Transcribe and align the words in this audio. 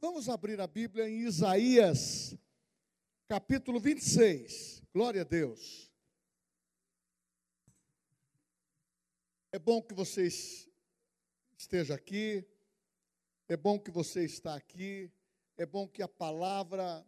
Vamos 0.00 0.28
abrir 0.28 0.60
a 0.60 0.66
Bíblia 0.68 1.08
em 1.10 1.22
Isaías, 1.22 2.32
capítulo 3.26 3.80
26. 3.80 4.80
Glória 4.94 5.22
a 5.22 5.24
Deus. 5.24 5.90
É 9.50 9.58
bom 9.58 9.82
que 9.82 9.92
vocês 9.92 10.70
esteja 11.56 11.96
aqui. 11.96 12.46
É 13.48 13.56
bom 13.56 13.76
que 13.76 13.90
você 13.90 14.24
está 14.24 14.54
aqui. 14.54 15.10
É 15.56 15.66
bom 15.66 15.88
que 15.88 16.00
a 16.00 16.06
palavra 16.06 17.04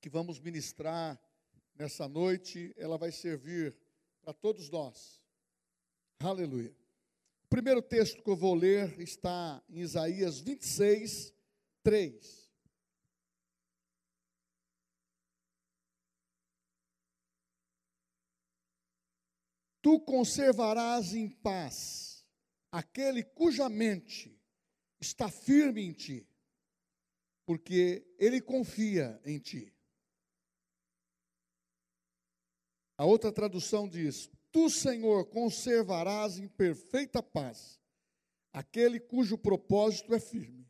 que 0.00 0.08
vamos 0.08 0.38
ministrar 0.38 1.20
nessa 1.74 2.06
noite, 2.06 2.72
ela 2.76 2.96
vai 2.96 3.10
servir 3.10 3.76
para 4.22 4.32
todos 4.32 4.70
nós. 4.70 5.20
Aleluia. 6.20 6.72
O 7.42 7.48
primeiro 7.48 7.82
texto 7.82 8.22
que 8.22 8.30
eu 8.30 8.36
vou 8.36 8.54
ler 8.54 9.00
está 9.00 9.60
em 9.68 9.80
Isaías 9.80 10.38
26, 10.38 11.33
3. 11.84 12.50
Tu 19.82 20.00
conservarás 20.00 21.12
em 21.14 21.28
paz 21.28 22.26
aquele 22.72 23.22
cuja 23.22 23.68
mente 23.68 24.34
está 24.98 25.30
firme 25.30 25.82
em 25.82 25.92
ti, 25.92 26.26
porque 27.44 28.02
ele 28.18 28.40
confia 28.40 29.20
em 29.26 29.38
ti. 29.38 29.70
A 32.96 33.04
outra 33.04 33.30
tradução 33.30 33.86
diz: 33.86 34.30
Tu, 34.50 34.70
Senhor, 34.70 35.26
conservarás 35.26 36.38
em 36.38 36.48
perfeita 36.48 37.22
paz 37.22 37.78
aquele 38.54 38.98
cujo 38.98 39.36
propósito 39.36 40.14
é 40.14 40.20
firme, 40.20 40.63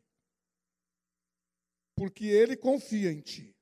porque 1.95 2.25
ele 2.25 2.57
confia 2.57 3.11
em 3.11 3.21
ti. 3.21 3.55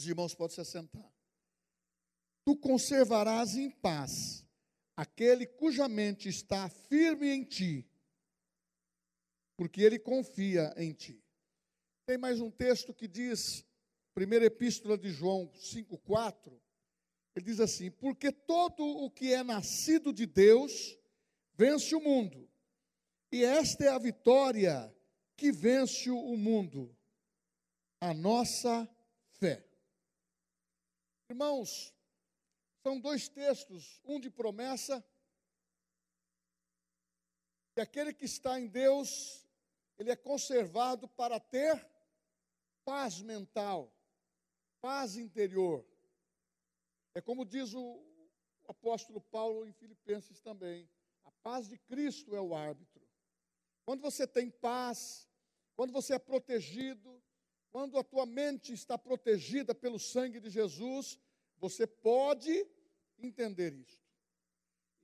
Os 0.00 0.06
irmãos 0.06 0.34
podem 0.34 0.54
se 0.54 0.60
assentar. 0.60 1.10
Tu 2.44 2.56
conservarás 2.56 3.54
em 3.54 3.70
paz 3.70 4.44
aquele 4.96 5.46
cuja 5.46 5.88
mente 5.88 6.28
está 6.28 6.68
firme 6.68 7.28
em 7.28 7.44
ti, 7.44 7.86
porque 9.56 9.82
ele 9.82 9.98
confia 9.98 10.74
em 10.76 10.92
ti. 10.92 11.22
Tem 12.06 12.18
mais 12.18 12.40
um 12.40 12.50
texto 12.50 12.92
que 12.92 13.06
diz, 13.06 13.64
primeira 14.14 14.46
epístola 14.46 14.98
de 14.98 15.10
João 15.10 15.48
5,4, 15.52 16.58
ele 17.36 17.44
diz 17.44 17.60
assim: 17.60 17.90
Porque 17.90 18.32
todo 18.32 18.82
o 18.82 19.10
que 19.10 19.32
é 19.32 19.42
nascido 19.44 20.12
de 20.12 20.26
Deus 20.26 20.98
vence 21.54 21.94
o 21.94 22.00
mundo, 22.00 22.50
e 23.30 23.44
esta 23.44 23.84
é 23.84 23.88
a 23.88 23.98
vitória 23.98 24.92
que 25.40 25.50
vence 25.50 26.10
o 26.10 26.36
mundo, 26.36 26.94
a 27.98 28.12
nossa 28.12 28.86
fé. 29.38 29.66
Irmãos, 31.30 31.94
são 32.82 33.00
dois 33.00 33.26
textos, 33.26 34.02
um 34.04 34.20
de 34.20 34.28
promessa, 34.28 35.02
que 37.74 37.80
aquele 37.80 38.12
que 38.12 38.26
está 38.26 38.60
em 38.60 38.66
Deus, 38.66 39.48
ele 39.98 40.10
é 40.10 40.16
conservado 40.16 41.08
para 41.08 41.40
ter 41.40 41.88
paz 42.84 43.22
mental, 43.22 43.90
paz 44.82 45.16
interior. 45.16 45.86
É 47.14 47.22
como 47.22 47.46
diz 47.46 47.72
o 47.72 47.98
apóstolo 48.68 49.22
Paulo 49.22 49.66
em 49.66 49.72
Filipenses 49.72 50.38
também: 50.42 50.86
a 51.24 51.30
paz 51.42 51.66
de 51.66 51.78
Cristo 51.78 52.36
é 52.36 52.40
o 52.42 52.54
árbitro. 52.54 53.08
Quando 53.86 54.02
você 54.02 54.26
tem 54.26 54.50
paz, 54.50 55.29
quando 55.80 55.94
você 55.94 56.12
é 56.12 56.18
protegido, 56.18 57.24
quando 57.70 57.98
a 57.98 58.04
tua 58.04 58.26
mente 58.26 58.70
está 58.70 58.98
protegida 58.98 59.74
pelo 59.74 59.98
sangue 59.98 60.38
de 60.38 60.50
Jesus, 60.50 61.18
você 61.56 61.86
pode 61.86 62.66
entender 63.18 63.72
isto. 63.72 64.06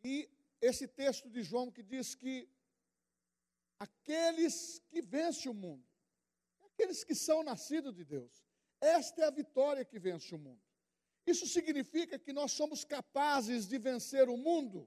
E 0.05 0.29
esse 0.61 0.87
texto 0.87 1.31
de 1.31 1.43
João 1.43 1.73
que 1.73 1.83
diz 1.83 2.15
que 2.15 2.47
aqueles 3.79 4.79
que 4.91 5.01
vencem 5.01 5.51
o 5.51 5.55
mundo, 5.55 5.89
aqueles 6.67 7.03
que 7.03 7.15
são 7.15 7.43
nascidos 7.43 7.95
de 7.95 8.05
Deus, 8.05 8.45
esta 8.79 9.23
é 9.23 9.25
a 9.25 9.31
vitória 9.31 9.83
que 9.83 9.99
vence 9.99 10.35
o 10.35 10.39
mundo. 10.39 10.61
Isso 11.27 11.47
significa 11.47 12.19
que 12.19 12.35
nós 12.35 12.53
somos 12.53 12.85
capazes 12.85 13.67
de 13.67 13.79
vencer 13.79 14.29
o 14.29 14.37
mundo 14.37 14.87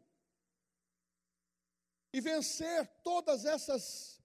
e 2.13 2.21
vencer 2.21 2.85
todas 3.01 3.43
essas 3.43 4.18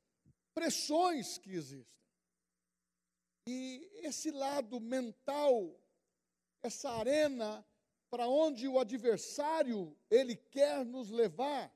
pressões 0.54 1.38
que 1.38 1.50
existem. 1.50 1.94
E 3.46 3.90
esse 4.02 4.30
lado 4.30 4.80
mental, 4.80 5.78
essa 6.62 6.90
arena 6.90 7.66
para 8.10 8.28
onde 8.28 8.68
o 8.68 8.78
adversário 8.78 9.98
ele 10.08 10.36
quer 10.36 10.84
nos 10.84 11.10
levar, 11.10 11.74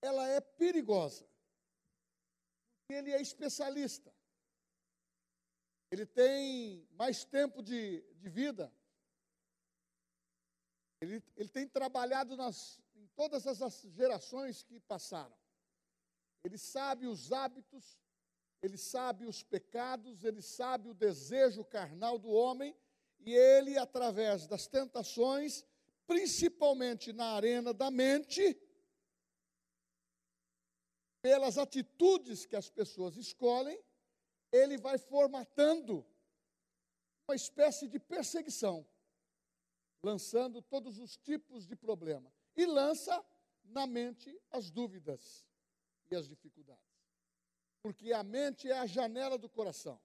ela 0.00 0.26
é 0.28 0.40
perigosa. 0.40 1.28
Ele 2.88 3.10
é 3.10 3.20
especialista. 3.20 4.14
Ele 5.90 6.06
tem 6.06 6.88
mais 6.92 7.24
tempo 7.24 7.62
de, 7.62 8.00
de 8.14 8.28
vida. 8.28 8.72
Ele, 11.00 11.22
ele 11.36 11.48
tem 11.48 11.66
trabalhado 11.68 12.36
nas, 12.36 12.80
em 12.94 13.06
todas 13.08 13.46
as 13.46 13.82
gerações 13.92 14.62
que 14.62 14.78
passaram. 14.80 15.36
Ele 16.46 16.56
sabe 16.56 17.08
os 17.08 17.32
hábitos, 17.32 17.98
ele 18.62 18.78
sabe 18.78 19.26
os 19.26 19.42
pecados, 19.42 20.24
ele 20.24 20.40
sabe 20.40 20.88
o 20.88 20.94
desejo 20.94 21.64
carnal 21.64 22.18
do 22.18 22.28
homem, 22.28 22.76
e 23.18 23.34
ele, 23.34 23.76
através 23.76 24.46
das 24.46 24.68
tentações, 24.68 25.64
principalmente 26.06 27.12
na 27.12 27.32
arena 27.32 27.74
da 27.74 27.90
mente, 27.90 28.56
pelas 31.20 31.58
atitudes 31.58 32.46
que 32.46 32.54
as 32.54 32.70
pessoas 32.70 33.16
escolhem, 33.16 33.82
ele 34.52 34.78
vai 34.78 34.98
formatando 34.98 36.06
uma 37.26 37.34
espécie 37.34 37.88
de 37.88 37.98
perseguição 37.98 38.86
lançando 40.02 40.62
todos 40.62 40.98
os 40.98 41.16
tipos 41.16 41.66
de 41.66 41.74
problema. 41.74 42.32
E 42.56 42.64
lança 42.64 43.24
na 43.64 43.86
mente 43.86 44.40
as 44.50 44.70
dúvidas 44.70 45.45
e 46.10 46.16
as 46.16 46.28
dificuldades. 46.28 46.84
Porque 47.82 48.12
a 48.12 48.22
mente 48.22 48.70
é 48.70 48.78
a 48.78 48.86
janela 48.86 49.38
do 49.38 49.48
coração. 49.48 50.00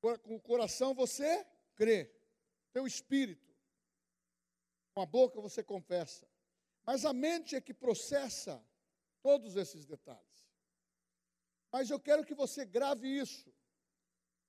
Com 0.00 0.34
o 0.34 0.40
coração 0.40 0.94
você 0.94 1.46
crê, 1.76 2.12
teu 2.72 2.86
espírito. 2.86 3.52
Com 4.94 5.02
a 5.02 5.06
boca 5.06 5.40
você 5.40 5.62
confessa. 5.62 6.28
Mas 6.84 7.04
a 7.04 7.12
mente 7.12 7.54
é 7.54 7.60
que 7.60 7.72
processa 7.72 8.64
todos 9.22 9.56
esses 9.56 9.86
detalhes. 9.86 10.50
Mas 11.70 11.88
eu 11.88 12.00
quero 12.00 12.24
que 12.24 12.34
você 12.34 12.64
grave 12.64 13.08
isso. 13.08 13.54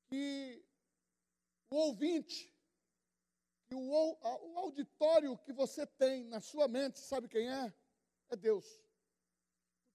Que 0.08 0.66
o 1.70 1.76
ouvinte 1.76 2.54
e 3.70 3.76
o, 3.76 3.82
o 3.82 4.58
auditório 4.60 5.38
que 5.38 5.54
você 5.54 5.86
tem 5.86 6.24
na 6.26 6.42
sua 6.42 6.68
mente, 6.68 7.00
sabe 7.00 7.28
quem 7.28 7.50
é? 7.50 7.74
É 8.30 8.36
Deus. 8.36 8.83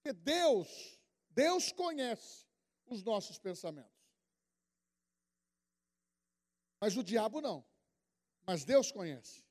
Porque 0.09 0.13
Deus, 0.13 0.99
Deus 1.29 1.71
conhece 1.71 2.47
os 2.87 3.03
nossos 3.03 3.37
pensamentos. 3.37 3.93
Mas 6.81 6.97
o 6.97 7.03
diabo 7.03 7.41
não. 7.41 7.63
Mas 8.43 8.65
Deus 8.65 8.91
conhece. 8.91 9.45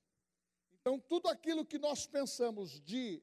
Então, 0.73 0.99
tudo 0.99 1.29
aquilo 1.29 1.65
que 1.65 1.79
nós 1.79 2.09
pensamos 2.09 2.81
de 2.81 3.23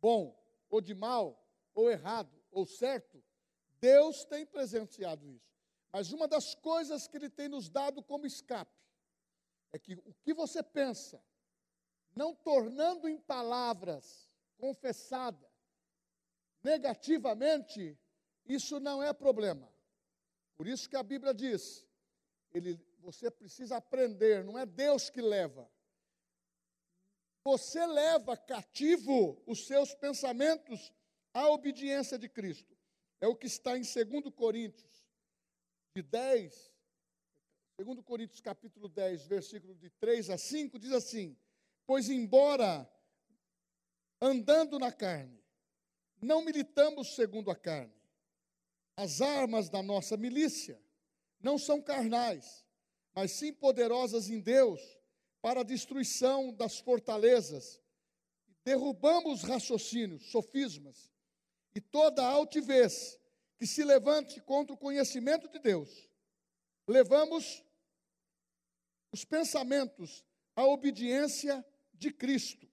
bom, 0.00 0.40
ou 0.70 0.80
de 0.80 0.94
mal, 0.94 1.44
ou 1.74 1.90
errado, 1.90 2.40
ou 2.52 2.64
certo, 2.64 3.20
Deus 3.80 4.24
tem 4.24 4.46
presenciado 4.46 5.28
isso. 5.28 5.52
Mas 5.90 6.12
uma 6.12 6.28
das 6.28 6.54
coisas 6.54 7.08
que 7.08 7.16
Ele 7.16 7.30
tem 7.30 7.48
nos 7.48 7.68
dado 7.68 8.04
como 8.04 8.24
escape 8.24 8.78
é 9.72 9.78
que 9.80 9.94
o 9.94 10.14
que 10.22 10.32
você 10.32 10.62
pensa, 10.62 11.20
não 12.14 12.36
tornando 12.36 13.08
em 13.08 13.18
palavras 13.18 14.30
confessada 14.58 15.45
negativamente, 16.66 17.96
isso 18.44 18.80
não 18.80 19.00
é 19.00 19.12
problema. 19.12 19.72
Por 20.56 20.66
isso 20.66 20.88
que 20.88 20.96
a 20.96 21.02
Bíblia 21.02 21.32
diz, 21.32 21.86
ele, 22.52 22.80
você 22.98 23.30
precisa 23.30 23.76
aprender, 23.76 24.42
não 24.42 24.58
é 24.58 24.66
Deus 24.66 25.08
que 25.08 25.20
leva. 25.20 25.70
Você 27.44 27.86
leva 27.86 28.36
cativo 28.36 29.40
os 29.46 29.66
seus 29.66 29.94
pensamentos 29.94 30.92
à 31.32 31.48
obediência 31.48 32.18
de 32.18 32.28
Cristo. 32.28 32.76
É 33.20 33.28
o 33.28 33.36
que 33.36 33.46
está 33.46 33.78
em 33.78 33.82
2 33.82 34.34
Coríntios, 34.34 35.06
de 35.94 36.02
10 36.02 36.76
Segundo 37.78 38.02
Coríntios 38.02 38.40
capítulo 38.40 38.88
10, 38.88 39.26
versículo 39.26 39.74
de 39.74 39.90
3 39.90 40.30
a 40.30 40.38
5, 40.38 40.78
diz 40.78 40.92
assim: 40.92 41.36
Pois 41.86 42.08
embora 42.08 42.90
andando 44.18 44.78
na 44.78 44.90
carne, 44.90 45.35
não 46.20 46.44
militamos 46.44 47.14
segundo 47.14 47.50
a 47.50 47.56
carne, 47.56 47.94
As 48.96 49.20
armas 49.20 49.68
da 49.68 49.82
nossa 49.82 50.16
milícia 50.16 50.80
não 51.38 51.58
são 51.58 51.82
carnais, 51.82 52.64
mas 53.14 53.32
sim 53.32 53.52
poderosas 53.52 54.30
em 54.30 54.40
Deus 54.40 54.80
para 55.42 55.60
a 55.60 55.64
destruição 55.64 56.52
das 56.52 56.78
fortalezas. 56.78 57.80
Derrubamos 58.64 59.42
raciocínios, 59.42 60.30
sofismas 60.30 61.12
e 61.74 61.80
toda 61.80 62.26
altivez 62.26 63.20
que 63.58 63.66
se 63.66 63.84
levante 63.84 64.40
contra 64.40 64.74
o 64.74 64.78
conhecimento 64.78 65.46
de 65.48 65.58
Deus. 65.58 66.08
Levamos 66.88 67.62
os 69.12 69.24
pensamentos 69.24 70.24
à 70.54 70.64
obediência 70.64 71.64
de 71.92 72.10
Cristo. 72.10 72.66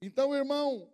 Então, 0.00 0.34
irmão, 0.34 0.92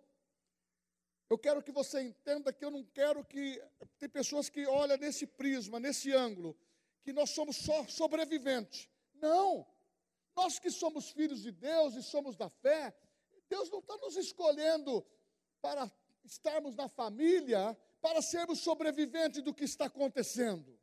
eu 1.33 1.37
quero 1.39 1.63
que 1.63 1.71
você 1.71 1.99
entenda 1.99 2.53
que 2.53 2.63
eu 2.63 2.69
não 2.69 2.83
quero 2.83 3.25
que. 3.25 3.59
Tem 3.97 4.07
pessoas 4.07 4.49
que 4.49 4.67
olham 4.67 4.97
nesse 4.97 5.25
prisma, 5.25 5.79
nesse 5.79 6.13
ângulo, 6.13 6.55
que 7.01 7.11
nós 7.11 7.31
somos 7.31 7.57
só 7.57 7.87
sobreviventes. 7.87 8.87
Não! 9.15 9.65
Nós 10.35 10.59
que 10.59 10.69
somos 10.69 11.09
filhos 11.09 11.41
de 11.41 11.51
Deus 11.51 11.95
e 11.95 12.03
somos 12.03 12.35
da 12.35 12.49
fé, 12.49 12.95
Deus 13.49 13.67
não 13.71 13.79
está 13.79 13.97
nos 13.97 14.15
escolhendo 14.15 15.03
para 15.59 15.91
estarmos 16.23 16.75
na 16.75 16.87
família, 16.87 17.75
para 17.99 18.21
sermos 18.21 18.59
sobreviventes 18.59 19.41
do 19.41 19.55
que 19.55 19.63
está 19.63 19.85
acontecendo. 19.85 20.79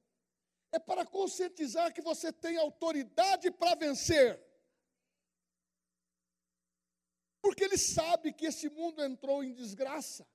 É 0.73 0.81
para 0.81 1.07
conscientizar 1.07 1.93
que 1.95 2.03
você 2.03 2.33
tem 2.33 2.57
autoridade 2.57 3.53
para 3.53 3.77
vencer. 3.77 4.45
Porque 7.41 7.63
ele 7.63 7.79
sabe 7.79 8.33
que 8.33 8.47
esse 8.47 8.69
mundo 8.69 9.01
entrou 9.01 9.45
em 9.45 9.53
desgraça 9.53 10.27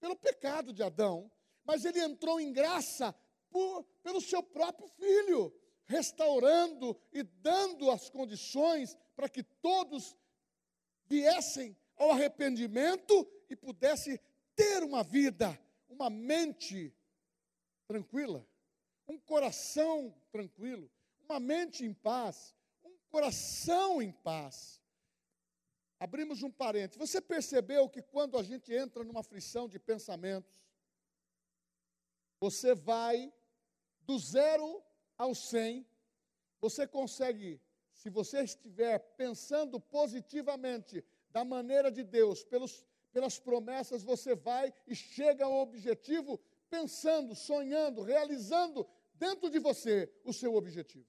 pelo 0.00 0.16
pecado 0.16 0.72
de 0.72 0.82
Adão, 0.82 1.30
mas 1.64 1.84
ele 1.84 2.00
entrou 2.00 2.40
em 2.40 2.52
graça 2.52 3.14
por, 3.50 3.84
pelo 4.02 4.20
seu 4.20 4.42
próprio 4.42 4.88
filho, 4.88 5.52
restaurando 5.84 6.98
e 7.12 7.22
dando 7.22 7.90
as 7.90 8.08
condições 8.10 8.96
para 9.16 9.28
que 9.28 9.42
todos 9.42 10.16
viessem 11.06 11.76
ao 11.96 12.10
arrependimento 12.10 13.26
e 13.48 13.56
pudessem 13.56 14.18
ter 14.54 14.82
uma 14.82 15.02
vida, 15.02 15.58
uma 15.88 16.10
mente 16.10 16.94
tranquila, 17.86 18.46
um 19.06 19.18
coração 19.18 20.14
tranquilo, 20.30 20.90
uma 21.20 21.40
mente 21.40 21.84
em 21.84 21.94
paz, 21.94 22.54
um 22.84 22.96
coração 23.10 24.02
em 24.02 24.12
paz. 24.12 24.77
Abrimos 26.00 26.42
um 26.42 26.50
parênteses. 26.50 26.96
Você 26.96 27.20
percebeu 27.20 27.88
que 27.88 28.00
quando 28.00 28.38
a 28.38 28.42
gente 28.42 28.72
entra 28.72 29.02
numa 29.02 29.22
frição 29.22 29.68
de 29.68 29.78
pensamentos, 29.78 30.62
você 32.40 32.74
vai 32.74 33.32
do 34.02 34.18
zero 34.18 34.82
ao 35.16 35.34
cem, 35.34 35.84
você 36.60 36.86
consegue, 36.86 37.60
se 37.92 38.08
você 38.08 38.42
estiver 38.42 38.98
pensando 39.16 39.80
positivamente 39.80 41.04
da 41.30 41.44
maneira 41.44 41.90
de 41.90 42.04
Deus, 42.04 42.44
pelos, 42.44 42.86
pelas 43.12 43.38
promessas, 43.38 44.04
você 44.04 44.36
vai 44.36 44.72
e 44.86 44.94
chega 44.94 45.44
ao 45.44 45.54
objetivo 45.54 46.40
pensando, 46.70 47.34
sonhando, 47.34 48.02
realizando 48.02 48.88
dentro 49.14 49.50
de 49.50 49.58
você 49.58 50.12
o 50.24 50.32
seu 50.32 50.54
objetivo, 50.54 51.08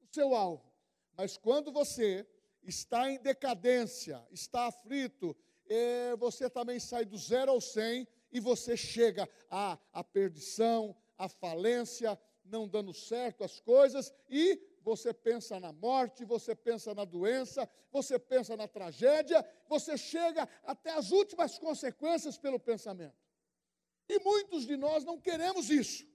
o 0.00 0.14
seu 0.14 0.34
alvo. 0.34 0.72
Mas 1.16 1.36
quando 1.36 1.72
você 1.72 2.26
está 2.64 3.10
em 3.10 3.18
decadência, 3.18 4.22
está 4.30 4.66
aflito, 4.66 5.36
é, 5.66 6.14
você 6.16 6.48
também 6.48 6.78
sai 6.78 7.04
do 7.04 7.16
zero 7.16 7.52
ao 7.52 7.60
cem 7.60 8.06
e 8.32 8.40
você 8.40 8.76
chega 8.76 9.28
à, 9.50 9.78
à 9.92 10.02
perdição, 10.02 10.96
à 11.16 11.28
falência, 11.28 12.18
não 12.44 12.68
dando 12.68 12.92
certo 12.92 13.44
as 13.44 13.60
coisas, 13.60 14.12
e 14.28 14.60
você 14.82 15.14
pensa 15.14 15.58
na 15.58 15.72
morte, 15.72 16.24
você 16.24 16.54
pensa 16.54 16.94
na 16.94 17.04
doença, 17.04 17.68
você 17.90 18.18
pensa 18.18 18.56
na 18.56 18.68
tragédia, 18.68 19.46
você 19.66 19.96
chega 19.96 20.48
até 20.62 20.90
as 20.90 21.10
últimas 21.10 21.58
consequências 21.58 22.36
pelo 22.36 22.60
pensamento. 22.60 23.16
E 24.08 24.18
muitos 24.18 24.66
de 24.66 24.76
nós 24.76 25.04
não 25.04 25.18
queremos 25.18 25.70
isso, 25.70 26.06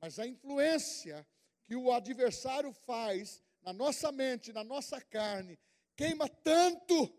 mas 0.00 0.18
a 0.18 0.26
influência 0.26 1.24
que 1.62 1.76
o 1.76 1.92
adversário 1.92 2.72
faz 2.72 3.40
na 3.62 3.72
nossa 3.72 4.10
mente, 4.10 4.52
na 4.52 4.64
nossa 4.64 5.00
carne, 5.00 5.56
queima 6.00 6.26
tanto. 6.26 7.14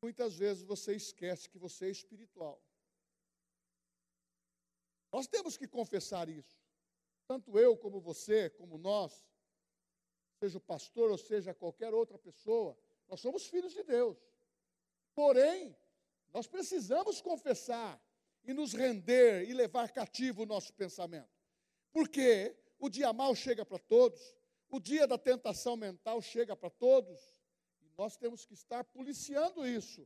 Muitas 0.00 0.34
vezes 0.34 0.62
você 0.62 0.96
esquece 0.96 1.50
que 1.50 1.58
você 1.58 1.88
é 1.88 1.90
espiritual. 1.90 2.58
Nós 5.12 5.26
temos 5.26 5.58
que 5.58 5.68
confessar 5.68 6.26
isso. 6.30 6.58
Tanto 7.26 7.58
eu 7.58 7.76
como 7.76 8.00
você, 8.00 8.48
como 8.48 8.78
nós, 8.78 9.12
seja 10.40 10.56
o 10.56 10.60
pastor 10.72 11.10
ou 11.10 11.18
seja 11.18 11.52
qualquer 11.52 11.92
outra 11.92 12.18
pessoa, 12.18 12.76
nós 13.08 13.20
somos 13.20 13.46
filhos 13.46 13.74
de 13.74 13.82
Deus. 13.82 14.18
Porém, 15.14 15.76
nós 16.32 16.46
precisamos 16.46 17.20
confessar 17.20 18.02
e 18.42 18.54
nos 18.54 18.72
render 18.72 19.48
e 19.48 19.52
levar 19.52 19.92
cativo 19.92 20.42
o 20.42 20.46
nosso 20.46 20.72
pensamento. 20.72 21.30
Porque 21.92 22.56
o 22.78 22.88
dia 22.88 23.12
mal 23.12 23.34
chega 23.34 23.64
para 23.66 23.78
todos, 23.78 24.34
o 24.74 24.80
dia 24.80 25.06
da 25.06 25.16
tentação 25.16 25.76
mental 25.76 26.20
chega 26.20 26.56
para 26.56 26.68
todos 26.68 27.20
e 27.80 27.88
nós 27.96 28.16
temos 28.16 28.44
que 28.44 28.54
estar 28.54 28.82
policiando 28.82 29.64
isso. 29.64 30.04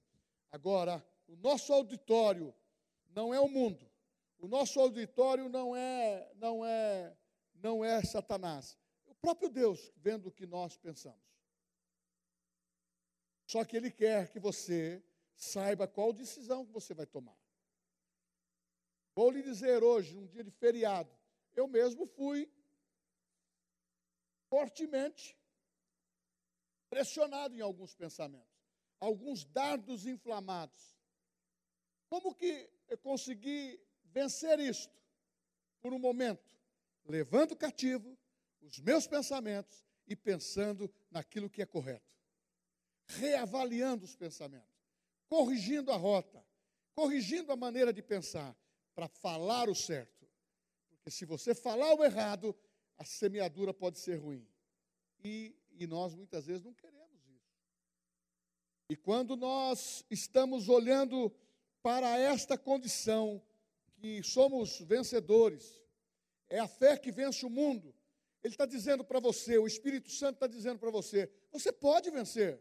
Agora, 0.52 1.02
o 1.26 1.36
nosso 1.36 1.72
auditório 1.72 2.54
não 3.08 3.32
é 3.32 3.40
o 3.40 3.48
mundo. 3.48 3.90
O 4.38 4.46
nosso 4.46 4.78
auditório 4.78 5.48
não 5.48 5.74
é 5.74 6.30
não 6.34 6.66
é 6.66 7.16
não 7.54 7.82
é 7.82 8.02
Satanás. 8.02 8.76
O 9.06 9.14
próprio 9.14 9.48
Deus 9.48 9.90
vendo 9.96 10.26
o 10.26 10.32
que 10.32 10.46
nós 10.46 10.76
pensamos. 10.76 11.26
Só 13.46 13.64
que 13.64 13.74
ele 13.74 13.90
quer 13.90 14.30
que 14.30 14.38
você 14.38 15.02
saiba 15.34 15.88
qual 15.88 16.12
decisão 16.12 16.66
que 16.66 16.72
você 16.72 16.92
vai 16.92 17.06
tomar. 17.06 17.38
Vou 19.14 19.30
lhe 19.30 19.42
dizer 19.42 19.82
hoje, 19.82 20.14
um 20.14 20.26
dia 20.26 20.44
de 20.44 20.50
feriado, 20.50 21.10
eu 21.56 21.66
mesmo 21.66 22.06
fui 22.06 22.52
fortemente 24.48 25.36
pressionado 26.88 27.54
em 27.54 27.60
alguns 27.60 27.94
pensamentos, 27.94 28.58
alguns 28.98 29.44
dardos 29.44 30.06
inflamados. 30.06 30.96
Como 32.08 32.34
que 32.34 32.70
eu 32.88 32.98
consegui 32.98 33.80
vencer 34.04 34.58
isto? 34.58 34.96
Por 35.80 35.92
um 35.92 35.98
momento, 35.98 36.56
levando 37.04 37.56
cativo 37.56 38.18
os 38.60 38.78
meus 38.80 39.06
pensamentos 39.06 39.84
e 40.06 40.16
pensando 40.16 40.92
naquilo 41.10 41.50
que 41.50 41.62
é 41.62 41.66
correto. 41.66 42.08
Reavaliando 43.06 44.04
os 44.04 44.16
pensamentos, 44.16 44.82
corrigindo 45.28 45.92
a 45.92 45.96
rota, 45.96 46.44
corrigindo 46.94 47.52
a 47.52 47.56
maneira 47.56 47.92
de 47.92 48.02
pensar, 48.02 48.56
para 48.94 49.08
falar 49.08 49.68
o 49.68 49.74
certo. 49.74 50.28
Porque 50.90 51.10
se 51.10 51.24
você 51.24 51.54
falar 51.54 51.94
o 51.94 52.04
errado, 52.04 52.54
a 52.98 53.04
semeadura 53.04 53.72
pode 53.72 53.98
ser 53.98 54.16
ruim. 54.16 54.46
E, 55.24 55.54
e 55.72 55.86
nós 55.86 56.14
muitas 56.14 56.46
vezes 56.46 56.64
não 56.64 56.74
queremos 56.74 57.20
isso. 57.28 57.54
E 58.90 58.96
quando 58.96 59.36
nós 59.36 60.04
estamos 60.10 60.68
olhando 60.68 61.32
para 61.82 62.18
esta 62.18 62.58
condição, 62.58 63.42
que 63.98 64.22
somos 64.22 64.80
vencedores, 64.80 65.82
é 66.48 66.58
a 66.58 66.68
fé 66.68 66.96
que 66.96 67.10
vence 67.10 67.44
o 67.44 67.50
mundo. 67.50 67.94
Ele 68.42 68.54
está 68.54 68.64
dizendo 68.64 69.04
para 69.04 69.20
você, 69.20 69.58
o 69.58 69.66
Espírito 69.66 70.10
Santo 70.10 70.34
está 70.34 70.46
dizendo 70.46 70.78
para 70.78 70.90
você: 70.90 71.30
você 71.50 71.72
pode 71.72 72.10
vencer, 72.10 72.60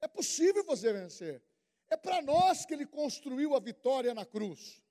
é 0.00 0.08
possível 0.08 0.64
você 0.64 0.92
vencer. 0.92 1.42
É 1.88 1.96
para 1.96 2.20
nós 2.22 2.64
que 2.64 2.74
ele 2.74 2.86
construiu 2.86 3.54
a 3.54 3.60
vitória 3.60 4.12
na 4.14 4.24
cruz, 4.24 4.82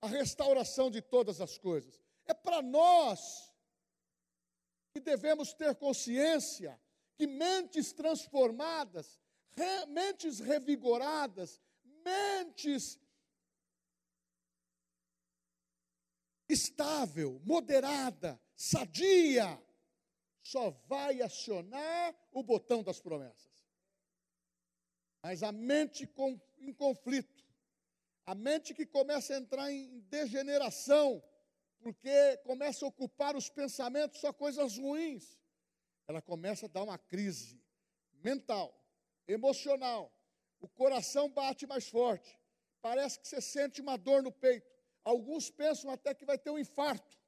a 0.00 0.06
restauração 0.06 0.90
de 0.90 1.00
todas 1.00 1.40
as 1.40 1.56
coisas. 1.56 2.00
É 2.26 2.34
para 2.34 2.60
nós 2.60 3.51
que 4.92 5.00
devemos 5.00 5.52
ter 5.52 5.74
consciência 5.74 6.80
que 7.16 7.26
mentes 7.26 7.92
transformadas, 7.92 9.18
re, 9.50 9.86
mentes 9.86 10.38
revigoradas, 10.38 11.60
mentes 12.04 12.98
estável, 16.48 17.40
moderada, 17.44 18.40
sadia, 18.54 19.60
só 20.42 20.70
vai 20.86 21.22
acionar 21.22 22.14
o 22.32 22.42
botão 22.42 22.82
das 22.82 23.00
promessas. 23.00 23.50
Mas 25.22 25.42
a 25.42 25.52
mente 25.52 26.06
com, 26.06 26.38
em 26.58 26.72
conflito, 26.74 27.42
a 28.26 28.34
mente 28.34 28.74
que 28.74 28.84
começa 28.84 29.34
a 29.34 29.38
entrar 29.38 29.70
em 29.70 30.00
degeneração, 30.00 31.22
porque 31.82 32.36
começa 32.44 32.84
a 32.84 32.88
ocupar 32.88 33.36
os 33.36 33.48
pensamentos 33.50 34.20
só 34.20 34.32
coisas 34.32 34.78
ruins. 34.78 35.38
Ela 36.06 36.22
começa 36.22 36.66
a 36.66 36.68
dar 36.68 36.84
uma 36.84 36.98
crise 36.98 37.60
mental, 38.22 38.72
emocional. 39.26 40.12
O 40.60 40.68
coração 40.68 41.28
bate 41.28 41.66
mais 41.66 41.88
forte. 41.88 42.38
Parece 42.80 43.18
que 43.18 43.26
você 43.26 43.40
sente 43.40 43.80
uma 43.80 43.96
dor 43.96 44.22
no 44.22 44.30
peito. 44.30 44.70
Alguns 45.04 45.50
pensam 45.50 45.90
até 45.90 46.14
que 46.14 46.24
vai 46.24 46.38
ter 46.38 46.50
um 46.50 46.58
infarto. 46.58 47.18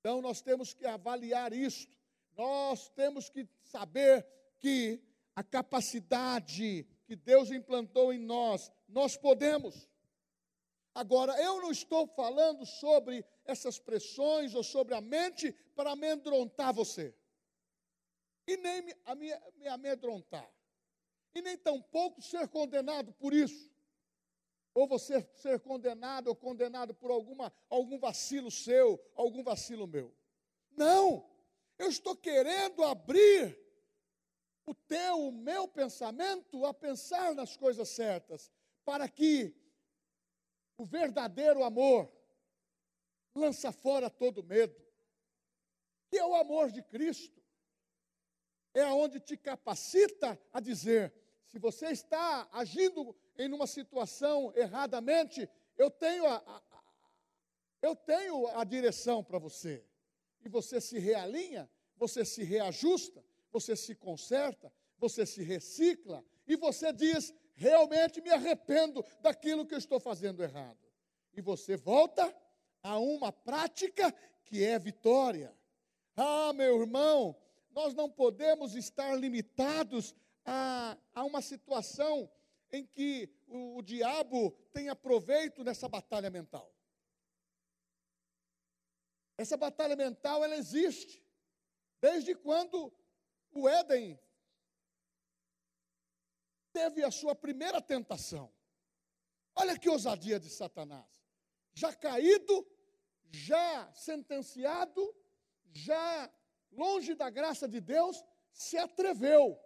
Então 0.00 0.20
nós 0.20 0.42
temos 0.42 0.74
que 0.74 0.84
avaliar 0.84 1.52
isto. 1.54 1.96
Nós 2.36 2.90
temos 2.90 3.30
que 3.30 3.48
saber 3.62 4.26
que 4.58 5.02
a 5.34 5.42
capacidade 5.42 6.86
que 7.06 7.16
Deus 7.16 7.50
implantou 7.50 8.12
em 8.12 8.18
nós, 8.18 8.70
nós 8.88 9.16
podemos. 9.16 9.88
Agora, 10.94 11.36
eu 11.42 11.60
não 11.60 11.72
estou 11.72 12.06
falando 12.06 12.64
sobre 12.64 13.24
essas 13.44 13.80
pressões 13.80 14.54
ou 14.54 14.62
sobre 14.62 14.94
a 14.94 15.00
mente 15.00 15.52
para 15.74 15.90
amedrontar 15.90 16.72
você. 16.72 17.12
E 18.46 18.56
nem 18.56 18.82
me, 18.82 18.94
me, 19.16 19.40
me 19.56 19.66
amedrontar. 19.66 20.48
E 21.34 21.42
nem 21.42 21.58
tampouco 21.58 22.22
ser 22.22 22.46
condenado 22.46 23.12
por 23.14 23.32
isso. 23.32 23.72
Ou 24.72 24.86
você 24.86 25.28
ser 25.34 25.58
condenado 25.60 26.28
ou 26.28 26.36
condenado 26.36 26.94
por 26.94 27.10
alguma, 27.10 27.52
algum 27.68 27.98
vacilo 27.98 28.50
seu, 28.50 29.00
algum 29.16 29.42
vacilo 29.42 29.88
meu. 29.88 30.14
Não! 30.76 31.28
Eu 31.76 31.88
estou 31.88 32.14
querendo 32.14 32.84
abrir 32.84 33.58
o 34.64 34.72
teu, 34.72 35.26
o 35.26 35.32
meu 35.32 35.66
pensamento 35.66 36.64
a 36.64 36.72
pensar 36.72 37.34
nas 37.34 37.56
coisas 37.56 37.88
certas, 37.88 38.50
para 38.84 39.08
que 39.08 39.54
o 40.76 40.84
verdadeiro 40.84 41.62
amor 41.62 42.10
lança 43.34 43.72
fora 43.72 44.08
todo 44.08 44.44
medo, 44.44 44.74
que 46.08 46.16
é 46.16 46.24
o 46.24 46.34
amor 46.34 46.70
de 46.70 46.82
Cristo. 46.82 47.42
É 48.72 48.82
aonde 48.82 49.20
te 49.20 49.36
capacita 49.36 50.40
a 50.52 50.60
dizer: 50.60 51.12
se 51.46 51.58
você 51.58 51.86
está 51.86 52.48
agindo 52.52 53.16
em 53.38 53.52
uma 53.52 53.66
situação 53.66 54.52
erradamente, 54.56 55.48
eu 55.76 55.90
tenho 55.90 56.26
a, 56.26 56.36
a, 56.36 56.62
eu 57.82 57.94
tenho 57.94 58.46
a 58.48 58.64
direção 58.64 59.22
para 59.22 59.38
você. 59.38 59.84
E 60.44 60.48
você 60.48 60.80
se 60.80 60.98
realinha, 60.98 61.70
você 61.96 62.24
se 62.24 62.42
reajusta, 62.42 63.24
você 63.52 63.76
se 63.76 63.94
conserta, 63.94 64.72
você 64.98 65.24
se 65.24 65.42
recicla 65.42 66.24
e 66.46 66.56
você 66.56 66.92
diz: 66.92 67.32
realmente 67.54 68.20
me 68.20 68.30
arrependo 68.30 69.04
daquilo 69.20 69.66
que 69.66 69.74
eu 69.74 69.78
estou 69.78 70.00
fazendo 70.00 70.42
errado. 70.42 70.78
E 71.32 71.40
você 71.40 71.76
volta 71.76 72.34
a 72.82 72.98
uma 72.98 73.32
prática 73.32 74.12
que 74.44 74.64
é 74.64 74.78
vitória. 74.78 75.56
Ah, 76.16 76.52
meu 76.52 76.80
irmão, 76.80 77.36
nós 77.70 77.94
não 77.94 78.10
podemos 78.10 78.74
estar 78.74 79.14
limitados 79.16 80.14
a, 80.44 80.96
a 81.14 81.24
uma 81.24 81.40
situação 81.40 82.30
em 82.70 82.84
que 82.84 83.28
o, 83.46 83.78
o 83.78 83.82
diabo 83.82 84.50
tenha 84.72 84.94
proveito 84.94 85.64
nessa 85.64 85.88
batalha 85.88 86.30
mental. 86.30 86.72
Essa 89.36 89.56
batalha 89.56 89.96
mental, 89.96 90.44
ela 90.44 90.56
existe. 90.56 91.24
Desde 92.00 92.34
quando 92.34 92.92
o 93.52 93.68
Éden 93.68 94.18
teve 96.74 97.04
a 97.04 97.10
sua 97.10 97.36
primeira 97.36 97.80
tentação. 97.80 98.52
Olha 99.54 99.78
que 99.78 99.88
ousadia 99.88 100.40
de 100.40 100.50
Satanás. 100.50 101.08
Já 101.72 101.94
caído, 101.94 102.66
já 103.30 103.92
sentenciado, 103.92 105.00
já 105.70 106.30
longe 106.72 107.14
da 107.14 107.30
graça 107.30 107.68
de 107.68 107.80
Deus, 107.80 108.20
se 108.52 108.76
atreveu. 108.76 109.56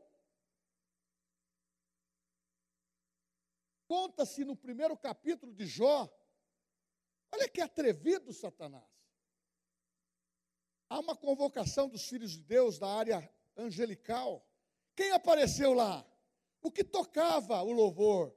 Conta-se 3.86 4.44
no 4.44 4.54
primeiro 4.54 4.94
capítulo 4.94 5.54
de 5.54 5.66
Jó. 5.66 6.06
Olha 7.32 7.48
que 7.48 7.62
atrevido 7.62 8.34
Satanás. 8.34 8.84
Há 10.90 10.98
uma 11.00 11.16
convocação 11.16 11.88
dos 11.88 12.06
filhos 12.06 12.32
de 12.32 12.42
Deus 12.42 12.78
da 12.78 12.88
área 12.88 13.34
angelical. 13.56 14.46
Quem 14.94 15.10
apareceu 15.12 15.72
lá? 15.72 16.06
O 16.62 16.70
que 16.70 16.82
tocava 16.82 17.62
o 17.62 17.72
louvor, 17.72 18.34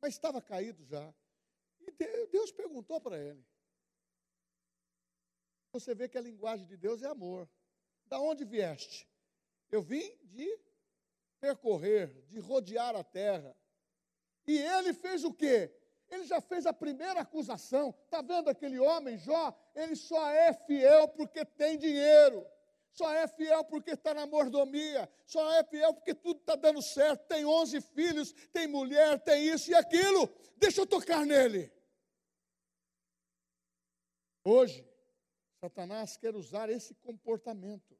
mas 0.00 0.14
estava 0.14 0.40
caído 0.40 0.84
já. 0.84 1.14
E 1.80 1.90
Deus 2.26 2.50
perguntou 2.52 3.00
para 3.00 3.18
ele. 3.18 3.44
Você 5.72 5.94
vê 5.94 6.08
que 6.08 6.18
a 6.18 6.22
linguagem 6.22 6.66
de 6.66 6.76
Deus 6.76 7.02
é 7.02 7.06
amor. 7.06 7.48
Da 8.06 8.20
onde 8.20 8.44
vieste? 8.44 9.08
Eu 9.70 9.82
vim 9.82 10.14
de 10.24 10.60
percorrer, 11.40 12.08
de 12.28 12.38
rodear 12.38 12.94
a 12.94 13.02
terra. 13.02 13.56
E 14.46 14.58
ele 14.58 14.92
fez 14.92 15.24
o 15.24 15.32
quê? 15.32 15.74
Ele 16.10 16.24
já 16.24 16.40
fez 16.40 16.66
a 16.66 16.72
primeira 16.72 17.20
acusação. 17.20 17.94
Está 18.04 18.20
vendo 18.20 18.50
aquele 18.50 18.78
homem, 18.78 19.16
Jó? 19.16 19.56
Ele 19.74 19.96
só 19.96 20.28
é 20.28 20.52
fiel 20.52 21.08
porque 21.08 21.44
tem 21.44 21.78
dinheiro 21.78 22.46
só 22.92 23.10
é 23.12 23.26
fiel 23.26 23.64
porque 23.64 23.92
está 23.92 24.12
na 24.12 24.26
mordomia, 24.26 25.10
só 25.26 25.52
é 25.54 25.64
fiel 25.64 25.94
porque 25.94 26.14
tudo 26.14 26.40
está 26.40 26.54
dando 26.54 26.82
certo, 26.82 27.26
tem 27.26 27.44
11 27.44 27.80
filhos, 27.80 28.32
tem 28.52 28.66
mulher, 28.66 29.18
tem 29.20 29.48
isso 29.48 29.70
e 29.70 29.74
aquilo, 29.74 30.28
deixa 30.56 30.82
eu 30.82 30.86
tocar 30.86 31.24
nele. 31.24 31.72
Hoje, 34.44 34.86
Satanás 35.60 36.16
quer 36.16 36.36
usar 36.36 36.68
esse 36.68 36.94
comportamento, 36.94 37.98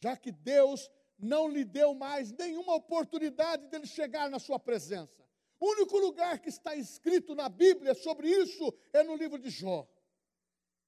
já 0.00 0.16
que 0.16 0.32
Deus 0.32 0.90
não 1.18 1.48
lhe 1.48 1.64
deu 1.64 1.94
mais 1.94 2.32
nenhuma 2.32 2.74
oportunidade 2.74 3.68
dele 3.68 3.86
chegar 3.86 4.28
na 4.30 4.38
sua 4.38 4.58
presença. 4.58 5.20
O 5.60 5.70
único 5.72 5.98
lugar 5.98 6.38
que 6.38 6.48
está 6.48 6.74
escrito 6.74 7.34
na 7.34 7.48
Bíblia 7.48 7.94
sobre 7.94 8.28
isso 8.28 8.72
é 8.92 9.02
no 9.02 9.14
livro 9.14 9.38
de 9.38 9.50
Jó. 9.50 9.86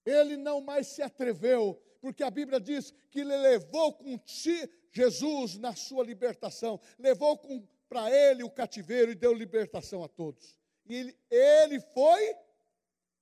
Ele 0.04 0.36
não 0.36 0.62
mais 0.62 0.86
se 0.88 1.02
atreveu 1.02 1.80
porque 2.02 2.24
a 2.24 2.30
Bíblia 2.30 2.58
diz 2.58 2.92
que 3.10 3.20
ele 3.20 3.36
levou 3.36 3.92
com 3.92 4.18
si 4.26 4.68
Jesus 4.90 5.56
na 5.56 5.72
sua 5.76 6.04
libertação, 6.04 6.80
levou 6.98 7.38
para 7.88 8.10
ele 8.10 8.42
o 8.42 8.50
cativeiro 8.50 9.12
e 9.12 9.14
deu 9.14 9.32
libertação 9.32 10.02
a 10.02 10.08
todos. 10.08 10.58
E 10.84 10.96
ele, 10.96 11.16
ele 11.30 11.80
foi 11.80 12.36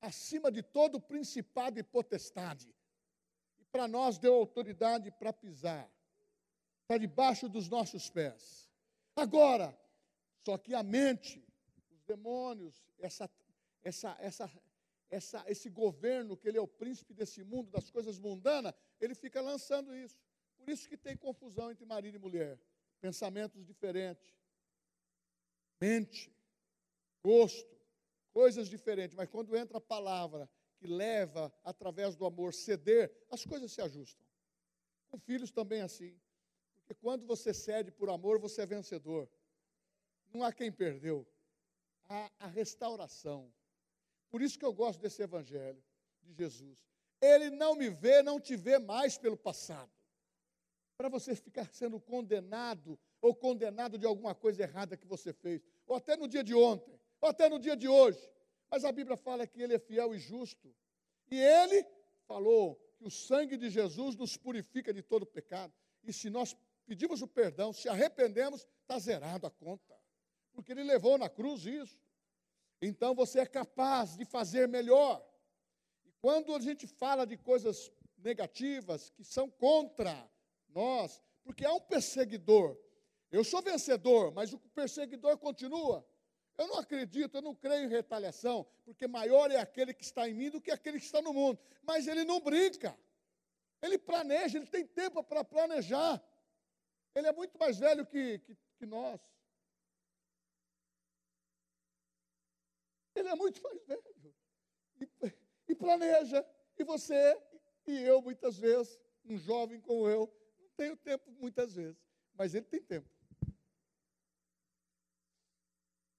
acima 0.00 0.50
de 0.50 0.62
todo 0.62 0.98
principado 0.98 1.78
e 1.78 1.82
potestade. 1.82 2.74
E 3.58 3.64
para 3.66 3.86
nós 3.86 4.18
deu 4.18 4.34
autoridade 4.34 5.10
para 5.10 5.30
pisar. 5.30 5.86
Está 6.80 6.96
debaixo 6.96 7.50
dos 7.50 7.68
nossos 7.68 8.08
pés. 8.08 8.66
Agora, 9.14 9.78
só 10.42 10.56
que 10.56 10.74
a 10.74 10.82
mente, 10.82 11.44
os 11.90 12.02
demônios, 12.04 12.82
essa, 12.98 13.30
essa, 13.82 14.16
essa 14.18 14.50
essa, 15.10 15.44
esse 15.48 15.68
governo, 15.68 16.36
que 16.36 16.48
ele 16.48 16.56
é 16.56 16.60
o 16.60 16.68
príncipe 16.68 17.12
desse 17.12 17.42
mundo, 17.42 17.70
das 17.70 17.90
coisas 17.90 18.18
mundanas, 18.18 18.72
ele 19.00 19.14
fica 19.14 19.40
lançando 19.40 19.94
isso. 19.94 20.16
Por 20.56 20.68
isso 20.68 20.88
que 20.88 20.96
tem 20.96 21.16
confusão 21.16 21.70
entre 21.70 21.84
marido 21.84 22.16
e 22.16 22.18
mulher. 22.18 22.58
Pensamentos 23.00 23.64
diferentes. 23.66 24.38
Mente, 25.80 26.32
gosto, 27.24 27.76
coisas 28.32 28.68
diferentes. 28.68 29.16
Mas 29.16 29.28
quando 29.28 29.56
entra 29.56 29.78
a 29.78 29.80
palavra 29.80 30.48
que 30.76 30.86
leva, 30.86 31.52
através 31.64 32.14
do 32.14 32.24
amor, 32.24 32.54
ceder, 32.54 33.10
as 33.30 33.44
coisas 33.44 33.72
se 33.72 33.80
ajustam. 33.80 34.24
Com 35.08 35.18
filhos 35.18 35.50
também 35.50 35.80
é 35.80 35.84
assim. 35.84 36.16
Porque 36.76 36.94
quando 36.94 37.26
você 37.26 37.52
cede 37.52 37.90
por 37.90 38.08
amor, 38.08 38.38
você 38.38 38.62
é 38.62 38.66
vencedor. 38.66 39.28
Não 40.32 40.44
há 40.44 40.52
quem 40.52 40.70
perdeu. 40.70 41.26
Há 42.08 42.30
a 42.38 42.46
restauração 42.46 43.52
por 44.30 44.40
isso 44.42 44.58
que 44.58 44.64
eu 44.64 44.72
gosto 44.72 45.00
desse 45.00 45.22
evangelho 45.22 45.82
de 46.22 46.32
Jesus. 46.32 46.86
Ele 47.20 47.50
não 47.50 47.74
me 47.74 47.90
vê, 47.90 48.22
não 48.22 48.40
te 48.40 48.56
vê 48.56 48.78
mais 48.78 49.18
pelo 49.18 49.36
passado. 49.36 49.90
Para 50.96 51.08
você 51.08 51.34
ficar 51.34 51.72
sendo 51.72 52.00
condenado 52.00 52.98
ou 53.20 53.34
condenado 53.34 53.98
de 53.98 54.06
alguma 54.06 54.34
coisa 54.34 54.62
errada 54.62 54.96
que 54.96 55.06
você 55.06 55.32
fez, 55.32 55.62
ou 55.86 55.96
até 55.96 56.16
no 56.16 56.26
dia 56.26 56.42
de 56.42 56.54
ontem, 56.54 56.98
ou 57.20 57.28
até 57.28 57.48
no 57.48 57.58
dia 57.58 57.76
de 57.76 57.88
hoje. 57.88 58.30
Mas 58.70 58.84
a 58.84 58.92
Bíblia 58.92 59.16
fala 59.16 59.46
que 59.46 59.60
ele 59.60 59.74
é 59.74 59.78
fiel 59.78 60.14
e 60.14 60.18
justo. 60.18 60.74
E 61.30 61.38
ele 61.38 61.84
falou 62.26 62.76
que 62.96 63.04
o 63.04 63.10
sangue 63.10 63.56
de 63.56 63.68
Jesus 63.68 64.16
nos 64.16 64.36
purifica 64.36 64.92
de 64.92 65.02
todo 65.02 65.26
pecado. 65.26 65.72
E 66.04 66.12
se 66.12 66.30
nós 66.30 66.56
pedimos 66.86 67.20
o 67.20 67.26
perdão, 67.28 67.72
se 67.72 67.88
arrependemos, 67.88 68.66
está 68.82 68.98
zerado 68.98 69.46
a 69.46 69.50
conta. 69.50 69.98
Porque 70.52 70.72
ele 70.72 70.82
levou 70.82 71.18
na 71.18 71.28
cruz 71.28 71.66
isso. 71.66 71.98
Então 72.80 73.14
você 73.14 73.40
é 73.40 73.46
capaz 73.46 74.16
de 74.16 74.24
fazer 74.24 74.66
melhor. 74.68 75.24
E 76.04 76.12
quando 76.20 76.54
a 76.54 76.60
gente 76.60 76.86
fala 76.86 77.26
de 77.26 77.36
coisas 77.36 77.92
negativas 78.18 79.10
que 79.10 79.24
são 79.24 79.50
contra 79.50 80.30
nós, 80.68 81.22
porque 81.42 81.64
há 81.64 81.72
um 81.72 81.80
perseguidor. 81.80 82.78
Eu 83.30 83.44
sou 83.44 83.62
vencedor, 83.62 84.32
mas 84.32 84.52
o 84.52 84.58
perseguidor 84.58 85.38
continua. 85.38 86.06
Eu 86.58 86.66
não 86.68 86.78
acredito, 86.78 87.36
eu 87.36 87.42
não 87.42 87.54
creio 87.54 87.84
em 87.84 87.88
retaliação, 87.88 88.66
porque 88.84 89.06
maior 89.06 89.50
é 89.50 89.56
aquele 89.56 89.94
que 89.94 90.04
está 90.04 90.28
em 90.28 90.34
mim 90.34 90.50
do 90.50 90.60
que 90.60 90.70
aquele 90.70 90.98
que 90.98 91.06
está 91.06 91.22
no 91.22 91.32
mundo. 91.32 91.58
Mas 91.82 92.06
ele 92.06 92.24
não 92.24 92.40
brinca. 92.40 92.98
Ele 93.80 93.96
planeja, 93.96 94.58
ele 94.58 94.66
tem 94.66 94.86
tempo 94.86 95.22
para 95.22 95.42
planejar. 95.42 96.22
Ele 97.14 97.26
é 97.26 97.32
muito 97.32 97.58
mais 97.58 97.78
velho 97.78 98.04
que, 98.04 98.38
que, 98.40 98.56
que 98.78 98.86
nós. 98.86 99.20
Ele 103.20 103.28
é 103.28 103.36
muito 103.36 103.62
mais 103.62 103.84
velho. 103.84 104.34
E, 105.00 105.08
e 105.68 105.74
planeja. 105.74 106.44
E 106.78 106.84
você 106.84 107.38
e 107.86 108.02
eu, 108.02 108.22
muitas 108.22 108.56
vezes, 108.58 108.98
um 109.24 109.36
jovem 109.36 109.80
como 109.80 110.08
eu, 110.08 110.32
não 110.58 110.68
tenho 110.70 110.96
tempo 110.96 111.30
muitas 111.32 111.74
vezes. 111.74 112.00
Mas 112.34 112.54
ele 112.54 112.64
tem 112.64 112.80
tempo. 112.80 113.08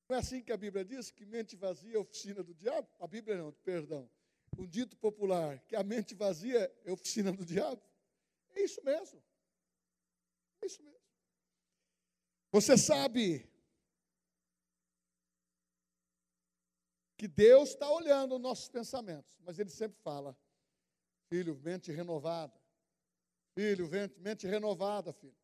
Não 0.08 0.16
é 0.16 0.20
assim 0.20 0.44
que 0.44 0.52
a 0.52 0.58
Bíblia 0.58 0.84
diz 0.84 1.10
que 1.10 1.26
mente 1.26 1.56
vazia 1.56 1.96
é 1.96 1.98
oficina 1.98 2.44
do 2.44 2.54
diabo? 2.54 2.88
A 3.00 3.08
Bíblia 3.08 3.38
não, 3.38 3.52
perdão. 3.64 4.10
Um 4.58 4.68
dito 4.68 4.96
popular, 4.98 5.60
que 5.68 5.76
a 5.76 5.84
mente 5.84 6.14
vazia 6.14 6.72
é 6.84 6.92
oficina 6.92 7.32
do 7.32 7.46
diabo. 7.46 7.82
É 8.54 8.62
isso 8.62 8.84
mesmo. 8.84 9.24
É 10.62 10.66
isso 10.66 10.84
mesmo. 10.84 11.00
Você 12.52 12.78
sabe 12.78 13.50
que 17.22 17.28
Deus 17.28 17.70
está 17.70 17.88
olhando 17.88 18.34
os 18.34 18.42
nossos 18.42 18.68
pensamentos, 18.68 19.38
mas 19.46 19.60
Ele 19.60 19.70
sempre 19.70 19.96
fala: 20.02 20.36
Filho, 21.30 21.56
mente 21.64 21.92
renovada. 21.92 22.60
Filho, 23.54 23.88
mente 24.18 24.48
renovada, 24.48 25.14
filho. 25.14 25.38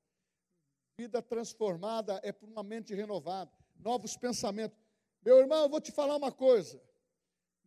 Vida 0.97 1.21
transformada 1.21 2.19
é 2.23 2.31
por 2.31 2.49
uma 2.49 2.63
mente 2.63 2.95
renovada 2.95 3.51
novos 3.75 4.17
pensamentos. 4.17 4.75
Meu 5.21 5.37
irmão, 5.37 5.65
eu 5.65 5.69
vou 5.69 5.79
te 5.79 5.91
falar 5.91 6.15
uma 6.15 6.31
coisa. 6.31 6.81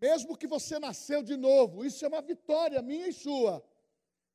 Mesmo 0.01 0.37
que 0.37 0.49
você 0.49 0.81
nasceu 0.81 1.23
de 1.23 1.37
novo, 1.37 1.85
isso 1.85 2.05
é 2.05 2.09
uma 2.09 2.21
vitória 2.21 2.83
minha 2.83 3.07
e 3.07 3.13
sua. 3.13 3.65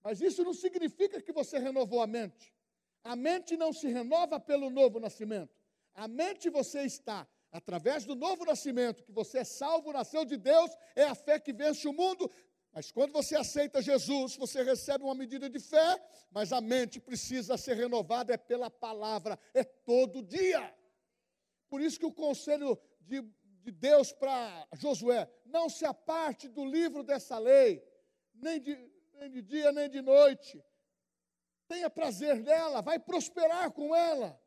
Mas 0.02 0.22
isso 0.22 0.42
não 0.42 0.54
significa 0.54 1.22
que 1.22 1.34
você 1.34 1.60
renovou 1.60 2.02
a 2.02 2.08
mente. 2.08 2.56
A 3.04 3.14
mente 3.14 3.58
não 3.58 3.74
se 3.74 3.90
renova 3.90 4.40
pelo 4.40 4.70
novo 4.70 5.02
nascimento. 5.02 5.54
A 5.94 6.08
mente 6.08 6.50
você 6.50 6.84
está 6.84 7.28
através 7.56 8.04
do 8.04 8.16
novo 8.16 8.44
nascimento, 8.44 9.02
que 9.02 9.14
você 9.14 9.40
é 9.40 9.44
salvo, 9.46 9.94
nasceu 9.94 10.26
de 10.26 10.36
Deus, 10.36 10.70
é 10.94 11.04
a 11.04 11.16
fé 11.16 11.40
que 11.40 11.54
vence 11.54 11.88
o 11.88 11.94
mundo. 11.94 12.30
Mas 12.74 12.92
quando 12.92 13.14
você 13.14 13.34
aceita 13.38 13.82
Jesus, 13.82 14.36
você 14.36 14.62
recebe 14.62 15.06
uma 15.06 15.16
medida 15.16 15.50
de 15.50 15.60
fé, 15.60 16.06
mas 16.32 16.52
a 16.52 16.60
mente 16.60 17.00
precisa 17.00 17.56
ser 17.56 17.76
renovada 17.78 18.34
é 18.34 18.38
pela 18.38 18.70
palavra, 18.70 19.40
é 19.54 19.64
todo 19.64 20.22
dia. 20.22 20.76
Por 21.70 21.80
isso 21.80 21.98
que 21.98 22.06
o 22.06 22.12
conselho 22.12 22.78
de, 23.00 23.22
de 23.64 23.72
Deus 23.72 24.12
para 24.12 24.68
Josué, 24.74 25.32
não 25.46 25.70
se 25.70 25.86
aparte 25.86 26.50
do 26.50 26.66
livro 26.66 27.04
dessa 27.04 27.40
lei, 27.40 27.82
nem 28.34 28.60
de, 28.60 28.78
nem 29.14 29.32
de 29.32 29.42
dia, 29.42 29.72
nem 29.72 29.90
de 29.90 30.02
noite. 30.02 30.62
Tenha 31.70 31.90
prazer 31.90 32.44
dela, 32.44 32.82
vai 32.82 33.00
prosperar 33.00 33.72
com 33.72 33.96
ela. 33.96 34.38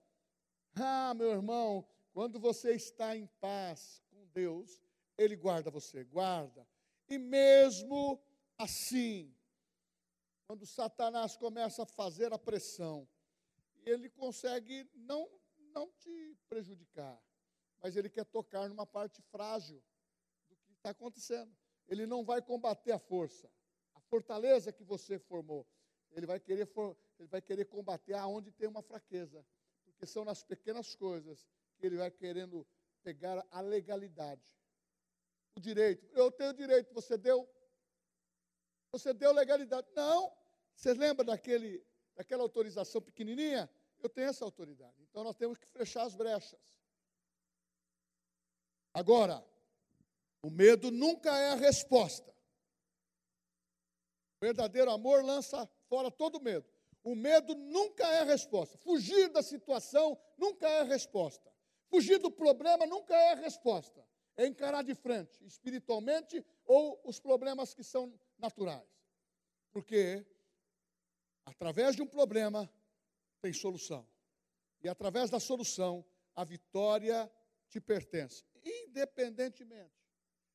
Ah, 0.77 1.15
meu 1.15 1.31
irmão, 1.31 1.89
quando 2.13 2.39
você 2.39 2.75
está 2.75 3.17
em 3.17 3.27
paz 3.41 4.03
com 4.11 4.27
Deus, 4.29 4.81
Ele 5.17 5.37
guarda 5.37 5.71
você, 5.71 6.05
guarda. 6.05 6.67
E 7.09 7.19
mesmo 7.19 8.21
assim, 8.57 9.35
quando 10.47 10.67
Satanás 10.67 11.37
começa 11.37 11.83
a 11.83 11.87
fazer 11.87 12.33
a 12.33 12.39
pressão, 12.39 13.09
ele 13.85 14.09
consegue 14.11 14.89
não 14.95 15.29
não 15.75 15.91
te 15.93 16.37
prejudicar, 16.49 17.23
mas 17.81 17.97
ele 17.97 18.09
quer 18.09 18.25
tocar 18.25 18.69
numa 18.69 18.87
parte 18.87 19.23
frágil 19.23 19.83
do 20.49 20.57
que 20.57 20.73
está 20.73 20.91
acontecendo. 20.91 21.55
Ele 21.87 22.07
não 22.07 22.25
vai 22.25 22.43
combater 22.43 22.93
a 22.93 22.99
força, 22.99 23.51
a 23.95 24.01
fortaleza 24.01 24.73
que 24.73 24.83
você 24.83 25.19
formou. 25.19 25.67
Ele 26.11 26.27
vai 26.27 26.41
querer, 26.41 26.69
ele 27.19 27.29
vai 27.29 27.41
querer 27.41 27.67
combater 27.67 28.15
aonde 28.15 28.51
tem 28.51 28.67
uma 28.69 28.83
fraqueza, 28.83 29.45
porque 29.85 30.07
são 30.07 30.25
nas 30.25 30.43
pequenas 30.43 30.95
coisas 30.95 31.47
que 31.79 31.87
ele 31.87 31.97
vai 31.97 32.11
querendo 32.11 32.67
pegar 33.03 33.47
a 33.51 33.61
legalidade, 33.61 34.45
o 35.57 35.61
direito. 35.61 36.07
Eu 36.13 36.31
tenho 36.31 36.53
direito, 36.53 36.93
você 36.93 37.17
deu, 37.17 37.49
você 38.93 39.15
deu 39.15 39.33
legalidade. 39.33 39.87
Não. 39.95 40.37
Você 40.75 40.95
lembra 40.95 41.25
daquele, 41.25 41.85
daquela 42.15 42.43
autorização 42.43 43.03
pequenininha? 43.03 43.69
Eu 43.99 44.09
tenho 44.09 44.29
essa 44.29 44.45
autoridade. 44.45 45.03
Então 45.03 45.25
nós 45.25 45.37
temos 45.37 45.59
que 45.59 45.67
fechar 45.67 46.03
as 46.03 46.15
brechas. 46.15 46.61
Agora, 48.95 49.45
o 50.43 50.51
medo 50.51 50.91
nunca 50.91 51.37
é 51.37 51.51
a 51.51 51.57
resposta. 51.57 52.31
O 54.41 54.45
verdadeiro 54.45 54.91
amor 54.91 55.25
lança 55.25 55.69
fora 55.89 56.11
todo 56.11 56.41
medo. 56.41 56.65
O 57.03 57.15
medo 57.17 57.55
nunca 57.55 58.07
é 58.07 58.21
a 58.21 58.25
resposta. 58.25 58.79
Fugir 58.79 59.29
da 59.31 59.43
situação 59.43 60.17
nunca 60.37 60.69
é 60.69 60.81
a 60.81 60.85
resposta. 60.85 61.53
Fugir 61.89 62.19
do 62.19 62.31
problema 62.31 62.87
nunca 62.87 63.15
é 63.15 63.33
a 63.33 63.37
resposta. 63.37 64.07
É 64.37 64.47
encarar 64.47 64.83
de 64.83 64.95
frente, 64.95 65.45
espiritualmente 65.45 66.45
ou 66.65 67.01
os 67.05 67.19
problemas 67.19 67.75
que 67.75 67.83
são 67.83 68.13
naturais. 68.39 68.89
Porque 69.73 70.25
através 71.45 71.97
de 71.97 72.03
um 72.03 72.07
problema 72.07 72.71
tem 73.41 73.53
solução. 73.53 74.07
E 74.81 74.89
através 74.89 75.29
da 75.31 75.41
solução, 75.41 76.05
a 76.35 76.45
vitória 76.45 77.31
te 77.69 77.81
pertence, 77.81 78.45
independentemente. 78.65 79.99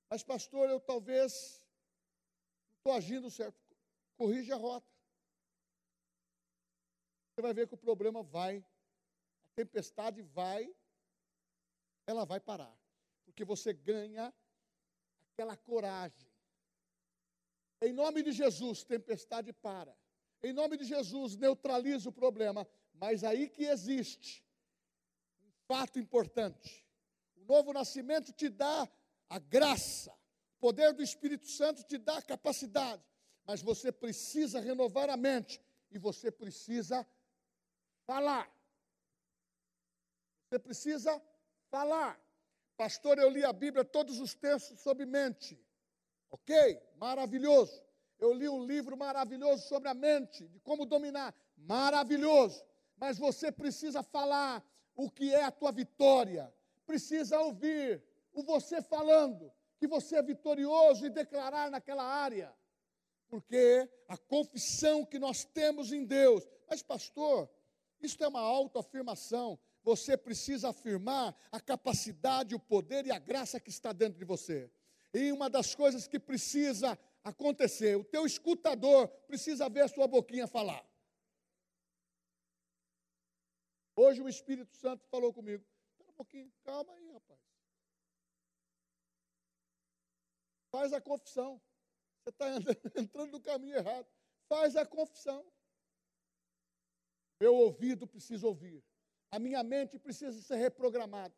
Mas, 0.09 0.23
pastor, 0.23 0.69
eu 0.69 0.79
talvez 0.79 1.65
não 2.69 2.77
estou 2.77 2.93
agindo 2.93 3.29
certo. 3.29 3.57
Corrige 4.15 4.51
a 4.53 4.55
rota. 4.55 4.87
Você 7.33 7.41
vai 7.41 7.53
ver 7.53 7.67
que 7.67 7.73
o 7.73 7.77
problema 7.77 8.21
vai, 8.21 8.63
a 9.43 9.47
tempestade 9.55 10.21
vai, 10.21 10.73
ela 12.05 12.25
vai 12.25 12.39
parar. 12.39 12.75
Porque 13.25 13.43
você 13.43 13.73
ganha 13.73 14.33
aquela 15.31 15.57
coragem. 15.57 16.27
Em 17.81 17.91
nome 17.91 18.23
de 18.23 18.31
Jesus, 18.31 18.83
tempestade 18.83 19.51
para. 19.51 19.95
Em 20.41 20.53
nome 20.53 20.77
de 20.77 20.85
Jesus, 20.85 21.35
neutraliza 21.35 22.09
o 22.09 22.13
problema. 22.13 22.67
Mas 22.93 23.23
aí 23.23 23.49
que 23.49 23.65
existe 23.65 24.45
um 25.41 25.51
fato 25.67 25.99
importante. 25.99 26.85
O 27.35 27.45
novo 27.45 27.73
nascimento 27.73 28.31
te 28.31 28.49
dá 28.49 28.89
a 29.29 29.39
graça, 29.39 30.11
o 30.11 30.59
poder 30.59 30.93
do 30.93 31.01
Espírito 31.01 31.47
Santo 31.47 31.83
te 31.83 31.97
dá 31.97 32.17
a 32.17 32.21
capacidade. 32.21 33.03
Mas 33.45 33.61
você 33.61 33.91
precisa 33.91 34.59
renovar 34.59 35.09
a 35.09 35.17
mente 35.17 35.61
e 35.91 35.97
você 35.97 36.31
precisa 36.31 37.05
falar. 38.05 38.49
Você 40.47 40.59
precisa 40.59 41.21
falar. 41.73 42.21
Pastor, 42.77 43.17
eu 43.17 43.29
li 43.31 43.43
a 43.43 43.51
Bíblia, 43.51 43.83
todos 43.83 44.19
os 44.19 44.35
textos 44.35 44.79
sobre 44.81 45.07
mente. 45.07 45.59
Ok? 46.29 46.79
Maravilhoso. 46.97 47.83
Eu 48.19 48.31
li 48.31 48.47
um 48.47 48.63
livro 48.63 48.95
maravilhoso 48.95 49.67
sobre 49.67 49.89
a 49.89 49.93
mente, 49.95 50.47
de 50.49 50.59
como 50.59 50.85
dominar. 50.85 51.33
Maravilhoso. 51.57 52.63
Mas 52.95 53.17
você 53.17 53.51
precisa 53.51 54.03
falar 54.03 54.63
o 54.95 55.09
que 55.09 55.33
é 55.33 55.43
a 55.43 55.51
tua 55.51 55.71
vitória. 55.71 56.53
Precisa 56.85 57.39
ouvir 57.39 58.03
o 58.31 58.43
você 58.43 58.79
falando 58.79 59.51
que 59.79 59.87
você 59.87 60.17
é 60.17 60.21
vitorioso 60.21 61.07
e 61.07 61.09
declarar 61.09 61.71
naquela 61.71 62.03
área. 62.03 62.55
Porque 63.27 63.89
a 64.07 64.15
confissão 64.15 65.03
que 65.03 65.17
nós 65.17 65.43
temos 65.43 65.91
em 65.91 66.05
Deus. 66.05 66.47
Mas, 66.69 66.83
pastor, 66.83 67.49
isto 67.99 68.23
é 68.23 68.27
uma 68.27 68.41
autoafirmação. 68.41 69.59
Você 69.83 70.15
precisa 70.17 70.69
afirmar 70.69 71.35
a 71.51 71.59
capacidade, 71.59 72.55
o 72.55 72.59
poder 72.59 73.05
e 73.05 73.11
a 73.11 73.19
graça 73.19 73.59
que 73.59 73.69
está 73.69 73.91
dentro 73.91 74.17
de 74.17 74.25
você. 74.25 74.71
E 75.13 75.31
uma 75.31 75.49
das 75.49 75.75
coisas 75.75 76.07
que 76.07 76.17
precisa 76.17 76.97
acontecer. 77.23 77.97
O 77.97 78.03
teu 78.03 78.25
escutador 78.25 79.07
precisa 79.27 79.69
ver 79.69 79.81
a 79.81 79.87
sua 79.87 80.07
boquinha 80.07 80.47
falar. 80.47 80.83
Hoje 83.95 84.21
o 84.21 84.29
Espírito 84.29 84.75
Santo 84.75 85.05
falou 85.07 85.33
comigo. 85.33 85.63
Espera 85.91 86.09
um 86.09 86.13
pouquinho, 86.13 86.51
calma 86.63 86.93
aí, 86.93 87.11
rapaz. 87.11 87.39
Faz 90.71 90.93
a 90.93 91.01
confissão. 91.01 91.61
Você 92.23 92.29
está 92.29 92.47
entrando 92.99 93.31
no 93.33 93.41
caminho 93.41 93.75
errado. 93.75 94.07
Faz 94.47 94.75
a 94.75 94.85
confissão. 94.85 95.45
Meu 97.39 97.53
ouvido 97.53 98.07
precisa 98.07 98.47
ouvir. 98.47 98.83
A 99.33 99.39
minha 99.39 99.63
mente 99.63 99.97
precisa 99.97 100.39
ser 100.43 100.57
reprogramada. 100.57 101.33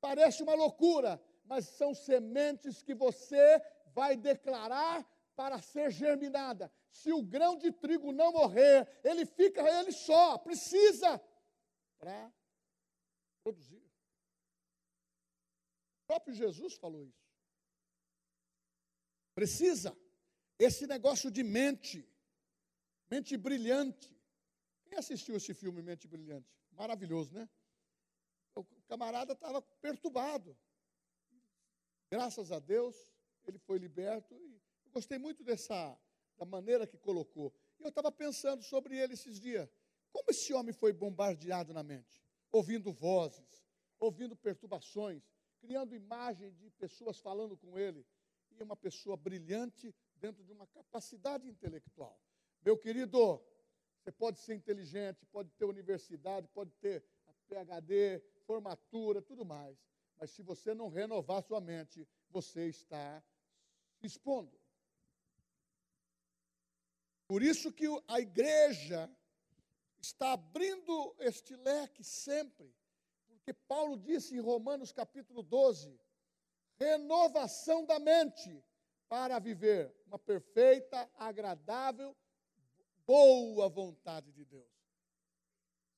Parece 0.00 0.44
uma 0.44 0.54
loucura, 0.54 1.20
mas 1.42 1.66
são 1.70 1.92
sementes 1.92 2.84
que 2.84 2.94
você 2.94 3.60
vai 3.92 4.16
declarar 4.16 5.04
para 5.34 5.60
ser 5.60 5.90
germinada. 5.90 6.72
Se 6.88 7.12
o 7.12 7.20
grão 7.20 7.58
de 7.58 7.72
trigo 7.72 8.12
não 8.12 8.30
morrer, 8.30 8.86
ele 9.02 9.26
fica 9.26 9.60
ele 9.76 9.90
só, 9.90 10.38
precisa 10.38 11.20
para 11.98 12.32
produzir. 13.42 13.84
O 16.02 16.06
próprio 16.06 16.36
Jesus 16.36 16.74
falou 16.76 17.02
isso. 17.04 17.26
Precisa 19.34 19.98
esse 20.60 20.86
negócio 20.86 21.28
de 21.28 21.42
mente, 21.42 22.08
mente 23.10 23.36
brilhante. 23.36 24.16
Quem 24.84 24.96
assistiu 24.96 25.34
esse 25.34 25.52
filme 25.52 25.82
Mente 25.82 26.06
Brilhante? 26.06 26.61
Maravilhoso, 26.72 27.34
né? 27.34 27.48
O 28.54 28.64
camarada 28.86 29.32
estava 29.32 29.62
perturbado 29.62 30.56
Graças 32.12 32.52
a 32.52 32.58
Deus, 32.58 32.94
ele 33.46 33.56
foi 33.56 33.78
liberto. 33.78 34.34
E 34.34 34.60
eu 34.84 34.90
gostei 34.92 35.16
muito 35.16 35.42
dessa 35.42 35.98
da 36.36 36.44
maneira 36.44 36.86
que 36.86 36.98
colocou. 36.98 37.54
E 37.78 37.82
eu 37.82 37.88
estava 37.88 38.12
pensando 38.12 38.62
sobre 38.62 38.98
ele 38.98 39.14
esses 39.14 39.40
dias. 39.40 39.74
Como 40.12 40.26
esse 40.28 40.52
homem 40.52 40.74
foi 40.74 40.92
bombardeado 40.92 41.72
na 41.72 41.82
mente? 41.82 42.22
Ouvindo 42.50 42.92
vozes, 42.92 43.64
ouvindo 43.98 44.36
perturbações, 44.36 45.22
criando 45.58 45.94
imagem 45.94 46.52
de 46.52 46.68
pessoas 46.72 47.18
falando 47.18 47.56
com 47.56 47.78
ele. 47.78 48.06
E 48.50 48.62
uma 48.62 48.76
pessoa 48.76 49.16
brilhante 49.16 49.94
dentro 50.14 50.44
de 50.44 50.52
uma 50.52 50.66
capacidade 50.66 51.48
intelectual. 51.48 52.20
Meu 52.62 52.76
querido, 52.76 53.42
você 54.02 54.10
pode 54.10 54.40
ser 54.40 54.54
inteligente, 54.54 55.24
pode 55.26 55.50
ter 55.52 55.64
universidade, 55.64 56.48
pode 56.48 56.72
ter 56.80 57.04
PhD, 57.46 58.20
formatura, 58.44 59.22
tudo 59.22 59.44
mais. 59.44 59.78
Mas 60.18 60.30
se 60.30 60.42
você 60.42 60.74
não 60.74 60.88
renovar 60.88 61.42
sua 61.42 61.60
mente, 61.60 62.06
você 62.28 62.68
está 62.68 63.22
se 64.00 64.06
expondo. 64.06 64.60
Por 67.28 67.42
isso 67.42 67.72
que 67.72 67.86
a 68.08 68.18
igreja 68.18 69.08
está 70.00 70.32
abrindo 70.32 71.14
este 71.20 71.54
leque 71.54 72.02
sempre. 72.02 72.74
Porque 73.28 73.52
Paulo 73.52 73.96
disse 73.96 74.34
em 74.34 74.40
Romanos 74.40 74.90
capítulo 74.90 75.44
12: 75.44 75.96
renovação 76.76 77.84
da 77.84 78.00
mente 78.00 78.64
para 79.08 79.38
viver 79.38 79.94
uma 80.06 80.18
perfeita, 80.18 81.08
agradável, 81.16 82.16
boa 83.06 83.68
vontade 83.68 84.32
de 84.32 84.44
Deus. 84.44 84.70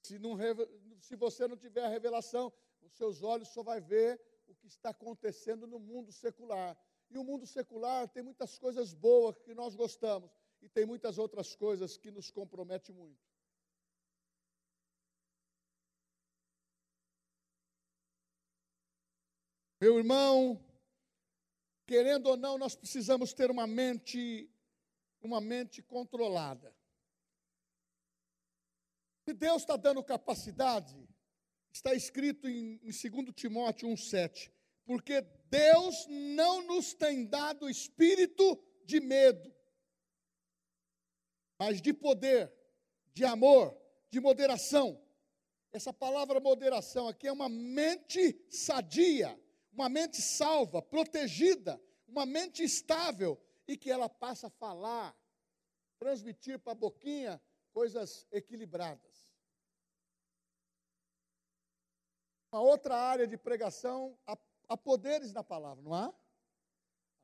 Se, 0.02 0.18
não, 0.18 0.36
se 1.00 1.16
você 1.16 1.48
não 1.48 1.56
tiver 1.56 1.84
a 1.84 1.88
revelação, 1.88 2.52
os 2.82 2.92
seus 2.92 3.22
olhos 3.22 3.48
só 3.48 3.62
vai 3.62 3.80
ver 3.80 4.20
o 4.46 4.54
que 4.54 4.66
está 4.66 4.90
acontecendo 4.90 5.66
no 5.66 5.78
mundo 5.78 6.12
secular. 6.12 6.76
E 7.10 7.18
o 7.18 7.24
mundo 7.24 7.46
secular 7.46 8.08
tem 8.08 8.22
muitas 8.22 8.58
coisas 8.58 8.92
boas 8.92 9.40
que 9.40 9.54
nós 9.54 9.74
gostamos 9.74 10.30
e 10.60 10.68
tem 10.68 10.84
muitas 10.84 11.18
outras 11.18 11.54
coisas 11.54 11.96
que 11.96 12.10
nos 12.10 12.30
comprometem 12.30 12.94
muito. 12.94 13.22
Meu 19.80 19.98
irmão, 19.98 20.64
querendo 21.86 22.26
ou 22.26 22.36
não, 22.36 22.56
nós 22.56 22.74
precisamos 22.74 23.34
ter 23.34 23.50
uma 23.50 23.66
mente, 23.66 24.50
uma 25.20 25.40
mente 25.40 25.82
controlada. 25.82 26.74
Se 29.24 29.32
Deus 29.32 29.62
está 29.62 29.76
dando 29.76 30.04
capacidade, 30.04 30.94
está 31.72 31.94
escrito 31.94 32.46
em, 32.46 32.78
em 32.82 33.10
2 33.10 33.34
Timóteo 33.34 33.88
1,7, 33.88 34.52
porque 34.84 35.22
Deus 35.48 36.06
não 36.08 36.66
nos 36.66 36.92
tem 36.92 37.24
dado 37.24 37.68
espírito 37.68 38.62
de 38.84 39.00
medo, 39.00 39.50
mas 41.58 41.80
de 41.80 41.94
poder, 41.94 42.52
de 43.14 43.24
amor, 43.24 43.74
de 44.10 44.20
moderação. 44.20 45.02
Essa 45.72 45.92
palavra 45.92 46.38
moderação 46.38 47.08
aqui 47.08 47.26
é 47.26 47.32
uma 47.32 47.48
mente 47.48 48.38
sadia, 48.50 49.40
uma 49.72 49.88
mente 49.88 50.20
salva, 50.20 50.82
protegida, 50.82 51.80
uma 52.06 52.26
mente 52.26 52.62
estável 52.62 53.40
e 53.66 53.74
que 53.76 53.90
ela 53.90 54.08
passa 54.08 54.48
a 54.48 54.50
falar, 54.50 55.16
transmitir 55.98 56.58
para 56.58 56.72
a 56.72 56.76
boquinha 56.76 57.40
coisas 57.72 58.26
equilibradas. 58.30 59.13
Uma 62.54 62.62
outra 62.62 62.96
área 62.96 63.26
de 63.26 63.36
pregação, 63.36 64.16
há, 64.68 64.76
poderes 64.76 65.32
na 65.32 65.42
palavra, 65.42 65.82
não 65.82 65.92
há? 65.92 66.14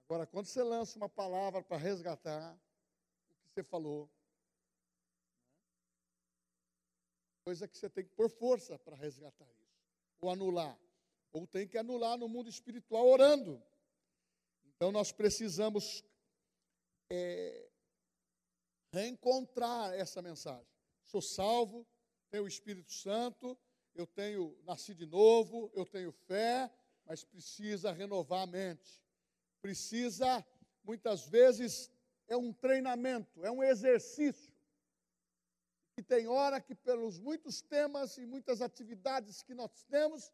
Agora, 0.04 0.26
quando 0.26 0.46
você 0.46 0.60
lança 0.60 0.98
uma 0.98 1.08
palavra 1.08 1.62
para 1.62 1.76
resgatar 1.76 2.52
o 2.52 3.34
que 3.34 3.54
você 3.54 3.62
falou, 3.62 4.10
coisa 7.44 7.68
que 7.68 7.78
você 7.78 7.88
tem 7.88 8.02
que 8.02 8.10
pôr 8.10 8.28
força 8.28 8.76
para 8.76 8.96
resgatar 8.96 9.46
isso, 9.60 9.78
ou 10.20 10.30
anular 10.30 10.76
ou 11.32 11.46
tem 11.46 11.68
que 11.68 11.78
anular 11.78 12.18
no 12.18 12.28
mundo 12.28 12.50
espiritual 12.50 13.06
orando. 13.06 13.62
Então 14.64 14.90
nós 14.90 15.12
precisamos 15.12 16.02
é, 17.08 17.70
reencontrar 18.92 19.94
essa 19.94 20.20
mensagem. 20.20 20.66
Sou 21.04 21.22
salvo, 21.22 21.86
tenho 22.32 22.42
o 22.42 22.48
Espírito 22.48 22.92
Santo, 22.92 23.56
eu 24.00 24.06
tenho 24.06 24.56
nasci 24.64 24.94
de 24.94 25.04
novo, 25.04 25.70
eu 25.74 25.84
tenho 25.84 26.10
fé, 26.10 26.70
mas 27.04 27.22
precisa 27.22 27.92
renovar 27.92 28.42
a 28.42 28.46
mente. 28.46 29.00
Precisa, 29.60 30.44
muitas 30.82 31.26
vezes, 31.26 31.90
é 32.26 32.36
um 32.36 32.52
treinamento, 32.52 33.44
é 33.44 33.50
um 33.50 33.62
exercício. 33.62 34.54
E 35.98 36.02
tem 36.02 36.26
hora 36.26 36.60
que, 36.62 36.74
pelos 36.74 37.18
muitos 37.18 37.60
temas 37.60 38.16
e 38.16 38.24
muitas 38.24 38.62
atividades 38.62 39.42
que 39.42 39.52
nós 39.52 39.84
temos, 39.84 40.32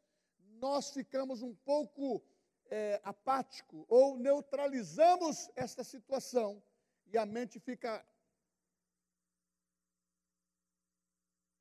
nós 0.61 0.91
ficamos 0.91 1.43
um 1.43 1.55
pouco 1.55 2.23
é, 2.71 3.01
apático 3.03 3.85
ou 3.89 4.17
neutralizamos 4.17 5.51
esta 5.57 5.83
situação 5.83 6.63
e 7.07 7.19
a 7.19 7.27
mente 7.27 7.59
fica 7.59 8.07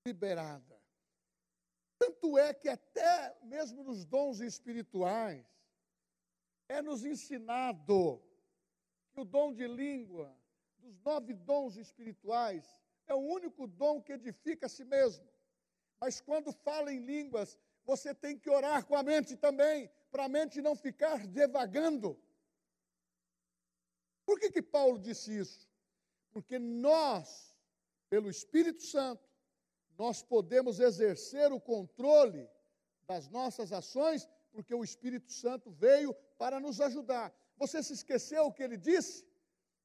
liberada. 0.05 0.74
Tanto 1.97 2.37
é 2.37 2.53
que 2.53 2.67
até 2.67 3.37
mesmo 3.43 3.83
nos 3.83 4.05
dons 4.05 4.39
espirituais 4.39 5.45
é 6.67 6.81
nos 6.81 7.05
ensinado 7.05 8.21
que 9.11 9.21
o 9.21 9.25
dom 9.25 9.53
de 9.53 9.67
língua, 9.67 10.35
dos 10.77 10.99
nove 10.99 11.33
dons 11.33 11.77
espirituais, 11.77 12.65
é 13.07 13.13
o 13.13 13.19
único 13.19 13.67
dom 13.67 14.01
que 14.01 14.13
edifica 14.13 14.65
a 14.65 14.69
si 14.69 14.83
mesmo. 14.83 15.27
Mas 15.99 16.19
quando 16.19 16.51
fala 16.51 16.91
em 16.91 16.99
línguas, 16.99 17.57
você 17.85 18.13
tem 18.13 18.37
que 18.37 18.49
orar 18.49 18.85
com 18.85 18.95
a 18.95 19.03
mente 19.03 19.37
também, 19.37 19.89
para 20.11 20.25
a 20.25 20.29
mente 20.29 20.61
não 20.61 20.75
ficar 20.75 21.25
devagando. 21.27 22.19
Por 24.25 24.39
que, 24.39 24.49
que 24.51 24.61
Paulo 24.61 24.97
disse 24.97 25.37
isso? 25.37 25.69
Porque 26.31 26.57
nós, 26.57 27.55
pelo 28.09 28.29
Espírito 28.29 28.81
Santo, 28.83 29.23
nós 29.97 30.21
podemos 30.21 30.79
exercer 30.79 31.51
o 31.51 31.59
controle 31.59 32.49
das 33.07 33.29
nossas 33.29 33.71
ações, 33.71 34.27
porque 34.51 34.73
o 34.73 34.83
Espírito 34.83 35.31
Santo 35.31 35.71
veio 35.71 36.13
para 36.37 36.59
nos 36.59 36.81
ajudar. 36.81 37.33
Você 37.57 37.81
se 37.81 37.93
esqueceu 37.93 38.45
o 38.45 38.53
que 38.53 38.63
ele 38.63 38.77
disse? 38.77 39.25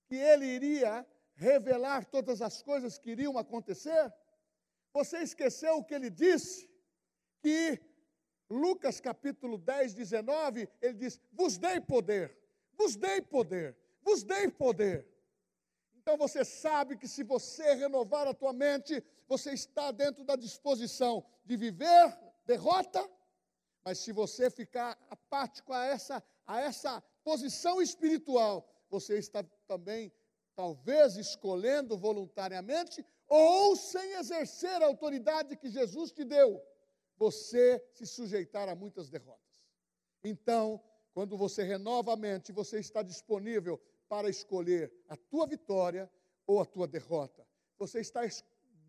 Que 0.06 0.16
ele 0.16 0.46
iria 0.46 1.06
revelar 1.34 2.04
todas 2.04 2.42
as 2.42 2.62
coisas 2.62 2.98
que 2.98 3.10
iriam 3.10 3.38
acontecer? 3.38 4.12
Você 4.92 5.18
esqueceu 5.18 5.76
o 5.76 5.84
que 5.84 5.94
ele 5.94 6.10
disse? 6.10 6.68
Que 7.40 7.80
Lucas 8.48 9.00
capítulo 9.00 9.56
10, 9.56 9.94
19, 9.94 10.68
ele 10.82 10.94
diz: 10.94 11.20
Vos 11.32 11.56
dei 11.56 11.80
poder, 11.80 12.36
vos 12.76 12.96
dei 12.96 13.22
poder, 13.22 13.76
vos 14.02 14.24
dei 14.24 14.50
poder. 14.50 15.06
Então 15.96 16.16
você 16.16 16.44
sabe 16.44 16.96
que 16.96 17.06
se 17.06 17.22
você 17.22 17.74
renovar 17.74 18.26
a 18.26 18.34
tua 18.34 18.52
mente, 18.52 19.04
você 19.30 19.52
está 19.52 19.92
dentro 19.92 20.24
da 20.24 20.34
disposição 20.34 21.24
de 21.44 21.56
viver 21.56 22.18
derrota, 22.44 23.08
mas 23.84 24.00
se 24.00 24.10
você 24.10 24.50
ficar 24.50 24.98
apático 25.08 25.72
a 25.72 25.86
essa, 25.86 26.20
a 26.44 26.60
essa 26.60 27.00
posição 27.22 27.80
espiritual, 27.80 28.68
você 28.90 29.18
está 29.18 29.44
também, 29.68 30.12
talvez, 30.56 31.16
escolhendo 31.16 31.96
voluntariamente 31.96 33.06
ou 33.28 33.76
sem 33.76 34.14
exercer 34.14 34.82
a 34.82 34.86
autoridade 34.86 35.56
que 35.56 35.70
Jesus 35.70 36.10
te 36.10 36.24
deu 36.24 36.60
você 37.16 37.80
se 37.92 38.06
sujeitar 38.06 38.68
a 38.68 38.74
muitas 38.74 39.10
derrotas. 39.10 39.46
Então, 40.24 40.82
quando 41.12 41.36
você 41.36 41.62
renova 41.62 42.14
a 42.14 42.16
mente, 42.16 42.50
você 42.50 42.80
está 42.80 43.00
disponível 43.00 43.80
para 44.08 44.28
escolher 44.28 44.92
a 45.08 45.16
tua 45.16 45.46
vitória 45.46 46.10
ou 46.46 46.60
a 46.60 46.66
tua 46.66 46.88
derrota. 46.88 47.46
Você 47.78 48.00
está 48.00 48.22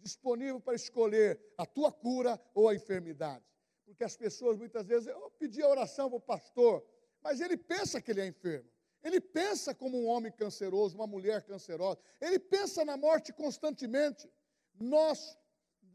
disponível 0.02 0.60
para 0.60 0.76
escolher 0.76 1.40
a 1.58 1.66
tua 1.66 1.92
cura 1.92 2.40
ou 2.54 2.68
a 2.68 2.76
enfermidade. 2.76 3.46
Porque 3.86 4.04
as 4.04 4.16
pessoas 4.16 4.58
muitas 4.58 4.88
vezes, 4.88 5.08
eu 5.08 5.32
pedi 5.32 5.62
a 5.62 5.68
oração 5.68 6.10
para 6.10 6.18
o 6.18 6.22
pastor, 6.22 6.86
mas 7.22 7.40
ele 7.40 7.58
pensa 7.58 8.02
que 8.02 8.12
ele 8.12 8.22
é 8.22 8.28
enfermo. 8.28 8.70
Ele 9.04 9.20
pensa 9.20 9.74
como 9.74 10.00
um 10.00 10.08
homem 10.08 10.32
canceroso, 10.32 10.96
uma 10.96 11.08
mulher 11.08 11.44
cancerosa. 11.44 12.00
Ele 12.20 12.40
pensa 12.40 12.86
na 12.86 12.96
morte 12.96 13.34
constantemente. 13.34 14.32
Nós 14.80 15.38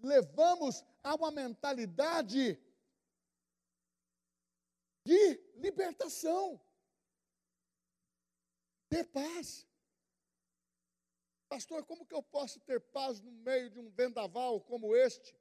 levamos 0.03 0.85
a 1.03 1.14
uma 1.14 1.31
mentalidade 1.31 2.61
de 5.05 5.40
libertação, 5.55 6.61
ter 8.88 9.05
paz. 9.05 9.65
Pastor, 11.48 11.85
como 11.85 12.04
que 12.04 12.14
eu 12.14 12.22
posso 12.22 12.61
ter 12.61 12.80
paz 12.80 13.20
no 13.20 13.30
meio 13.30 13.70
de 13.70 13.78
um 13.78 13.88
vendaval 13.90 14.61
como 14.61 14.96
este, 14.96 15.37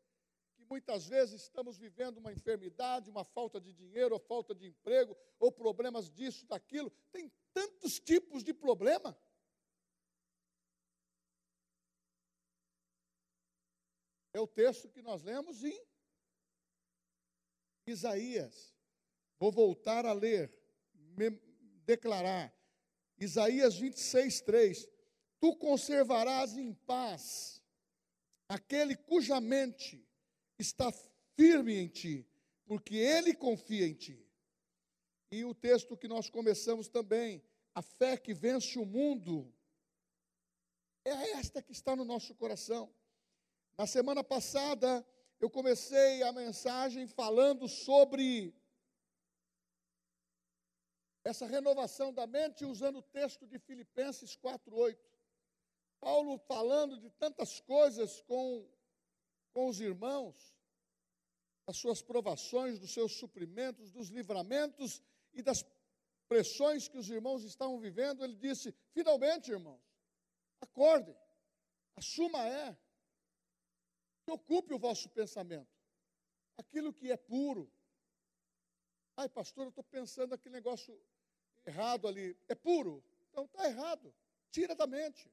que 0.56 0.64
muitas 0.66 1.08
vezes 1.08 1.42
estamos 1.42 1.78
vivendo 1.78 2.18
uma 2.18 2.32
enfermidade, 2.32 3.10
uma 3.10 3.24
falta 3.24 3.60
de 3.60 3.74
dinheiro, 3.74 4.14
ou 4.14 4.20
falta 4.20 4.54
de 4.54 4.68
emprego, 4.68 5.18
ou 5.40 5.52
problemas 5.52 6.10
disso, 6.10 6.46
daquilo. 6.46 6.92
Tem 7.12 7.32
tantos 7.54 8.00
tipos 8.00 8.44
de 8.44 8.54
problema. 8.54 9.18
É 14.32 14.40
o 14.40 14.48
texto 14.48 14.90
que 14.90 15.02
nós 15.02 15.24
lemos 15.24 15.64
em 15.64 15.82
Isaías. 17.88 18.76
Vou 19.40 19.52
voltar 19.52 20.06
a 20.06 20.14
ler, 20.14 20.54
declarar. 21.86 22.54
Isaías 23.18 23.76
26, 23.76 24.42
3. 24.42 24.95
Tu 25.46 25.56
conservarás 25.58 26.58
em 26.58 26.74
paz 26.74 27.62
aquele 28.50 28.96
cuja 28.96 29.40
mente 29.40 30.04
está 30.58 30.92
firme 31.36 31.76
em 31.76 31.88
ti, 31.88 32.28
porque 32.66 32.96
ele 32.96 33.32
confia 33.32 33.86
em 33.86 33.94
ti. 33.94 34.28
E 35.32 35.46
o 35.46 35.54
texto 35.54 35.96
que 35.96 36.08
nós 36.08 36.32
começamos 36.32 36.88
também, 36.88 37.44
a 37.76 37.84
fé 37.84 38.18
que 38.18 38.34
vence 38.34 38.80
o 38.80 38.88
mundo, 38.88 39.54
é 41.04 41.12
esta 41.34 41.62
que 41.62 41.74
está 41.74 41.96
no 41.96 42.06
nosso 42.06 42.34
coração. 42.34 42.92
Na 43.78 43.86
semana 43.86 44.24
passada, 44.24 45.08
eu 45.40 45.48
comecei 45.48 46.24
a 46.24 46.34
mensagem 46.34 47.06
falando 47.06 47.68
sobre 47.68 48.52
essa 51.24 51.46
renovação 51.46 52.12
da 52.12 52.26
mente 52.26 52.66
usando 52.66 52.98
o 52.98 53.04
texto 53.04 53.46
de 53.46 53.60
Filipenses 53.60 54.36
4:8. 54.36 55.15
Paulo 56.00 56.38
falando 56.48 57.00
de 57.00 57.10
tantas 57.12 57.60
coisas 57.62 58.22
com 58.22 58.68
com 59.56 59.70
os 59.70 59.80
irmãos, 59.80 60.54
das 61.66 61.78
suas 61.78 62.02
provações, 62.02 62.78
dos 62.78 62.94
seus 62.94 63.18
suprimentos, 63.18 63.90
dos 63.90 64.10
livramentos 64.10 65.02
e 65.34 65.42
das 65.42 65.64
pressões 66.28 66.90
que 66.90 66.98
os 66.98 67.10
irmãos 67.10 67.42
estavam 67.46 67.80
vivendo, 67.80 68.22
ele 68.24 68.36
disse: 68.36 68.76
finalmente, 68.92 69.50
irmãos, 69.50 69.82
acordem, 70.60 71.16
assuma 71.96 72.46
é, 72.46 72.78
ocupe 74.28 74.74
o 74.74 74.80
vosso 74.80 75.10
pensamento, 75.10 75.74
aquilo 76.58 76.94
que 76.94 77.10
é 77.10 77.16
puro. 77.16 77.72
Ai, 79.16 79.30
pastor, 79.30 79.64
eu 79.64 79.70
estou 79.70 79.86
pensando 79.86 80.34
aquele 80.34 80.54
negócio 80.54 81.02
errado 81.66 82.10
ali, 82.10 82.38
é 82.50 82.56
puro? 82.56 83.02
Então 83.30 83.46
está 83.46 83.70
errado, 83.70 84.14
tira 84.52 84.76
da 84.76 84.86
mente. 84.86 85.32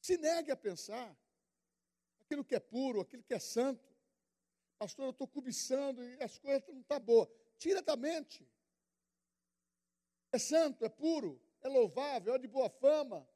Se 0.00 0.16
negue 0.16 0.50
a 0.50 0.56
pensar 0.56 1.16
aquilo 2.20 2.44
que 2.44 2.54
é 2.54 2.60
puro, 2.60 3.00
aquilo 3.00 3.22
que 3.22 3.34
é 3.34 3.38
santo. 3.38 3.88
Pastor, 4.78 5.06
eu 5.06 5.10
estou 5.10 5.26
cobiçando 5.26 6.02
e 6.04 6.22
as 6.22 6.38
coisas 6.38 6.68
não 6.68 6.80
estão 6.80 6.98
tá 6.98 7.04
boas. 7.04 7.28
Tira 7.58 7.82
da 7.82 7.96
mente. 7.96 8.48
É 10.30 10.38
santo, 10.38 10.84
é 10.84 10.88
puro, 10.88 11.40
é 11.62 11.68
louvável, 11.68 12.34
é 12.34 12.38
de 12.38 12.46
boa 12.46 12.68
fama. 12.68 13.26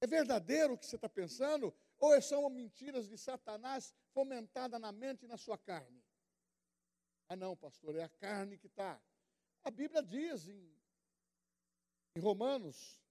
É 0.00 0.06
verdadeiro 0.06 0.74
o 0.74 0.78
que 0.78 0.86
você 0.86 0.96
está 0.96 1.08
pensando? 1.08 1.74
Ou 1.98 2.14
é 2.14 2.20
são 2.20 2.48
mentiras 2.50 3.08
de 3.08 3.16
Satanás 3.16 3.94
fomentadas 4.12 4.78
na 4.78 4.92
mente 4.92 5.24
e 5.24 5.28
na 5.28 5.38
sua 5.38 5.56
carne? 5.56 6.04
Ah, 7.28 7.34
não, 7.34 7.56
pastor, 7.56 7.96
é 7.96 8.02
a 8.02 8.08
carne 8.08 8.58
que 8.58 8.66
está. 8.66 9.00
A 9.64 9.70
Bíblia 9.70 10.02
diz 10.02 10.46
em, 10.46 10.76
em 12.14 12.20
Romanos 12.20 13.02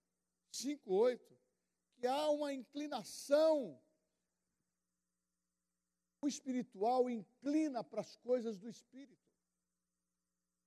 5, 0.53 0.93
8, 0.93 1.39
que 1.95 2.05
há 2.05 2.29
uma 2.29 2.53
inclinação. 2.53 3.81
O 6.21 6.27
espiritual 6.27 7.09
inclina 7.09 7.83
para 7.83 8.01
as 8.01 8.15
coisas 8.17 8.57
do 8.57 8.69
espírito. 8.69 9.21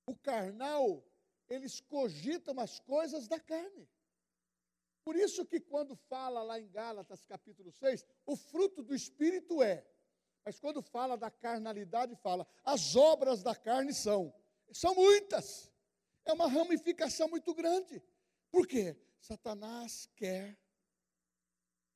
O 0.06 0.14
carnal, 0.16 1.04
eles 1.48 1.80
cogitam 1.80 2.58
as 2.60 2.80
coisas 2.80 3.26
da 3.26 3.40
carne. 3.40 3.88
Por 5.04 5.14
isso 5.14 5.46
que 5.46 5.60
quando 5.60 5.94
fala 5.94 6.42
lá 6.42 6.60
em 6.60 6.68
Gálatas 6.68 7.24
capítulo 7.24 7.70
6, 7.70 8.04
o 8.26 8.36
fruto 8.36 8.82
do 8.82 8.94
espírito 8.94 9.62
é. 9.62 9.86
Mas 10.44 10.58
quando 10.58 10.82
fala 10.82 11.16
da 11.16 11.30
carnalidade, 11.30 12.14
fala, 12.16 12.46
as 12.64 12.96
obras 12.96 13.42
da 13.42 13.54
carne 13.54 13.94
são. 13.94 14.34
São 14.72 14.94
muitas. 14.94 15.72
É 16.24 16.32
uma 16.32 16.48
ramificação 16.48 17.28
muito 17.28 17.54
grande. 17.54 18.02
Por 18.50 18.66
quê? 18.66 18.96
Satanás 19.20 20.08
quer 20.14 20.58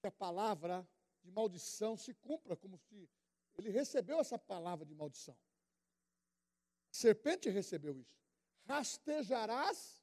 que 0.01 0.07
a 0.07 0.13
palavra 0.13 0.89
de 1.23 1.31
maldição 1.31 1.97
se 1.97 2.15
cumpra, 2.15 2.57
como 2.57 2.79
se 2.79 3.09
ele 3.59 3.71
recebeu 3.71 4.19
essa 4.19 4.39
palavra 4.39 4.87
de 4.87 4.95
maldição. 4.95 5.37
A 6.91 6.95
serpente 6.95 7.51
recebeu 7.51 7.99
isso. 7.99 8.19
Rastejarás. 8.65 10.03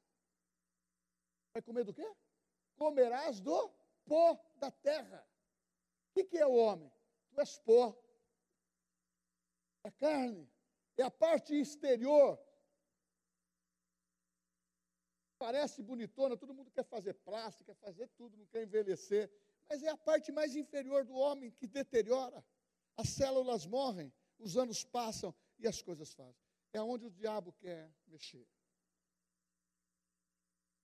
Vai 1.52 1.62
comer 1.62 1.84
do 1.84 1.92
quê? 1.92 2.08
Comerás 2.76 3.40
do 3.40 3.68
pó 4.04 4.38
da 4.56 4.70
terra. 4.70 5.26
O 6.14 6.24
que 6.24 6.38
é 6.38 6.46
o 6.46 6.54
homem? 6.54 6.92
Tu 7.30 7.40
és 7.40 7.58
pó. 7.58 7.96
É 9.82 9.90
carne. 9.90 10.50
É 10.96 11.02
a 11.02 11.10
parte 11.10 11.54
exterior. 11.54 12.38
Parece 15.38 15.82
bonitona, 15.82 16.36
todo 16.36 16.54
mundo 16.54 16.70
quer 16.70 16.84
fazer 16.84 17.14
plástico, 17.14 17.64
quer 17.64 17.76
fazer 17.76 18.08
tudo, 18.16 18.36
não 18.36 18.46
quer 18.46 18.64
envelhecer 18.64 19.30
mas 19.68 19.82
é 19.82 19.90
a 19.90 19.96
parte 19.96 20.32
mais 20.32 20.56
inferior 20.56 21.04
do 21.04 21.14
homem 21.14 21.50
que 21.50 21.66
deteriora. 21.66 22.44
As 22.96 23.10
células 23.10 23.66
morrem, 23.66 24.12
os 24.38 24.56
anos 24.56 24.82
passam 24.82 25.34
e 25.58 25.68
as 25.68 25.82
coisas 25.82 26.12
fazem. 26.14 26.40
É 26.72 26.80
onde 26.80 27.06
o 27.06 27.10
diabo 27.10 27.52
quer 27.52 27.92
mexer. 28.06 28.46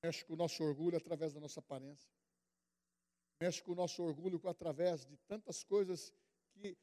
Mexe 0.02 0.24
com 0.24 0.34
o 0.34 0.36
nosso 0.36 0.62
orgulho 0.62 0.98
através 0.98 1.32
da 1.32 1.40
nossa 1.40 1.60
aparência. 1.60 2.10
Mexe 3.40 3.62
com 3.62 3.72
o 3.72 3.74
nosso 3.74 4.02
orgulho 4.02 4.40
através 4.46 5.06
de 5.06 5.16
tantas 5.16 5.64
coisas 5.64 6.12
que 6.52 6.76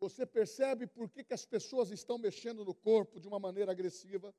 você 0.00 0.26
percebe 0.26 0.86
por 0.86 1.08
que, 1.08 1.22
que 1.22 1.34
as 1.34 1.46
pessoas 1.46 1.90
estão 1.90 2.18
mexendo 2.18 2.64
no 2.64 2.74
corpo 2.74 3.20
de 3.20 3.28
uma 3.28 3.38
maneira 3.38 3.70
agressiva. 3.70 4.34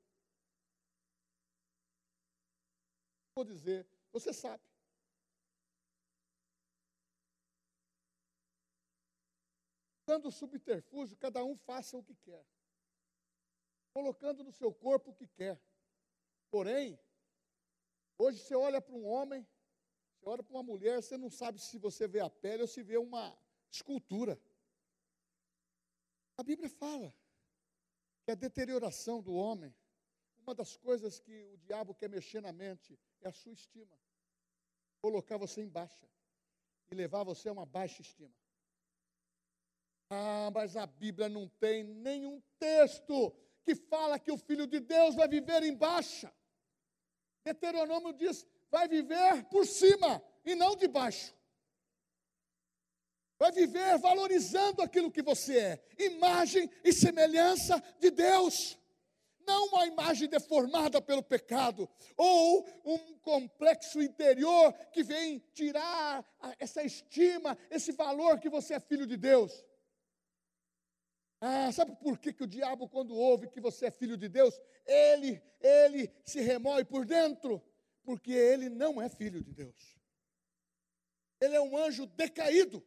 Vou 3.42 3.46
dizer, 3.46 3.88
você 4.12 4.32
sabe. 4.32 4.64
usando 10.12 10.28
o 10.28 10.32
subterfúgio, 10.32 11.16
cada 11.18 11.44
um 11.44 11.56
faça 11.56 11.98
o 11.98 12.04
que 12.04 12.14
quer, 12.16 12.46
colocando 13.94 14.44
no 14.44 14.52
seu 14.52 14.74
corpo 14.74 15.12
o 15.12 15.14
que 15.14 15.26
quer. 15.26 15.60
Porém, 16.50 17.00
hoje 18.18 18.40
você 18.40 18.54
olha 18.54 18.82
para 18.82 18.94
um 18.94 19.06
homem, 19.06 19.48
você 20.20 20.28
olha 20.28 20.44
para 20.44 20.54
uma 20.54 20.64
mulher, 20.64 21.02
você 21.02 21.18
não 21.18 21.30
sabe 21.30 21.60
se 21.60 21.78
você 21.80 22.08
vê 22.08 22.20
a 22.20 22.30
pele 22.30 22.62
ou 22.62 22.68
se 22.68 22.84
vê 22.84 22.98
uma 22.98 23.36
escultura. 23.72 24.38
A 26.38 26.44
Bíblia 26.44 26.70
fala 26.70 27.16
que 28.26 28.32
a 28.32 28.36
deterioração 28.36 29.22
do 29.22 29.34
homem, 29.34 29.74
uma 30.52 30.56
das 30.56 30.76
coisas 30.76 31.18
que 31.18 31.46
o 31.54 31.58
diabo 31.60 31.96
quer 31.96 32.10
mexer 32.10 32.42
na 32.42 32.52
mente 32.52 33.00
é 33.22 33.30
a 33.30 33.32
sua 33.32 33.54
estima. 33.54 33.98
Colocar 35.02 35.38
você 35.38 35.62
em 35.62 35.70
baixa 35.70 36.06
e 36.92 36.96
levar 36.96 37.24
você 37.24 37.48
a 37.48 37.54
uma 37.54 37.66
baixa 37.66 38.02
estima. 38.02 38.36
Ah, 40.10 40.52
mas 40.54 40.76
a 40.76 40.86
Bíblia 40.86 41.30
não 41.30 41.48
tem 41.48 41.86
nenhum 41.86 42.42
texto 42.60 43.34
que 43.64 43.74
fala 43.76 44.20
que 44.20 44.30
o 44.30 44.38
filho 44.38 44.68
de 44.68 44.82
Deus 44.82 45.16
vai 45.16 45.30
viver 45.30 45.64
em 45.64 45.74
baixa. 45.74 46.30
Deuteronômio 47.46 48.12
diz: 48.12 48.46
vai 48.70 48.90
viver 48.90 49.46
por 49.46 49.66
cima 49.66 50.22
e 50.44 50.54
não 50.54 50.76
de 50.76 50.90
baixo. 50.90 51.34
Vai 53.40 53.54
viver 53.54 53.98
valorizando 54.00 54.82
aquilo 54.82 55.10
que 55.10 55.22
você 55.22 55.58
é, 55.58 55.86
imagem 55.98 56.70
e 56.84 56.92
semelhança 56.92 57.82
de 58.00 58.12
Deus. 58.12 58.81
Não 59.46 59.68
uma 59.68 59.86
imagem 59.86 60.28
deformada 60.28 61.02
pelo 61.02 61.24
pecado, 61.24 61.90
ou 62.16 62.68
um 62.86 63.18
complexo 63.20 64.02
interior 64.02 64.74
que 64.92 65.04
vem 65.04 65.40
tirar 65.54 66.26
essa 66.60 66.84
estima, 66.84 67.58
esse 67.70 67.92
valor 67.92 68.40
que 68.40 68.50
você 68.50 68.76
é 68.76 68.80
filho 68.80 69.06
de 69.06 69.18
Deus. 69.18 69.66
Ah, 71.40 71.72
sabe 71.72 71.96
por 71.96 72.20
que, 72.20 72.32
que 72.32 72.44
o 72.44 72.48
diabo, 72.48 72.88
quando 72.88 73.16
ouve 73.16 73.50
que 73.50 73.60
você 73.60 73.88
é 73.88 73.92
filho 73.92 74.16
de 74.16 74.30
Deus, 74.30 74.54
ele, 74.86 75.42
ele 75.60 76.14
se 76.24 76.40
remói 76.40 76.86
por 76.86 77.04
dentro? 77.04 77.60
Porque 78.04 78.32
ele 78.32 78.70
não 78.70 79.02
é 79.02 79.10
filho 79.10 79.44
de 79.44 79.52
Deus. 79.52 79.98
Ele 81.40 81.56
é 81.56 81.62
um 81.62 81.76
anjo 81.76 82.06
decaído. 82.06 82.86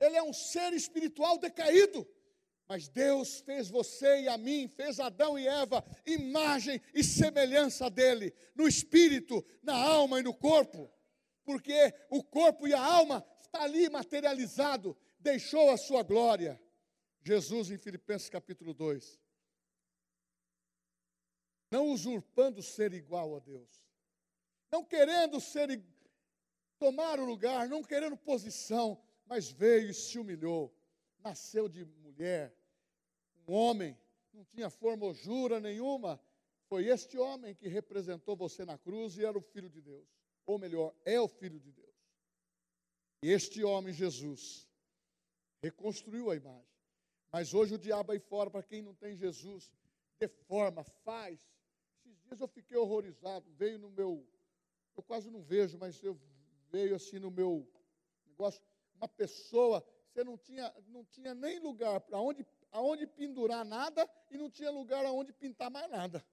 Ele 0.00 0.16
é 0.16 0.22
um 0.22 0.32
ser 0.32 0.72
espiritual 0.72 1.38
decaído. 1.38 2.04
Mas 2.66 2.88
Deus 2.88 3.40
fez 3.40 3.68
você 3.68 4.22
e 4.22 4.28
a 4.28 4.38
mim, 4.38 4.68
fez 4.68 4.98
Adão 4.98 5.38
e 5.38 5.46
Eva, 5.46 5.84
imagem 6.06 6.80
e 6.94 7.04
semelhança 7.04 7.90
dele, 7.90 8.34
no 8.54 8.66
espírito, 8.66 9.44
na 9.62 9.74
alma 9.74 10.20
e 10.20 10.22
no 10.22 10.34
corpo. 10.34 10.90
Porque 11.44 11.94
o 12.08 12.22
corpo 12.24 12.66
e 12.66 12.72
a 12.72 12.82
alma 12.82 13.24
está 13.42 13.62
ali 13.62 13.88
materializado 13.90 14.96
deixou 15.20 15.70
a 15.70 15.76
sua 15.76 16.02
glória. 16.02 16.60
Jesus, 17.22 17.70
em 17.70 17.78
Filipenses 17.78 18.28
capítulo 18.28 18.74
2, 18.74 19.18
não 21.70 21.88
usurpando 21.88 22.62
ser 22.62 22.92
igual 22.92 23.34
a 23.34 23.40
Deus, 23.40 23.88
não 24.70 24.84
querendo 24.84 25.40
ser 25.40 25.82
tomar 26.78 27.18
o 27.18 27.24
lugar, 27.24 27.66
não 27.66 27.82
querendo 27.82 28.16
posição, 28.16 29.02
mas 29.24 29.50
veio 29.50 29.90
e 29.90 29.94
se 29.94 30.18
humilhou, 30.18 30.76
nasceu 31.24 31.68
de 31.68 31.84
mulher, 31.84 32.54
um 33.48 33.54
homem, 33.54 33.98
não 34.32 34.44
tinha 34.44 34.68
formosura 34.68 35.58
nenhuma, 35.58 36.20
foi 36.66 36.86
este 36.86 37.16
homem 37.18 37.54
que 37.54 37.66
representou 37.66 38.36
você 38.36 38.64
na 38.64 38.76
cruz 38.76 39.16
e 39.16 39.24
era 39.24 39.36
o 39.36 39.40
filho 39.40 39.70
de 39.70 39.80
Deus, 39.80 40.06
ou 40.44 40.58
melhor, 40.58 40.94
é 41.04 41.18
o 41.18 41.26
filho 41.26 41.58
de 41.58 41.72
Deus. 41.72 41.94
E 43.22 43.30
este 43.30 43.64
homem, 43.64 43.92
Jesus, 43.92 44.68
reconstruiu 45.62 46.30
a 46.30 46.36
imagem. 46.36 46.74
Mas 47.32 47.54
hoje 47.54 47.74
o 47.74 47.78
diabo 47.78 48.12
aí 48.12 48.20
fora, 48.20 48.50
para 48.50 48.62
quem 48.62 48.82
não 48.82 48.94
tem 48.94 49.16
Jesus, 49.16 49.72
deforma, 50.18 50.84
faz. 50.84 51.40
Esses 52.04 52.20
dias 52.20 52.40
eu 52.40 52.46
fiquei 52.46 52.76
horrorizado, 52.76 53.50
veio 53.52 53.78
no 53.78 53.90
meu, 53.90 54.28
eu 54.96 55.02
quase 55.02 55.30
não 55.30 55.42
vejo, 55.42 55.78
mas 55.78 56.02
eu 56.02 56.20
veio 56.70 56.94
assim 56.94 57.18
no 57.18 57.30
meu 57.30 57.66
negócio, 58.26 58.62
uma 58.96 59.08
pessoa, 59.08 59.84
você 60.14 60.22
não 60.22 60.38
tinha, 60.38 60.72
não 60.86 61.04
tinha 61.04 61.34
nem 61.34 61.58
lugar 61.58 62.00
para 62.00 62.20
onde, 62.20 62.46
aonde 62.70 63.04
pendurar 63.04 63.64
nada 63.64 64.08
e 64.30 64.38
não 64.38 64.48
tinha 64.48 64.70
lugar 64.70 65.04
aonde 65.04 65.32
pintar 65.32 65.68
mais 65.68 65.90
nada. 65.90 66.24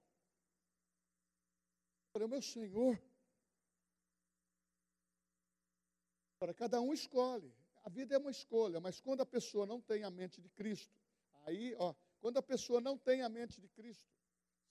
Eu 2.06 2.12
falei, 2.14 2.28
meu 2.28 2.42
Senhor, 2.42 3.02
Para 6.42 6.56
cada 6.56 6.82
um 6.82 6.92
escolhe. 6.92 7.54
A 7.84 7.90
vida 7.90 8.16
é 8.16 8.18
uma 8.18 8.32
escolha, 8.32 8.80
mas 8.80 9.00
quando 9.00 9.22
a 9.22 9.26
pessoa 9.28 9.64
não 9.68 9.80
tem 9.80 10.04
a 10.04 10.10
mente 10.10 10.42
de 10.42 10.50
Cristo, 10.50 10.92
aí, 11.46 11.76
ó, 11.78 11.94
quando 12.20 12.38
a 12.38 12.42
pessoa 12.42 12.82
não 12.82 12.98
tem 12.98 13.22
a 13.22 13.30
mente 13.30 13.62
de 13.62 13.70
Cristo, 13.70 14.12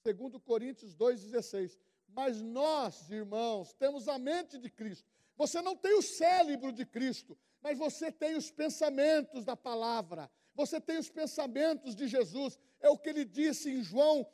segundo 0.03 0.41
Coríntios 0.41 0.97
2:16, 0.97 1.79
mas 2.09 2.43
nós, 2.43 3.09
irmãos, 3.09 3.73
temos 3.73 4.09
a 4.09 4.19
mente 4.19 4.59
de 4.59 4.69
Cristo. 4.69 5.09
Você 5.37 5.63
não 5.63 5.77
tem 5.77 5.95
o 5.95 6.03
cérebro 6.03 6.73
de 6.73 6.85
Cristo, 6.85 7.39
mas 7.63 7.79
você 7.79 8.11
tem 8.11 8.37
os 8.37 8.51
pensamentos 8.51 9.45
da 9.45 9.57
palavra. 9.57 10.31
Você 10.55 10.81
tem 10.81 10.99
os 10.99 11.11
pensamentos 11.11 11.95
de 11.95 12.09
Jesus. 12.09 12.59
É 12.81 12.89
o 12.89 12.99
que 12.99 13.09
ele 13.09 13.25
disse 13.25 13.71
em 13.71 13.83
João 13.83 14.27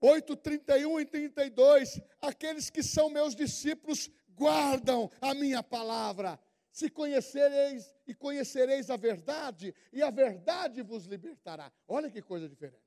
8, 0.00 0.36
31 0.36 1.00
e 1.00 1.06
32. 1.06 2.00
Aqueles 2.20 2.70
que 2.70 2.82
são 2.82 3.08
meus 3.08 3.34
discípulos 3.34 4.10
guardam 4.34 5.10
a 5.20 5.34
minha 5.34 5.62
palavra. 5.62 6.38
Se 6.70 6.90
conhecereis 6.90 7.94
e 8.06 8.14
conhecereis 8.14 8.90
a 8.90 8.96
verdade, 8.96 9.74
e 9.92 10.02
a 10.02 10.10
verdade 10.10 10.82
vos 10.82 11.06
libertará. 11.06 11.72
Olha 11.88 12.10
que 12.10 12.20
coisa 12.20 12.46
diferente. 12.48 12.84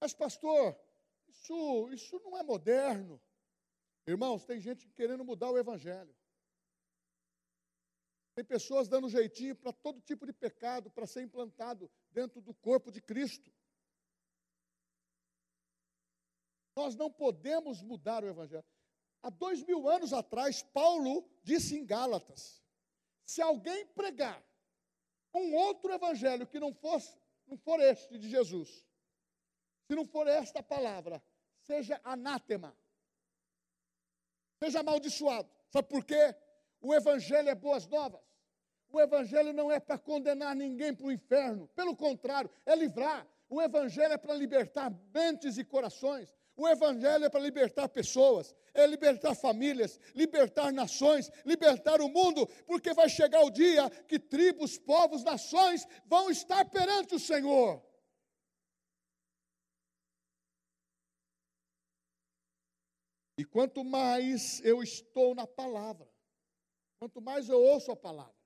Mas, 0.00 0.12
pastor, 0.12 0.76
isso, 1.28 1.88
isso 1.92 2.20
não 2.24 2.36
é 2.36 2.42
moderno. 2.42 3.22
Irmãos, 4.04 4.44
tem 4.44 4.58
gente 4.58 4.88
querendo 4.88 5.24
mudar 5.24 5.50
o 5.50 5.58
evangelho. 5.58 6.12
Tem 8.34 8.44
pessoas 8.44 8.88
dando 8.88 9.08
jeitinho 9.08 9.54
para 9.54 9.72
todo 9.72 10.00
tipo 10.00 10.24
de 10.24 10.32
pecado, 10.32 10.90
para 10.90 11.06
ser 11.06 11.22
implantado 11.22 11.90
dentro 12.10 12.40
do 12.40 12.54
corpo 12.54 12.90
de 12.90 13.00
Cristo. 13.00 13.52
Nós 16.74 16.96
não 16.96 17.10
podemos 17.10 17.82
mudar 17.82 18.24
o 18.24 18.28
Evangelho. 18.28 18.64
Há 19.22 19.30
dois 19.30 19.62
mil 19.62 19.88
anos 19.88 20.12
atrás, 20.12 20.62
Paulo 20.62 21.28
disse 21.44 21.76
em 21.76 21.84
Gálatas: 21.84 22.62
se 23.24 23.40
alguém 23.40 23.86
pregar 23.86 24.42
um 25.32 25.54
outro 25.54 25.92
evangelho 25.92 26.46
que 26.46 26.60
não 26.60 26.74
fosse, 26.74 27.16
não 27.46 27.56
for 27.56 27.80
este 27.80 28.18
de 28.18 28.28
Jesus, 28.28 28.84
se 29.86 29.94
não 29.94 30.06
for 30.06 30.26
esta 30.26 30.62
palavra, 30.62 31.22
seja 31.60 32.00
anátema, 32.04 32.76
seja 34.62 34.80
amaldiçoado. 34.80 35.48
Sabe 35.70 35.88
por 35.88 36.04
quê? 36.04 36.34
O 36.82 36.92
evangelho 36.92 37.48
é 37.48 37.54
boas 37.54 37.86
novas. 37.86 38.20
O 38.90 39.00
evangelho 39.00 39.54
não 39.54 39.72
é 39.72 39.80
para 39.80 39.96
condenar 39.96 40.54
ninguém 40.54 40.94
para 40.94 41.06
o 41.06 41.12
inferno, 41.12 41.66
pelo 41.68 41.96
contrário, 41.96 42.50
é 42.66 42.76
livrar. 42.76 43.26
O 43.48 43.62
evangelho 43.62 44.12
é 44.12 44.18
para 44.18 44.34
libertar 44.34 44.92
mentes 45.14 45.56
e 45.56 45.64
corações. 45.64 46.34
O 46.54 46.68
Evangelho 46.68 47.24
é 47.24 47.30
para 47.30 47.40
libertar 47.40 47.88
pessoas, 47.88 48.54
é 48.74 48.86
libertar 48.86 49.34
famílias, 49.34 49.98
libertar 50.14 50.70
nações, 50.70 51.30
libertar 51.46 52.00
o 52.02 52.08
mundo, 52.08 52.46
porque 52.66 52.92
vai 52.92 53.08
chegar 53.08 53.42
o 53.42 53.50
dia 53.50 53.88
que 54.06 54.18
tribos, 54.18 54.78
povos, 54.78 55.24
nações 55.24 55.86
vão 56.06 56.30
estar 56.30 56.64
perante 56.66 57.14
o 57.14 57.18
Senhor. 57.18 57.82
E 63.38 63.44
quanto 63.44 63.82
mais 63.82 64.60
eu 64.62 64.82
estou 64.82 65.34
na 65.34 65.46
palavra, 65.46 66.11
quanto 67.02 67.20
mais 67.20 67.48
eu 67.48 67.60
ouço 67.60 67.90
a 67.90 67.96
palavra, 67.96 68.40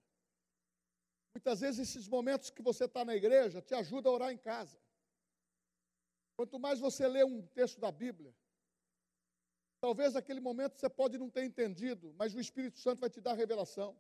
muitas 1.35 1.61
vezes 1.61 1.91
esses 1.91 2.09
momentos 2.09 2.49
que 2.49 2.63
você 2.63 2.87
está 2.87 3.05
na 3.05 3.15
igreja 3.15 3.61
te 3.61 3.75
ajudam 3.75 4.11
a 4.11 4.15
orar 4.15 4.33
em 4.33 4.39
casa. 4.39 4.81
Quanto 6.37 6.59
mais 6.59 6.81
você 6.81 7.07
lê 7.07 7.23
um 7.23 7.47
texto 7.49 7.79
da 7.79 7.93
Bíblia, 7.93 8.35
talvez 9.79 10.15
naquele 10.15 10.41
momento 10.41 10.79
você 10.79 10.89
pode 10.89 11.19
não 11.19 11.29
ter 11.29 11.45
entendido, 11.45 12.15
mas 12.15 12.35
o 12.35 12.41
Espírito 12.41 12.79
Santo 12.79 13.01
vai 13.01 13.11
te 13.11 13.21
dar 13.21 13.35
revelação. 13.35 13.95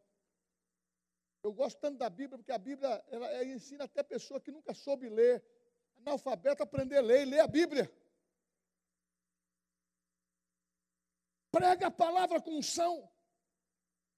Eu 1.42 1.53
gosto 1.53 1.79
tanto 1.79 1.99
da 1.99 2.09
Bíblia, 2.09 2.38
porque 2.38 2.53
a 2.53 2.57
Bíblia 2.57 3.05
ela, 3.09 3.27
ela 3.27 3.45
ensina 3.45 3.85
até 3.85 4.03
pessoa 4.03 4.40
que 4.40 4.51
nunca 4.51 4.73
soube 4.73 5.07
ler, 5.11 5.45
analfabeto, 5.99 6.62
aprender 6.62 6.97
a 6.97 7.03
ler 7.03 7.27
e 7.27 7.31
ler 7.31 7.40
a 7.40 7.47
Bíblia. 7.47 7.92
Prega 11.51 11.88
a 11.88 11.90
palavra 11.90 12.40
com 12.40 12.57
unção. 12.57 13.14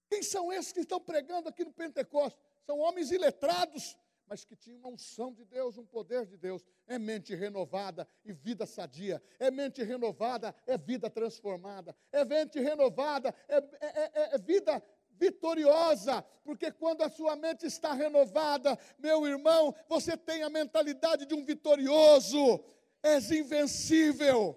Quem 0.08 0.22
são 0.22 0.52
esses 0.52 0.72
que 0.72 0.80
estão 0.80 1.00
pregando 1.00 1.48
aqui 1.48 1.64
no 1.64 1.72
Pentecostes? 1.72 2.40
São 2.64 2.78
homens 2.78 3.10
iletrados, 3.10 3.96
mas 4.26 4.44
que 4.44 4.56
tinha 4.56 4.76
uma 4.76 4.88
unção 4.88 5.32
de 5.32 5.44
Deus, 5.44 5.78
um 5.78 5.86
poder 5.86 6.26
de 6.26 6.36
Deus. 6.36 6.64
É 6.86 6.98
mente 6.98 7.34
renovada 7.34 8.08
e 8.24 8.32
vida 8.32 8.66
sadia. 8.66 9.22
É 9.38 9.50
mente 9.50 9.82
renovada, 9.82 10.54
é 10.66 10.76
vida 10.76 11.08
transformada. 11.10 11.94
É 12.12 12.24
mente 12.24 12.58
renovada, 12.60 13.34
é, 13.48 13.56
é, 13.56 13.62
é, 13.80 14.34
é 14.34 14.38
vida 14.38 14.82
vitoriosa, 15.18 16.22
porque 16.44 16.70
quando 16.70 17.02
a 17.02 17.10
sua 17.10 17.34
mente 17.36 17.66
está 17.66 17.92
renovada, 17.92 18.78
meu 18.98 19.26
irmão, 19.26 19.74
você 19.88 20.16
tem 20.16 20.42
a 20.42 20.48
mentalidade 20.48 21.26
de 21.26 21.34
um 21.34 21.44
vitorioso, 21.44 22.64
és 23.02 23.30
invencível. 23.30 24.56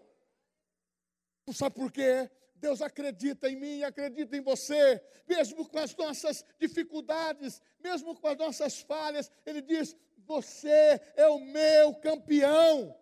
Sabe 1.52 1.76
por 1.76 1.92
quê? 1.92 2.30
Deus 2.62 2.80
acredita 2.80 3.50
em 3.50 3.56
mim, 3.56 3.82
acredita 3.82 4.38
em 4.38 4.41
você, 4.41 5.04
mesmo 5.28 5.67
com 5.67 5.80
as 5.80 5.95
nossas 5.95 6.45
dificuldades, 6.60 7.60
mesmo 7.80 8.15
com 8.15 8.28
as 8.28 8.38
nossas 8.38 8.80
falhas, 8.82 9.32
Ele 9.43 9.63
diz: 9.63 9.97
Você 10.19 11.02
é 11.15 11.28
o 11.28 11.39
meu 11.39 11.95
campeão. 11.95 12.95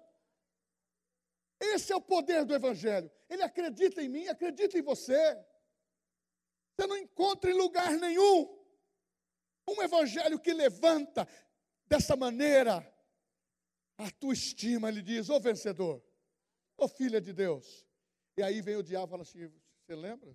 Esse 1.60 1.91
é 1.91 1.95
o 1.95 2.02
poder 2.02 2.45
do 2.45 2.56
Evangelho. 2.56 3.12
Ele 3.30 3.43
acredita 3.43 4.02
em 4.02 4.08
mim, 4.08 4.28
acredita 4.30 4.80
em 4.80 4.82
você. 4.82 5.38
Você 6.74 6.88
não 6.88 6.95
encontra 6.95 7.52
em 7.52 7.54
lugar 7.54 7.91
nenhum 7.98 8.58
um 9.67 9.84
Evangelho 9.84 10.39
que 10.39 10.54
levanta 10.54 11.28
dessa 11.86 12.15
maneira 12.15 12.78
a 13.98 14.10
tua 14.10 14.34
estima. 14.34 14.88
Ele 14.88 15.02
diz: 15.02 15.30
Ô 15.30 15.38
vencedor, 15.38 16.02
ô 16.78 16.88
filha 16.88 17.19
de 17.19 17.34
Deus. 17.34 17.88
E 18.39 18.41
aí 18.41 18.62
vem 18.62 18.78
o 18.78 18.82
diabo 18.82 19.08
e 19.08 19.10
fala 19.10 19.23
assim: 19.23 19.52
você 19.82 19.93
lembra? 19.93 20.34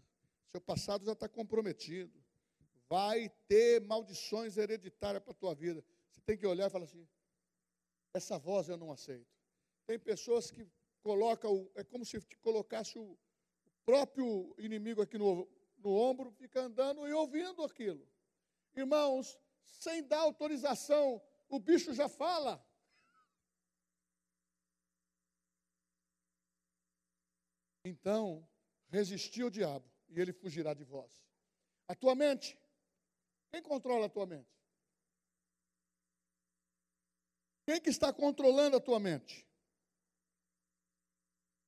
Seu 0.50 0.60
passado 0.60 1.06
já 1.06 1.12
está 1.12 1.26
comprometido. 1.26 2.12
Vai 2.86 3.30
ter 3.48 3.80
maldições 3.80 4.58
hereditárias 4.58 5.22
para 5.22 5.32
a 5.32 5.34
tua 5.34 5.54
vida. 5.54 5.83
Você 6.10 6.20
tem 6.20 6.37
que 6.37 6.46
olhar 6.46 6.66
e 6.66 6.70
falar 6.70 6.85
assim: 6.85 7.08
essa 8.12 8.38
voz 8.38 8.68
eu 8.68 8.76
não 8.76 8.92
aceito. 8.92 9.35
Tem 9.87 9.98
pessoas 9.98 10.50
que 10.50 10.68
colocam, 11.00 11.66
é 11.74 11.83
como 11.83 12.04
se 12.04 12.20
colocasse 12.42 12.98
o 12.98 13.16
próprio 13.87 14.54
inimigo 14.58 15.00
aqui 15.00 15.16
no, 15.16 15.48
no 15.79 15.90
ombro, 15.90 16.31
fica 16.33 16.60
andando 16.60 17.08
e 17.08 17.12
ouvindo 17.14 17.62
aquilo. 17.62 18.06
Irmãos, 18.76 19.38
sem 19.64 20.02
dar 20.02 20.20
autorização, 20.20 21.22
o 21.48 21.58
bicho 21.58 21.94
já 21.94 22.06
fala. 22.06 22.62
Então, 27.85 28.46
resistir 28.88 29.42
ao 29.42 29.50
diabo 29.50 29.88
e 30.08 30.20
ele 30.20 30.32
fugirá 30.32 30.72
de 30.72 30.85
vós. 30.85 31.12
A 31.87 31.94
tua 31.94 32.14
mente, 32.14 32.58
quem 33.50 33.62
controla 33.62 34.06
a 34.06 34.08
tua 34.08 34.26
mente? 34.26 34.50
Quem 37.66 37.80
que 37.80 37.90
está 37.90 38.12
controlando 38.12 38.76
a 38.76 38.80
tua 38.80 38.98
mente? 38.98 39.46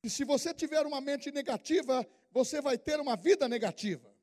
E 0.02 0.10
se 0.10 0.24
você 0.24 0.54
tiver 0.54 0.86
uma 0.86 1.00
mente 1.00 1.30
negativa, 1.30 2.06
você 2.30 2.60
vai 2.60 2.78
ter 2.78 3.00
uma 3.00 3.16
vida 3.16 3.48
negativa. 3.48 4.14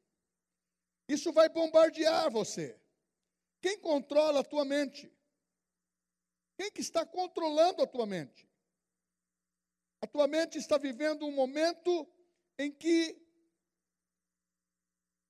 Isso 1.08 1.32
vai 1.34 1.50
bombardear 1.50 2.32
você. 2.32 2.80
Quem 3.62 3.80
controla 3.80 4.40
a 4.40 4.44
tua 4.44 4.64
mente? 4.66 5.12
Quem 6.58 6.72
que 6.72 6.82
está 6.82 7.06
controlando 7.06 7.82
a 7.82 7.88
tua 7.88 8.06
mente? 8.06 8.48
A 10.04 10.08
tua 10.08 10.28
mente 10.28 10.58
está 10.58 10.78
vivendo 10.78 11.26
um 11.26 11.32
momento 11.32 12.06
em 12.58 12.70
que 12.70 13.18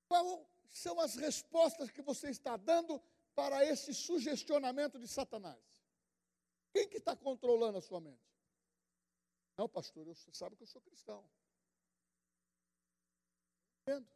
qual 0.08 0.50
são 0.68 0.98
as 0.98 1.14
respostas 1.14 1.92
que 1.92 2.02
você 2.02 2.28
está 2.28 2.56
dando 2.56 3.00
para 3.36 3.64
esse 3.64 3.94
sugestionamento 3.94 4.98
de 4.98 5.06
Satanás? 5.06 5.62
Quem 6.72 6.88
que 6.88 6.96
está 6.96 7.14
controlando 7.14 7.78
a 7.78 7.80
sua 7.80 8.00
mente? 8.00 8.28
Não, 9.56 9.68
pastor, 9.68 10.06
você 10.06 10.32
sabe 10.32 10.56
que 10.56 10.64
eu 10.64 10.66
sou 10.66 10.82
cristão. 10.82 11.24
Entendo. 13.82 14.08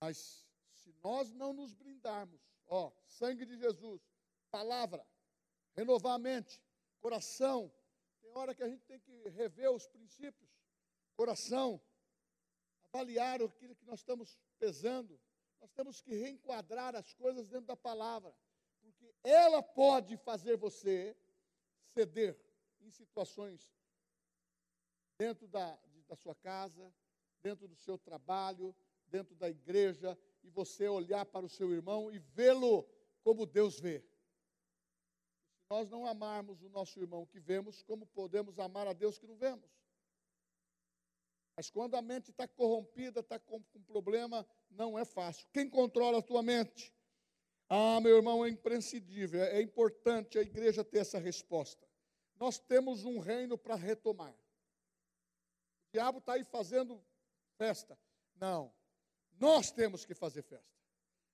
Mas 0.00 0.44
se 0.72 0.92
nós 0.94 1.32
não 1.32 1.52
nos 1.52 1.72
brindarmos, 1.74 2.40
ó, 2.66 2.90
sangue 3.06 3.46
de 3.46 3.56
Jesus, 3.56 4.02
palavra, 4.50 5.06
renovar 5.76 6.14
a 6.14 6.18
mente, 6.18 6.60
coração, 7.00 7.72
tem 8.20 8.32
hora 8.36 8.54
que 8.54 8.62
a 8.62 8.68
gente 8.68 8.84
tem 8.84 8.98
que 8.98 9.28
rever 9.28 9.70
os 9.70 9.86
princípios, 9.86 10.50
coração, 11.14 11.80
avaliar 12.84 13.42
aquilo 13.42 13.74
que 13.74 13.84
nós 13.84 14.00
estamos 14.00 14.38
pesando, 14.58 15.18
nós 15.60 15.70
temos 15.72 16.00
que 16.00 16.14
reenquadrar 16.14 16.94
as 16.94 17.12
coisas 17.14 17.48
dentro 17.48 17.66
da 17.66 17.76
palavra, 17.76 18.34
porque 18.80 19.14
ela 19.22 19.62
pode 19.62 20.16
fazer 20.16 20.56
você 20.56 21.16
ceder 21.92 22.38
em 22.80 22.90
situações 22.90 23.70
dentro 25.18 25.48
da, 25.48 25.78
da 26.06 26.16
sua 26.16 26.34
casa, 26.34 26.92
dentro 27.42 27.66
do 27.66 27.76
seu 27.76 27.98
trabalho, 27.98 28.74
dentro 29.06 29.34
da 29.34 29.48
igreja, 29.48 30.18
e 30.42 30.50
você 30.50 30.88
olhar 30.88 31.24
para 31.26 31.46
o 31.46 31.48
seu 31.48 31.72
irmão 31.72 32.10
e 32.12 32.18
vê-lo 32.18 32.88
como 33.22 33.46
Deus 33.46 33.80
vê. 33.80 34.04
Nós 35.68 35.88
não 35.88 36.06
amarmos 36.06 36.62
o 36.62 36.68
nosso 36.68 37.00
irmão 37.00 37.26
que 37.26 37.40
vemos, 37.40 37.82
como 37.82 38.06
podemos 38.06 38.58
amar 38.58 38.86
a 38.86 38.92
Deus 38.92 39.18
que 39.18 39.26
não 39.26 39.36
vemos? 39.36 39.68
Mas 41.56 41.70
quando 41.70 41.94
a 41.94 42.02
mente 42.02 42.30
está 42.30 42.46
corrompida, 42.46 43.20
está 43.20 43.38
com, 43.38 43.62
com 43.62 43.82
problema, 43.82 44.46
não 44.70 44.98
é 44.98 45.04
fácil. 45.04 45.46
Quem 45.52 45.68
controla 45.68 46.18
a 46.18 46.22
tua 46.22 46.42
mente? 46.42 46.94
Ah, 47.68 48.00
meu 48.00 48.16
irmão, 48.16 48.44
é 48.44 48.48
imprescindível, 48.48 49.42
é 49.42 49.60
importante 49.60 50.38
a 50.38 50.42
igreja 50.42 50.84
ter 50.84 50.98
essa 50.98 51.18
resposta. 51.18 51.88
Nós 52.36 52.58
temos 52.58 53.04
um 53.04 53.18
reino 53.18 53.56
para 53.56 53.74
retomar. 53.74 54.32
O 54.32 55.92
diabo 55.92 56.18
está 56.18 56.34
aí 56.34 56.44
fazendo 56.44 57.02
festa. 57.56 57.98
Não, 58.36 58.72
nós 59.40 59.70
temos 59.70 60.04
que 60.04 60.14
fazer 60.14 60.42
festa. 60.42 60.76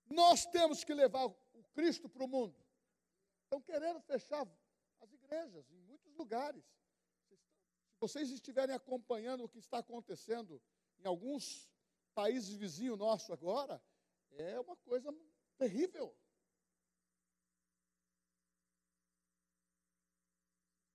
Nós 0.08 0.46
temos 0.46 0.84
que 0.84 0.94
levar 0.94 1.26
o 1.26 1.64
Cristo 1.74 2.08
para 2.08 2.24
o 2.24 2.28
mundo. 2.28 2.61
Estão 3.52 3.60
querendo 3.60 4.00
fechar 4.00 4.48
as 5.02 5.12
igrejas 5.12 5.70
em 5.70 5.80
muitos 5.82 6.14
lugares 6.14 6.64
vocês 8.02 8.30
estiverem 8.30 8.74
acompanhando 8.74 9.44
o 9.44 9.48
que 9.48 9.60
está 9.60 9.78
acontecendo 9.78 10.60
em 10.98 11.06
alguns 11.06 11.70
países 12.12 12.52
vizinhos 12.52 12.98
nossos 12.98 13.30
agora, 13.30 13.80
é 14.32 14.58
uma 14.58 14.76
coisa 14.78 15.14
terrível. 15.56 16.12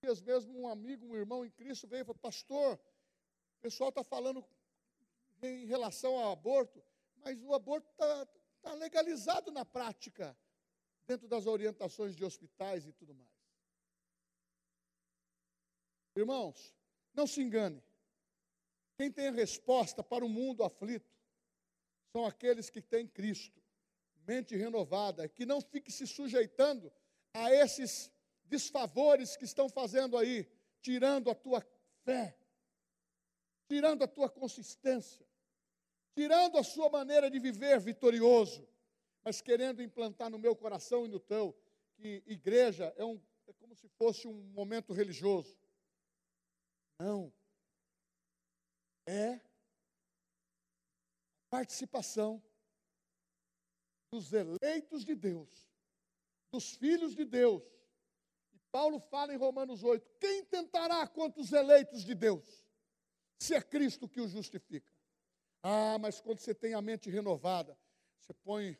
Dias 0.01 0.19
mesmo 0.19 0.59
um 0.59 0.67
amigo, 0.67 1.05
um 1.05 1.15
irmão 1.15 1.45
em 1.45 1.51
Cristo 1.51 1.87
veio 1.87 2.01
e 2.01 2.05
falou, 2.05 2.19
pastor, 2.19 2.73
o 2.73 3.61
pessoal 3.61 3.87
está 3.87 4.03
falando 4.03 4.45
em 5.41 5.65
relação 5.65 6.19
ao 6.19 6.33
aborto, 6.33 6.83
mas 7.19 7.41
o 7.41 7.53
aborto 7.53 7.89
está 7.91 8.25
tá 8.61 8.73
legalizado 8.73 9.49
na 9.49 9.63
prática, 9.63 10.37
dentro 11.07 11.27
das 11.27 11.47
orientações 11.47 12.15
de 12.15 12.25
hospitais 12.25 12.85
e 12.85 12.91
tudo 12.91 13.15
mais. 13.15 13.31
Irmãos, 16.15 16.75
não 17.13 17.25
se 17.25 17.41
engane. 17.41 17.81
Quem 18.97 19.11
tem 19.11 19.27
a 19.27 19.31
resposta 19.31 20.03
para 20.03 20.25
o 20.25 20.29
mundo 20.29 20.63
aflito 20.63 21.15
são 22.11 22.25
aqueles 22.25 22.69
que 22.69 22.81
têm 22.81 23.07
Cristo, 23.07 23.61
mente 24.27 24.55
renovada, 24.55 25.29
que 25.29 25.45
não 25.45 25.61
fique 25.61 25.91
se 25.91 26.05
sujeitando 26.05 26.91
a 27.33 27.51
esses 27.51 28.11
desfavores 28.45 29.37
que 29.37 29.45
estão 29.45 29.69
fazendo 29.69 30.17
aí, 30.17 30.49
tirando 30.81 31.29
a 31.29 31.35
tua 31.35 31.61
fé, 32.03 32.37
tirando 33.67 34.03
a 34.03 34.07
tua 34.07 34.29
consistência, 34.29 35.25
tirando 36.15 36.57
a 36.57 36.63
sua 36.63 36.89
maneira 36.89 37.29
de 37.29 37.39
viver 37.39 37.79
vitorioso, 37.79 38.67
mas 39.27 39.41
querendo 39.41 39.83
implantar 39.83 40.29
no 40.29 40.39
meu 40.39 40.55
coração 40.55 41.05
e 41.05 41.09
no 41.09 41.19
teu 41.19 41.53
que 41.97 42.23
igreja 42.27 42.93
é, 42.95 43.03
um, 43.03 43.21
é 43.45 43.51
como 43.51 43.75
se 43.75 43.85
fosse 43.89 44.25
um 44.25 44.41
momento 44.53 44.93
religioso. 44.93 45.53
Não. 46.97 47.33
É 49.05 49.41
participação 51.49 52.41
dos 54.13 54.31
eleitos 54.31 55.03
de 55.03 55.13
Deus, 55.13 55.67
dos 56.49 56.75
filhos 56.75 57.13
de 57.13 57.25
Deus. 57.25 57.61
E 58.53 58.59
Paulo 58.71 58.97
fala 58.97 59.33
em 59.33 59.37
Romanos 59.37 59.83
8: 59.83 60.09
quem 60.21 60.45
tentará 60.45 61.05
contra 61.05 61.41
os 61.41 61.51
eleitos 61.51 62.05
de 62.05 62.15
Deus? 62.15 62.65
Se 63.41 63.53
é 63.53 63.61
Cristo 63.61 64.07
que 64.07 64.21
o 64.21 64.27
justifica. 64.29 64.89
Ah, 65.61 65.97
mas 65.99 66.21
quando 66.21 66.39
você 66.39 66.55
tem 66.55 66.73
a 66.73 66.81
mente 66.81 67.09
renovada, 67.09 67.77
você 68.21 68.33
põe, 68.33 68.77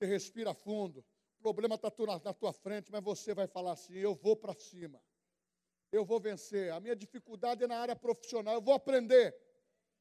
você 0.00 0.06
respira 0.06 0.54
fundo, 0.54 1.04
o 1.38 1.42
problema 1.42 1.76
está 1.76 1.92
na 2.24 2.34
tua 2.34 2.52
frente, 2.52 2.90
mas 2.90 3.04
você 3.04 3.34
vai 3.34 3.46
falar 3.46 3.72
assim: 3.72 3.94
eu 3.94 4.14
vou 4.14 4.34
para 4.34 4.54
cima 4.54 5.00
eu 5.92 6.04
vou 6.04 6.20
vencer. 6.20 6.72
A 6.72 6.80
minha 6.80 6.94
dificuldade 6.94 7.64
é 7.64 7.66
na 7.66 7.78
área 7.78 7.96
profissional, 7.96 8.54
eu 8.54 8.60
vou 8.60 8.74
aprender, 8.74 9.36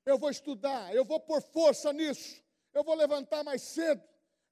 eu 0.06 0.18
vou 0.18 0.30
estudar, 0.30 0.93
eu 0.93 1.04
vou 1.04 1.20
pôr 1.20 1.41
força 1.41 1.91
nisso, 1.91 2.43
eu 2.74 2.84
vou 2.84 2.95
levantar 2.95 3.43
mais 3.43 3.62
cedo. 3.62 4.02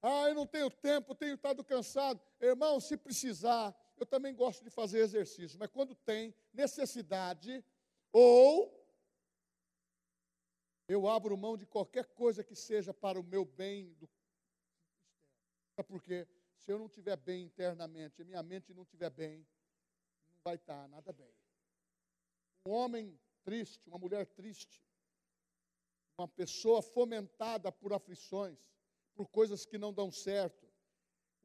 Ah, 0.00 0.28
eu 0.28 0.34
não 0.34 0.46
tenho 0.46 0.70
tempo, 0.70 1.14
tenho 1.14 1.34
estado 1.34 1.64
cansado. 1.64 2.20
Irmão, 2.40 2.78
se 2.80 2.96
precisar, 2.96 3.74
eu 3.96 4.06
também 4.06 4.34
gosto 4.34 4.62
de 4.62 4.70
fazer 4.70 5.00
exercício, 5.00 5.58
mas 5.58 5.70
quando 5.70 5.94
tem 5.94 6.34
necessidade, 6.52 7.64
ou 8.12 8.76
eu 10.88 11.08
abro 11.08 11.36
mão 11.36 11.56
de 11.56 11.66
qualquer 11.66 12.06
coisa 12.06 12.44
que 12.44 12.54
seja 12.54 12.94
para 12.94 13.20
o 13.20 13.24
meu 13.24 13.44
bem 13.44 13.92
do 13.94 14.08
porque 15.82 16.26
se 16.56 16.72
eu 16.72 16.78
não 16.78 16.86
estiver 16.86 17.16
bem 17.16 17.44
internamente, 17.44 18.22
a 18.22 18.24
minha 18.24 18.42
mente 18.42 18.74
não 18.74 18.82
estiver 18.82 19.10
bem, 19.10 19.46
vai 20.42 20.56
estar 20.56 20.88
nada 20.88 21.12
bem. 21.12 21.32
Um 22.64 22.70
homem 22.70 23.18
triste, 23.42 23.88
uma 23.88 23.98
mulher 23.98 24.26
triste, 24.26 24.82
uma 26.16 26.28
pessoa 26.28 26.82
fomentada 26.82 27.70
por 27.70 27.92
aflições, 27.92 28.58
por 29.14 29.28
coisas 29.28 29.64
que 29.64 29.78
não 29.78 29.92
dão 29.92 30.10
certo, 30.10 30.68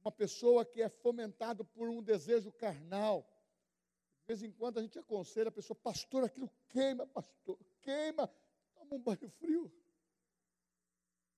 uma 0.01 0.11
pessoa 0.11 0.65
que 0.65 0.81
é 0.81 0.89
fomentada 0.89 1.63
por 1.63 1.87
um 1.89 2.01
desejo 2.01 2.51
carnal. 2.51 3.21
De 4.21 4.27
vez 4.27 4.43
em 4.43 4.51
quando 4.51 4.79
a 4.79 4.81
gente 4.81 4.99
aconselha 4.99 5.49
a 5.49 5.51
pessoa, 5.51 5.75
pastor, 5.75 6.23
aquilo 6.23 6.49
queima, 6.69 7.05
pastor, 7.07 7.57
queima, 7.81 8.27
toma 8.75 8.95
um 8.95 8.99
banho 8.99 9.29
frio. 9.29 9.71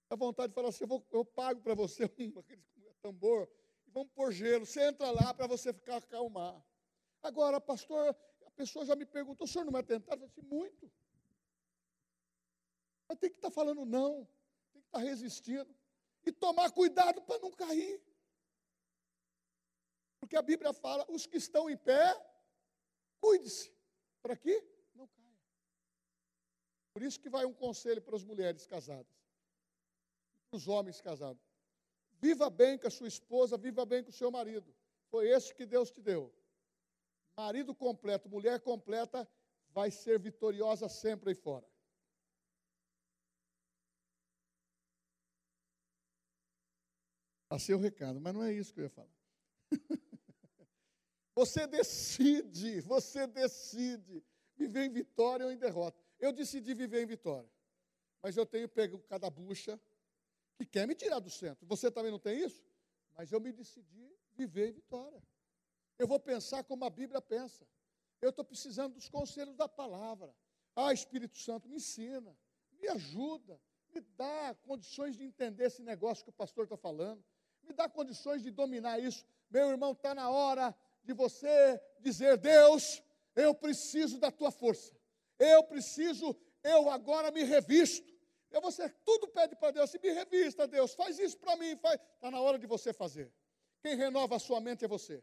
Dá 0.10 0.16
vontade 0.16 0.50
de 0.50 0.56
falar 0.56 0.70
assim, 0.70 0.84
eu, 0.84 0.88
vou, 0.88 1.06
eu 1.12 1.26
pago 1.26 1.62
para 1.62 1.76
você 1.76 2.06
um 2.06 2.10
tambor, 3.06 3.48
e 3.86 3.92
vamos 3.92 4.12
pôr 4.14 4.32
gelo, 4.32 4.66
você 4.66 4.88
entra 4.88 5.12
lá 5.12 5.32
para 5.32 5.46
você 5.46 5.72
ficar 5.72 5.98
acalmar. 5.98 6.60
Agora, 7.22 7.62
pastor, 7.62 8.16
a 8.46 8.52
pessoa 8.52 8.84
já 8.84 8.96
me 8.96 9.06
perguntou, 9.06 9.46
o 9.46 9.48
senhor 9.48 9.64
não 9.64 9.72
vai 9.72 9.84
tentar? 9.84 10.14
Eu 10.14 10.28
disse, 10.28 10.42
muito. 10.42 10.92
Mas 13.08 13.20
tem 13.20 13.30
que 13.30 13.36
estar 13.36 13.50
tá 13.50 13.54
falando 13.54 13.86
não, 13.86 14.28
tem 14.72 14.82
que 14.82 14.88
estar 14.88 15.00
tá 15.00 15.06
resistindo. 15.06 15.76
E 16.26 16.32
tomar 16.32 16.72
cuidado 16.72 17.22
para 17.22 17.40
não 17.40 17.52
cair. 17.52 18.02
Porque 20.20 20.36
a 20.36 20.42
Bíblia 20.42 20.74
fala, 20.74 21.06
os 21.08 21.28
que 21.28 21.38
estão 21.38 21.70
em 21.70 21.78
pé, 21.78 22.04
cuide-se. 23.20 23.72
Para 24.24 24.36
quê? 24.36 24.68
Não 24.96 25.08
caia. 25.08 25.40
Por 26.92 27.04
isso 27.04 27.20
que 27.20 27.30
vai 27.30 27.46
um 27.46 27.54
conselho 27.54 28.02
para 28.02 28.16
as 28.16 28.24
mulheres 28.24 28.66
casadas. 28.66 29.14
Para 30.50 30.58
os 30.58 30.68
homens 30.68 31.00
casados. 31.00 31.55
Viva 32.22 32.50
bem 32.50 32.78
com 32.78 32.88
a 32.88 32.92
sua 32.92 33.08
esposa, 33.08 33.58
viva 33.58 33.86
bem 33.86 34.04
com 34.04 34.10
o 34.10 34.14
seu 34.14 34.32
marido. 34.32 34.74
Foi 35.10 35.30
esse 35.30 35.54
que 35.54 35.66
Deus 35.66 35.92
te 35.92 36.02
deu. 36.02 36.34
Marido 37.38 37.76
completo, 37.76 38.30
mulher 38.30 38.60
completa, 38.62 39.28
vai 39.70 39.92
ser 39.92 40.20
vitoriosa 40.20 40.88
sempre 40.88 41.30
aí 41.30 41.36
fora. 41.36 41.66
Passei 47.48 47.76
o 47.76 47.80
recado, 47.80 48.20
mas 48.20 48.34
não 48.34 48.44
é 48.44 48.52
isso 48.52 48.74
que 48.74 48.80
eu 48.80 48.86
ia 48.86 48.90
falar. 48.90 49.08
você 51.36 51.68
decide, 51.68 52.82
você 52.82 53.28
decide 53.28 54.24
viver 54.56 54.86
em 54.86 54.90
vitória 54.90 55.46
ou 55.46 55.52
em 55.52 55.58
derrota. 55.58 56.02
Eu 56.20 56.32
decidi 56.32 56.74
viver 56.74 57.04
em 57.04 57.06
vitória. 57.06 57.50
Mas 58.22 58.36
eu 58.36 58.46
tenho 58.46 58.68
pego 58.68 59.00
cada 59.08 59.30
bucha, 59.30 59.80
que 60.58 60.66
quer 60.66 60.88
me 60.88 60.96
tirar 60.96 61.20
do 61.20 61.30
centro. 61.30 61.66
Você 61.68 61.92
também 61.92 62.12
não 62.12 62.20
tem 62.20 62.40
isso? 62.44 62.64
Mas 63.18 63.32
eu 63.32 63.40
me 63.40 63.52
decidi 63.52 64.12
viver 64.34 64.70
em 64.70 64.74
vitória. 64.74 65.22
Eu 65.98 66.08
vou 66.08 66.20
pensar 66.20 66.64
como 66.64 66.84
a 66.86 66.90
Bíblia 66.90 67.22
pensa. 67.22 67.68
Eu 68.22 68.30
estou 68.30 68.44
precisando 68.44 68.94
dos 68.94 69.10
conselhos 69.10 69.56
da 69.56 69.68
palavra. 69.68 70.34
Ah, 70.76 70.92
Espírito 70.92 71.38
Santo, 71.38 71.70
me 71.70 71.78
ensina, 71.78 72.38
me 72.80 72.88
ajuda, 72.90 73.60
me 73.94 74.02
dá 74.02 74.56
condições 74.64 75.16
de 75.16 75.24
entender 75.24 75.66
esse 75.66 75.82
negócio 75.82 76.24
que 76.24 76.30
o 76.30 76.34
pastor 76.34 76.66
está 76.66 76.76
falando, 76.76 77.24
me 77.64 77.74
dá 77.74 77.88
condições 77.88 78.44
de 78.44 78.52
dominar 78.52 79.00
isso. 79.00 79.26
Meu 79.50 79.70
irmão, 79.70 79.94
está 79.94 80.14
na 80.14 80.30
hora 80.30 80.76
de 81.04 81.14
você 81.14 81.80
dizer: 82.00 82.38
Deus, 82.38 83.02
eu 83.36 83.56
preciso 83.56 84.20
da 84.20 84.32
tua 84.32 84.52
força, 84.52 84.94
eu 85.40 85.64
preciso, 85.64 86.36
eu 86.64 86.90
agora 86.90 87.32
me 87.32 87.44
revisto. 87.44 88.15
Eu 88.56 88.62
você 88.62 88.88
tudo 89.04 89.28
pede 89.28 89.54
para 89.54 89.72
Deus, 89.72 89.90
se 89.90 90.00
me 90.00 90.10
revista, 90.12 90.66
Deus, 90.66 90.94
faz 90.94 91.20
isso 91.20 91.38
para 91.38 91.58
mim. 91.58 91.72
Está 91.72 92.32
na 92.32 92.40
hora 92.40 92.58
de 92.58 92.66
você 92.66 92.94
fazer. 92.94 93.30
Quem 93.82 93.98
renova 93.98 94.38
a 94.38 94.40
sua 94.40 94.62
mente 94.62 94.86
é 94.86 94.88
você. 94.88 95.22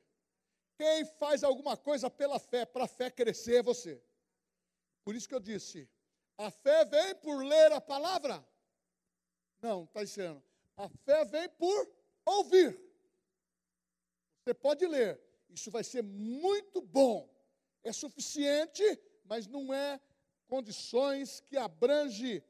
Quem 0.76 1.06
faz 1.06 1.42
alguma 1.42 1.74
coisa 1.74 2.10
pela 2.10 2.38
fé, 2.38 2.66
para 2.66 2.84
a 2.84 2.86
fé 2.88 3.10
crescer 3.10 3.60
é 3.60 3.62
você. 3.62 4.04
Por 5.02 5.14
isso 5.14 5.26
que 5.26 5.34
eu 5.34 5.40
disse: 5.40 5.88
a 6.36 6.50
fé 6.50 6.84
vem 6.84 7.14
por 7.14 7.42
ler 7.42 7.72
a 7.72 7.80
palavra. 7.80 8.46
Não, 9.62 9.84
está 9.84 10.04
dizendo. 10.04 10.42
A 10.76 10.90
fé 10.90 11.24
vem 11.24 11.48
por 11.48 11.90
ouvir. 12.26 12.78
Você 14.44 14.52
pode 14.52 14.86
ler, 14.86 15.18
isso 15.48 15.70
vai 15.70 15.82
ser 15.82 16.02
muito 16.02 16.82
bom. 16.82 17.34
É 17.82 17.94
suficiente, 17.94 18.84
mas 19.24 19.46
não 19.46 19.72
é 19.72 19.98
condições 20.46 21.40
que 21.40 21.56
abrange 21.56 22.44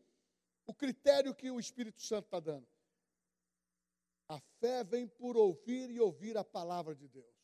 o 0.67 0.75
critério 0.75 1.35
que 1.35 1.51
o 1.51 1.59
Espírito 1.59 2.01
Santo 2.01 2.27
está 2.27 2.41
dando. 2.41 2.67
A 4.29 4.41
fé 4.61 4.85
vem 4.85 5.07
por 5.07 5.37
ouvir 5.37 5.91
e 5.91 6.01
ouvir 6.01 6.37
a 6.37 6.45
palavra 6.45 6.95
de 6.95 7.09
Deus. 7.09 7.43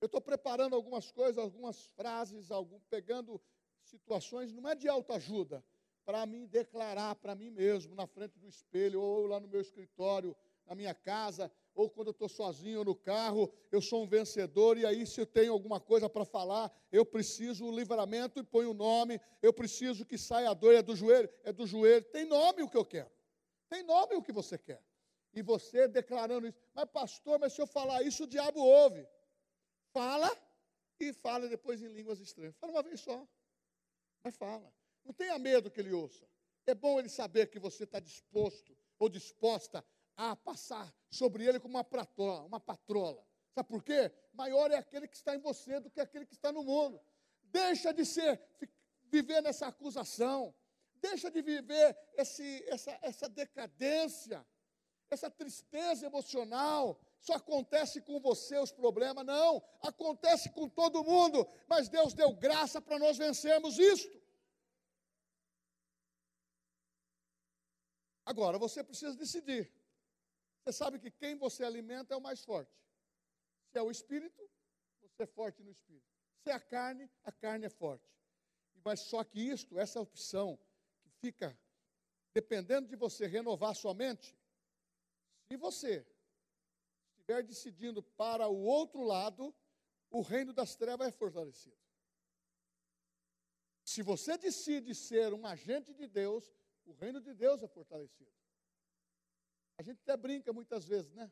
Eu 0.00 0.06
estou 0.06 0.20
preparando 0.20 0.76
algumas 0.76 1.10
coisas, 1.10 1.38
algumas 1.38 1.86
frases, 1.92 2.50
algum, 2.50 2.78
pegando 2.90 3.40
situações, 3.82 4.52
não 4.52 4.68
é 4.68 4.74
de 4.74 4.88
autoajuda, 4.88 5.64
para 6.04 6.24
mim 6.26 6.46
declarar 6.46 7.16
para 7.16 7.34
mim 7.34 7.50
mesmo, 7.50 7.94
na 7.94 8.06
frente 8.06 8.38
do 8.38 8.46
espelho, 8.46 9.00
ou 9.00 9.26
lá 9.26 9.40
no 9.40 9.48
meu 9.48 9.60
escritório, 9.60 10.36
na 10.64 10.74
minha 10.74 10.94
casa, 10.94 11.50
ou 11.76 11.90
quando 11.90 12.08
eu 12.08 12.12
estou 12.12 12.28
sozinho 12.28 12.82
no 12.82 12.94
carro, 12.94 13.52
eu 13.70 13.82
sou 13.82 14.02
um 14.02 14.06
vencedor, 14.08 14.78
e 14.78 14.86
aí 14.86 15.06
se 15.06 15.20
eu 15.20 15.26
tenho 15.26 15.52
alguma 15.52 15.78
coisa 15.78 16.08
para 16.08 16.24
falar, 16.24 16.72
eu 16.90 17.04
preciso 17.04 17.66
o 17.66 17.70
livramento 17.70 18.40
e 18.40 18.42
ponho 18.42 18.70
o 18.70 18.74
nome, 18.74 19.20
eu 19.42 19.52
preciso 19.52 20.04
que 20.04 20.16
saia 20.16 20.50
a 20.50 20.54
dor, 20.54 20.74
é 20.74 20.82
do 20.82 20.96
joelho, 20.96 21.28
é 21.44 21.52
do 21.52 21.66
joelho, 21.66 22.04
tem 22.06 22.24
nome 22.24 22.62
o 22.62 22.68
que 22.68 22.78
eu 22.78 22.84
quero, 22.84 23.12
tem 23.68 23.82
nome 23.82 24.14
o 24.14 24.22
que 24.22 24.32
você 24.32 24.56
quer. 24.56 24.82
E 25.34 25.42
você 25.42 25.86
declarando 25.86 26.46
isso, 26.46 26.56
mas 26.72 26.86
pastor, 26.86 27.38
mas 27.38 27.52
se 27.52 27.60
eu 27.60 27.66
falar 27.66 28.02
isso, 28.02 28.24
o 28.24 28.26
diabo 28.26 28.58
ouve. 28.58 29.06
Fala 29.92 30.34
e 30.98 31.12
fala 31.12 31.46
depois 31.46 31.82
em 31.82 31.88
línguas 31.88 32.18
estranhas. 32.20 32.56
Fala 32.56 32.72
uma 32.72 32.82
vez 32.82 33.00
só. 33.00 33.28
Mas 34.24 34.34
fala. 34.34 34.72
Não 35.04 35.12
tenha 35.12 35.38
medo 35.38 35.70
que 35.70 35.78
ele 35.78 35.92
ouça. 35.92 36.26
É 36.66 36.74
bom 36.74 36.98
ele 36.98 37.10
saber 37.10 37.48
que 37.48 37.58
você 37.58 37.84
está 37.84 38.00
disposto 38.00 38.74
ou 38.98 39.10
disposta 39.10 39.84
a 40.16 40.34
passar 40.34 40.92
sobre 41.10 41.44
ele 41.44 41.60
como 41.60 41.74
uma 41.74 41.84
patrola, 41.84 42.46
uma 42.46 42.60
patrola. 42.60 43.26
Sabe 43.54 43.68
por 43.68 43.82
quê? 43.82 44.12
Maior 44.32 44.70
é 44.70 44.76
aquele 44.76 45.08
que 45.08 45.16
está 45.16 45.34
em 45.34 45.38
você 45.38 45.80
do 45.80 45.90
que 45.90 46.00
aquele 46.00 46.26
que 46.26 46.34
está 46.34 46.52
no 46.52 46.62
mundo. 46.62 47.00
Deixa 47.44 47.92
de 47.92 48.04
ser, 48.04 48.40
viver 49.04 49.40
nessa 49.42 49.66
acusação. 49.66 50.54
Deixa 50.96 51.30
de 51.30 51.40
viver 51.42 51.96
esse, 52.14 52.64
essa, 52.68 52.98
essa 53.02 53.28
decadência, 53.28 54.46
essa 55.10 55.30
tristeza 55.30 56.06
emocional. 56.06 57.00
Só 57.20 57.34
acontece 57.34 58.00
com 58.02 58.20
você 58.20 58.58
os 58.58 58.72
problemas. 58.72 59.24
Não, 59.24 59.62
acontece 59.82 60.50
com 60.50 60.68
todo 60.68 61.04
mundo. 61.04 61.46
Mas 61.66 61.88
Deus 61.88 62.14
deu 62.14 62.34
graça 62.34 62.80
para 62.80 62.98
nós 62.98 63.16
vencermos 63.16 63.78
isto. 63.78 64.20
Agora, 68.24 68.58
você 68.58 68.82
precisa 68.82 69.16
decidir. 69.16 69.72
Você 70.66 70.72
sabe 70.72 70.98
que 70.98 71.12
quem 71.12 71.36
você 71.36 71.62
alimenta 71.62 72.12
é 72.12 72.16
o 72.16 72.20
mais 72.20 72.44
forte. 72.44 72.76
Se 73.70 73.78
é 73.78 73.82
o 73.82 73.88
espírito, 73.88 74.50
você 75.00 75.22
é 75.22 75.26
forte 75.26 75.62
no 75.62 75.70
espírito. 75.70 76.04
Se 76.42 76.50
é 76.50 76.54
a 76.54 76.58
carne, 76.58 77.08
a 77.22 77.30
carne 77.30 77.66
é 77.66 77.68
forte. 77.68 78.04
Mas 78.84 78.98
só 78.98 79.22
que 79.22 79.38
isto, 79.38 79.78
essa 79.78 80.00
opção, 80.00 80.58
que 81.02 81.08
fica 81.20 81.56
dependendo 82.34 82.88
de 82.88 82.96
você 82.96 83.28
renovar 83.28 83.76
sua 83.76 83.94
mente, 83.94 84.36
se 85.48 85.56
você 85.56 86.04
estiver 87.12 87.44
decidindo 87.44 88.02
para 88.02 88.48
o 88.48 88.64
outro 88.64 89.04
lado, 89.04 89.54
o 90.10 90.20
reino 90.20 90.52
das 90.52 90.74
trevas 90.74 91.06
é 91.06 91.12
fortalecido. 91.12 91.78
Se 93.84 94.02
você 94.02 94.36
decide 94.36 94.96
ser 94.96 95.32
um 95.32 95.46
agente 95.46 95.94
de 95.94 96.08
Deus, 96.08 96.52
o 96.84 96.92
reino 96.92 97.20
de 97.20 97.32
Deus 97.34 97.62
é 97.62 97.68
fortalecido. 97.68 98.34
A 99.78 99.82
gente 99.82 100.00
até 100.00 100.16
brinca 100.16 100.52
muitas 100.52 100.86
vezes, 100.86 101.12
né? 101.12 101.30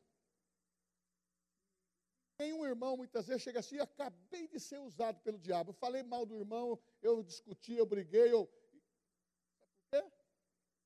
Tem 2.36 2.52
um 2.52 2.66
irmão, 2.66 2.96
muitas 2.96 3.26
vezes, 3.26 3.42
chega 3.42 3.60
assim, 3.60 3.78
acabei 3.78 4.48
de 4.48 4.58
ser 4.58 4.78
usado 4.78 5.20
pelo 5.20 5.38
diabo. 5.38 5.70
Eu 5.70 5.74
falei 5.74 6.02
mal 6.02 6.26
do 6.26 6.34
irmão, 6.34 6.78
eu 7.00 7.22
discuti, 7.22 7.74
eu 7.74 7.86
briguei, 7.86 8.32
eu. 8.32 8.46
Por 8.46 9.68
quê? 9.90 10.10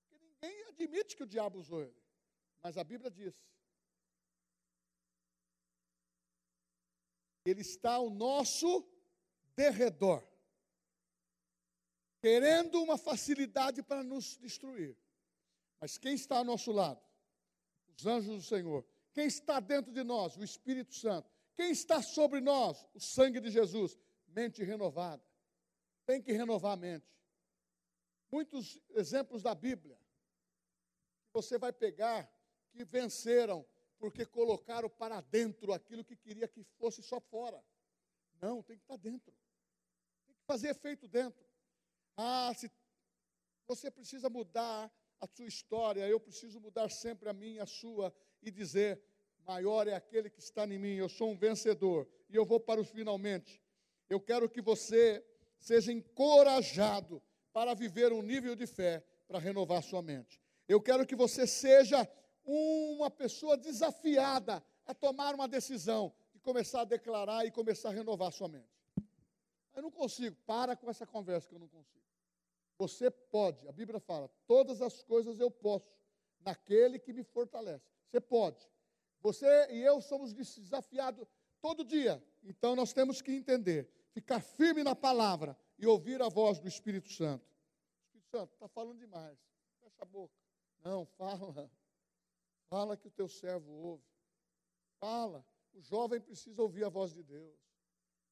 Porque 0.08 0.24
ninguém 0.24 0.64
admite 0.66 1.16
que 1.16 1.22
o 1.22 1.26
diabo 1.26 1.58
usou 1.58 1.82
ele. 1.82 1.96
Mas 2.62 2.76
a 2.76 2.84
Bíblia 2.84 3.10
diz. 3.10 3.34
Ele 7.44 7.62
está 7.62 7.94
ao 7.94 8.10
nosso 8.10 8.86
derredor 9.56 10.22
querendo 12.20 12.82
uma 12.82 12.98
facilidade 12.98 13.82
para 13.82 14.02
nos 14.02 14.36
destruir. 14.36 14.96
Mas 15.80 15.96
quem 15.96 16.14
está 16.14 16.38
ao 16.38 16.44
nosso 16.44 16.72
lado? 16.72 17.00
Os 17.98 18.06
anjos 18.06 18.36
do 18.36 18.42
Senhor. 18.42 18.86
Quem 19.12 19.26
está 19.26 19.58
dentro 19.60 19.92
de 19.92 20.04
nós? 20.04 20.36
O 20.36 20.44
Espírito 20.44 20.94
Santo. 20.94 21.28
Quem 21.56 21.70
está 21.70 22.00
sobre 22.00 22.40
nós? 22.40 22.86
O 22.94 23.00
sangue 23.00 23.40
de 23.40 23.50
Jesus. 23.50 23.98
Mente 24.28 24.62
renovada. 24.62 25.22
Tem 26.06 26.22
que 26.22 26.32
renovar 26.32 26.72
a 26.72 26.76
mente. 26.76 27.06
Muitos 28.30 28.78
exemplos 28.90 29.42
da 29.42 29.54
Bíblia 29.54 29.98
você 31.32 31.58
vai 31.58 31.72
pegar 31.72 32.28
que 32.70 32.84
venceram 32.84 33.66
porque 33.98 34.24
colocaram 34.24 34.88
para 34.88 35.20
dentro 35.20 35.72
aquilo 35.72 36.04
que 36.04 36.16
queria 36.16 36.48
que 36.48 36.62
fosse 36.78 37.02
só 37.02 37.20
fora. 37.20 37.62
Não, 38.40 38.62
tem 38.62 38.76
que 38.76 38.84
estar 38.84 38.96
dentro. 38.96 39.34
Tem 40.26 40.34
que 40.34 40.44
fazer 40.44 40.68
efeito 40.68 41.08
dentro. 41.08 41.44
Ah, 42.16 42.52
se 42.54 42.70
você 43.66 43.90
precisa 43.90 44.28
mudar 44.28 44.92
a 45.20 45.26
sua 45.26 45.46
história, 45.46 46.06
eu 46.06 46.20
preciso 46.20 46.60
mudar 46.60 46.90
sempre 46.90 47.28
a 47.28 47.32
minha, 47.32 47.62
a 47.62 47.66
sua, 47.66 48.14
e 48.42 48.50
dizer: 48.50 49.02
maior 49.46 49.86
é 49.88 49.94
aquele 49.94 50.30
que 50.30 50.40
está 50.40 50.66
em 50.66 50.78
mim, 50.78 50.94
eu 50.94 51.08
sou 51.08 51.30
um 51.30 51.36
vencedor, 51.36 52.08
e 52.28 52.36
eu 52.36 52.44
vou 52.44 52.60
para 52.60 52.80
os 52.80 52.88
finalmente. 52.90 53.62
Eu 54.08 54.20
quero 54.20 54.48
que 54.48 54.62
você 54.62 55.24
seja 55.58 55.92
encorajado 55.92 57.22
para 57.52 57.74
viver 57.74 58.12
um 58.12 58.22
nível 58.22 58.54
de 58.54 58.66
fé 58.66 59.04
para 59.26 59.38
renovar 59.38 59.82
sua 59.82 60.02
mente. 60.02 60.40
Eu 60.66 60.80
quero 60.80 61.06
que 61.06 61.16
você 61.16 61.46
seja 61.46 62.08
uma 62.44 63.10
pessoa 63.10 63.56
desafiada 63.56 64.62
a 64.86 64.94
tomar 64.94 65.34
uma 65.34 65.46
decisão 65.46 66.14
de 66.32 66.40
começar 66.40 66.82
a 66.82 66.84
declarar 66.84 67.44
e 67.44 67.50
começar 67.50 67.90
a 67.90 67.92
renovar 67.92 68.32
sua 68.32 68.48
mente. 68.48 68.78
Eu 69.74 69.82
não 69.82 69.90
consigo, 69.90 70.36
para 70.46 70.74
com 70.74 70.88
essa 70.88 71.06
conversa 71.06 71.48
que 71.48 71.54
eu 71.54 71.58
não 71.58 71.68
consigo. 71.68 72.07
Você 72.78 73.10
pode, 73.10 73.66
a 73.66 73.72
Bíblia 73.72 73.98
fala, 73.98 74.30
todas 74.46 74.80
as 74.80 75.02
coisas 75.02 75.40
eu 75.40 75.50
posso, 75.50 75.92
naquele 76.40 76.98
que 76.98 77.12
me 77.12 77.24
fortalece. 77.24 77.84
Você 78.06 78.20
pode. 78.20 78.70
Você 79.20 79.46
e 79.72 79.82
eu 79.82 80.00
somos 80.00 80.32
desafiados 80.32 81.28
todo 81.60 81.84
dia. 81.84 82.22
Então 82.44 82.76
nós 82.76 82.92
temos 82.92 83.20
que 83.20 83.32
entender, 83.32 83.90
ficar 84.12 84.40
firme 84.40 84.84
na 84.84 84.94
palavra 84.94 85.58
e 85.76 85.86
ouvir 85.86 86.22
a 86.22 86.28
voz 86.28 86.60
do 86.60 86.68
Espírito 86.68 87.08
Santo. 87.08 87.44
Espírito 88.04 88.30
Santo, 88.30 88.52
está 88.54 88.68
falando 88.68 88.98
demais. 88.98 89.38
Fecha 89.80 90.02
a 90.02 90.04
boca. 90.04 90.34
Não, 90.84 91.04
fala. 91.04 91.70
Fala 92.68 92.96
que 92.96 93.08
o 93.08 93.10
teu 93.10 93.28
servo 93.28 93.72
ouve. 93.72 94.04
Fala. 95.00 95.44
O 95.74 95.80
jovem 95.80 96.20
precisa 96.20 96.62
ouvir 96.62 96.84
a 96.84 96.88
voz 96.88 97.12
de 97.12 97.22
Deus. 97.22 97.67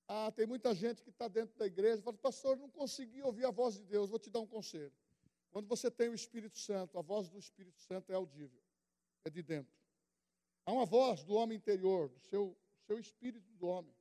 Ah, 0.08 0.30
tem 0.30 0.46
muita 0.46 0.74
gente 0.74 1.02
que 1.02 1.10
está 1.10 1.26
dentro 1.26 1.56
da 1.58 1.66
igreja 1.66 1.98
e 1.98 2.02
fala, 2.02 2.16
pastor, 2.16 2.56
não 2.56 2.70
consegui 2.70 3.22
ouvir 3.22 3.44
a 3.44 3.50
voz 3.50 3.74
de 3.74 3.84
Deus, 3.84 4.08
vou 4.08 4.18
te 4.18 4.30
dar 4.30 4.40
um 4.40 4.46
conselho. 4.46 4.92
Quando 5.50 5.66
você 5.66 5.90
tem 5.90 6.08
o 6.08 6.14
Espírito 6.14 6.58
Santo, 6.58 6.98
a 6.98 7.02
voz 7.02 7.28
do 7.28 7.38
Espírito 7.38 7.80
Santo 7.80 8.12
é 8.12 8.14
audível, 8.14 8.62
é 9.24 9.30
de 9.30 9.42
dentro. 9.42 9.74
Há 10.64 10.72
uma 10.72 10.84
voz 10.84 11.24
do 11.24 11.34
homem 11.34 11.56
interior, 11.56 12.08
do 12.08 12.20
seu, 12.20 12.56
seu 12.86 12.98
espírito 12.98 13.50
do 13.54 13.66
homem. 13.66 13.94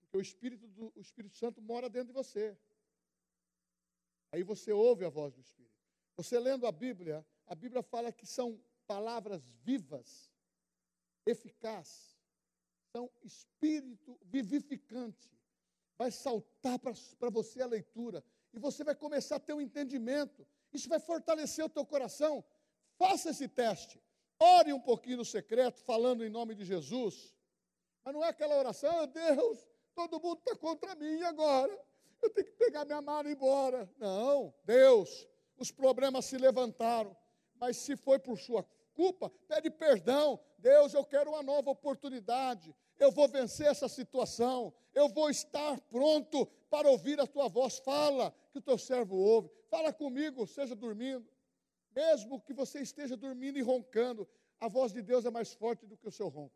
Porque 0.00 0.18
o 0.18 0.20
Espírito, 0.20 0.66
do, 0.68 0.92
o 0.94 1.00
Espírito 1.00 1.36
Santo 1.36 1.62
mora 1.62 1.88
dentro 1.88 2.08
de 2.08 2.12
você. 2.12 2.56
Aí 4.32 4.42
você 4.42 4.72
ouve 4.72 5.04
a 5.04 5.08
voz 5.08 5.32
do 5.32 5.40
Espírito. 5.40 5.72
Você 6.16 6.38
lendo 6.38 6.66
a 6.66 6.72
Bíblia, 6.72 7.24
a 7.46 7.54
Bíblia 7.54 7.82
fala 7.82 8.12
que 8.12 8.26
são 8.26 8.60
palavras 8.86 9.42
vivas, 9.62 10.32
eficazes, 11.24 12.11
são 12.92 13.10
espírito 13.24 14.18
vivificante. 14.22 15.30
Vai 15.96 16.10
saltar 16.10 16.78
para 16.78 17.30
você 17.30 17.62
a 17.62 17.66
leitura 17.66 18.22
e 18.52 18.58
você 18.58 18.84
vai 18.84 18.94
começar 18.94 19.36
a 19.36 19.40
ter 19.40 19.54
um 19.54 19.60
entendimento. 19.60 20.46
Isso 20.72 20.88
vai 20.88 21.00
fortalecer 21.00 21.64
o 21.64 21.70
teu 21.70 21.86
coração. 21.86 22.44
Faça 22.98 23.30
esse 23.30 23.48
teste. 23.48 24.00
Ore 24.38 24.72
um 24.72 24.80
pouquinho 24.80 25.18
no 25.18 25.24
secreto, 25.24 25.80
falando 25.82 26.24
em 26.24 26.28
nome 26.28 26.54
de 26.54 26.64
Jesus. 26.64 27.34
Mas 28.04 28.14
não 28.14 28.24
é 28.24 28.28
aquela 28.28 28.56
oração, 28.56 29.02
oh, 29.02 29.06
Deus, 29.06 29.58
todo 29.94 30.20
mundo 30.20 30.38
está 30.38 30.56
contra 30.56 30.94
mim 30.94 31.22
agora. 31.22 31.72
Eu 32.20 32.30
tenho 32.30 32.46
que 32.46 32.52
pegar 32.54 32.84
minha 32.84 33.00
mala 33.00 33.28
e 33.28 33.32
ir 33.32 33.34
embora. 33.34 33.88
Não, 33.96 34.52
Deus, 34.64 35.26
os 35.56 35.70
problemas 35.70 36.24
se 36.24 36.36
levantaram. 36.36 37.16
Mas 37.54 37.76
se 37.76 37.96
foi 37.96 38.18
por 38.18 38.38
sua 38.38 38.64
culpa, 38.94 39.30
pede 39.48 39.70
perdão. 39.70 40.40
Deus, 40.58 40.94
eu 40.94 41.04
quero 41.04 41.30
uma 41.30 41.42
nova 41.42 41.70
oportunidade. 41.70 42.74
Eu 42.98 43.10
vou 43.10 43.28
vencer 43.28 43.66
essa 43.66 43.88
situação. 43.88 44.72
Eu 44.94 45.08
vou 45.08 45.28
estar 45.30 45.80
pronto 45.82 46.46
para 46.70 46.88
ouvir 46.88 47.20
a 47.20 47.26
tua 47.26 47.48
voz. 47.48 47.78
Fala, 47.78 48.34
que 48.52 48.58
o 48.58 48.62
teu 48.62 48.78
servo 48.78 49.16
ouve. 49.16 49.50
Fala 49.68 49.92
comigo, 49.92 50.46
seja 50.46 50.74
dormindo. 50.74 51.26
Mesmo 51.94 52.40
que 52.40 52.52
você 52.52 52.80
esteja 52.80 53.16
dormindo 53.16 53.58
e 53.58 53.62
roncando, 53.62 54.28
a 54.60 54.68
voz 54.68 54.92
de 54.92 55.02
Deus 55.02 55.24
é 55.24 55.30
mais 55.30 55.52
forte 55.52 55.86
do 55.86 55.96
que 55.96 56.06
o 56.06 56.12
seu 56.12 56.28
ronco. 56.28 56.54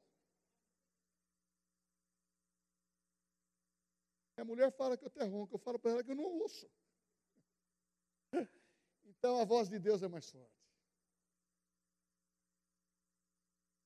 Minha 4.37 4.45
mulher 4.45 4.71
fala 4.73 4.97
que 4.97 5.05
eu 5.05 5.09
até 5.09 5.25
ronco, 5.25 5.55
eu 5.55 5.59
falo 5.59 5.79
para 5.79 5.93
ela 5.93 6.05
que 6.05 6.11
eu 6.11 6.17
não 6.17 6.25
ouço. 6.25 6.69
Então 9.19 9.41
a 9.41 9.45
voz 9.45 9.69
de 9.69 9.79
Deus 9.79 10.03
é 10.03 10.09
mais 10.09 10.29
forte. 10.31 10.66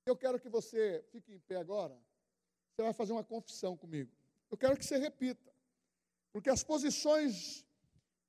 Eu 0.05 0.17
quero 0.17 0.41
que 0.41 0.49
você 0.49 1.05
fique 1.11 1.33
em 1.33 1.39
pé 1.41 1.57
agora. 1.57 1.97
Você 2.71 2.83
vai 2.83 2.93
fazer 2.93 3.13
uma 3.13 3.25
confissão 3.25 3.77
comigo. 3.77 4.11
Eu 4.51 4.57
quero 4.57 4.77
que 4.77 4.85
você 4.85 4.97
repita. 4.97 5.53
Porque 6.33 6.51
as 6.51 6.63
posições 6.63 7.65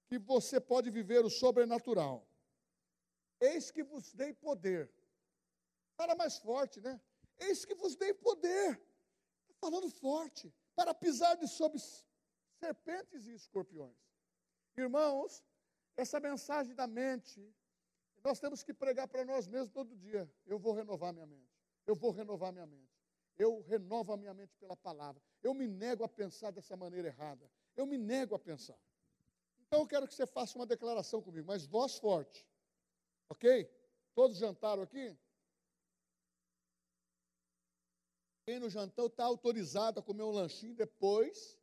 que 0.08 0.18
você 0.20 0.60
pode 0.60 0.90
viver 0.90 1.24
o 1.24 1.30
sobrenatural. 1.30 2.28
Eis 3.40 3.72
que 3.72 3.84
vos 3.84 4.14
dei 4.14 4.34
poder. 4.34 4.92
Fala 5.96 6.16
mais 6.16 6.38
forte, 6.38 6.82
né? 6.82 7.00
Eis 7.40 7.64
que 7.66 7.74
vos 7.74 7.96
dei 7.96 8.14
poder. 8.14 8.80
Está 9.42 9.54
falando 9.60 9.90
forte. 9.90 10.54
Para 10.76 10.94
pisar 10.94 11.36
de 11.38 11.48
sobre 11.48 11.80
serpentes 12.60 13.26
e 13.28 13.34
escorpiões. 13.34 13.98
Irmãos, 14.78 15.44
essa 15.98 16.20
mensagem 16.20 16.74
da 16.76 16.88
mente, 16.88 17.42
nós 18.24 18.40
temos 18.40 18.64
que 18.64 18.74
pregar 18.74 19.08
para 19.08 19.26
nós 19.26 19.48
mesmos 19.48 19.72
todo 19.72 19.96
dia. 19.96 20.30
Eu 20.46 20.60
vou 20.60 20.74
renovar 20.74 21.14
minha 21.14 21.26
mente. 21.26 21.51
Eu 21.92 21.96
vou 21.96 22.12
renovar 22.12 22.54
minha 22.54 22.66
mente. 22.66 22.89
Eu 23.38 23.62
renovo 23.64 24.14
a 24.14 24.18
minha 24.18 24.34
mente 24.34 24.56
pela 24.56 24.78
palavra. 24.78 25.22
Eu 25.44 25.54
me 25.54 25.68
nego 25.68 26.06
a 26.06 26.08
pensar 26.08 26.50
dessa 26.50 26.78
maneira 26.78 27.10
errada. 27.10 27.52
Eu 27.76 27.86
me 27.86 27.98
nego 27.98 28.34
a 28.34 28.39
pensar. 28.39 28.80
Então 29.60 29.82
eu 29.82 29.88
quero 29.88 30.08
que 30.08 30.14
você 30.14 30.26
faça 30.26 30.58
uma 30.58 30.66
declaração 30.66 31.22
comigo, 31.22 31.46
mas 31.46 31.66
voz 31.66 31.98
forte. 31.98 32.48
Ok? 33.28 33.70
Todos 34.16 34.38
jantaram 34.38 34.84
aqui? 34.84 35.18
Quem 38.46 38.58
no 38.58 38.70
jantão 38.70 39.08
está 39.08 39.26
autorizado 39.26 40.00
a 40.00 40.04
comer 40.04 40.24
um 40.24 40.32
lanchinho 40.32 40.74
depois, 40.74 41.60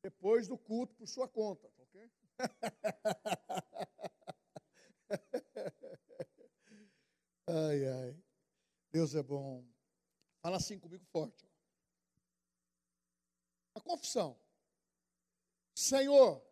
depois 0.00 0.46
do 0.46 0.56
culto 0.56 0.94
por 0.94 1.08
sua 1.08 1.26
conta, 1.26 1.68
ok? 1.76 2.08
ai, 7.48 7.84
ai. 7.84 8.21
Deus 8.92 9.14
é 9.14 9.22
bom. 9.22 9.64
Fala 10.42 10.58
assim 10.58 10.78
comigo 10.78 11.04
forte. 11.06 11.48
A 13.74 13.80
confissão. 13.80 14.38
Senhor, 15.74 16.44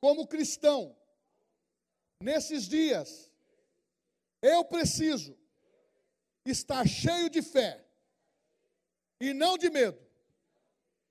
como 0.00 0.26
cristão, 0.26 0.96
nesses 2.20 2.66
dias, 2.66 3.30
eu 4.42 4.64
preciso 4.64 5.38
estar 6.44 6.86
cheio 6.88 7.30
de 7.30 7.42
fé 7.42 7.86
e 9.20 9.32
não 9.32 9.56
de 9.56 9.70
medo. 9.70 10.04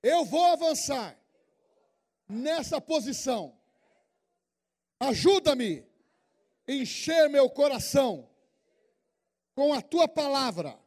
Eu 0.03 0.25
vou 0.25 0.43
avançar 0.43 1.17
nessa 2.27 2.81
posição. 2.81 3.57
Ajuda-me 4.99 5.87
a 6.67 6.71
encher 6.73 7.29
meu 7.29 7.49
coração 7.49 8.29
com 9.53 9.73
a 9.73 9.81
tua 9.81 10.07
palavra 10.07 10.79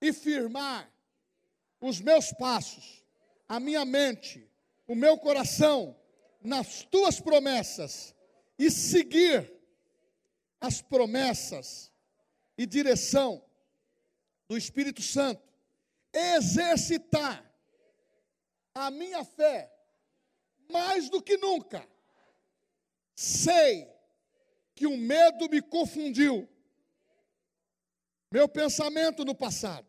e 0.00 0.12
firmar 0.12 0.92
os 1.80 2.00
meus 2.00 2.32
passos, 2.32 3.04
a 3.48 3.60
minha 3.60 3.84
mente, 3.84 4.50
o 4.86 4.94
meu 4.94 5.18
coração 5.18 5.96
nas 6.40 6.82
tuas 6.84 7.20
promessas 7.20 8.14
e 8.58 8.70
seguir 8.70 9.52
as 10.60 10.82
promessas 10.82 11.92
e 12.56 12.66
direção 12.66 13.44
do 14.48 14.56
Espírito 14.56 15.02
Santo, 15.02 15.42
exercitar 16.12 17.44
a 18.74 18.90
minha 18.90 19.24
fé 19.24 19.72
mais 20.70 21.08
do 21.08 21.22
que 21.22 21.36
nunca. 21.36 21.86
Sei 23.14 23.88
que 24.74 24.86
o 24.86 24.96
medo 24.96 25.48
me 25.48 25.60
confundiu, 25.60 26.48
meu 28.30 28.48
pensamento 28.48 29.24
no 29.24 29.34
passado, 29.34 29.86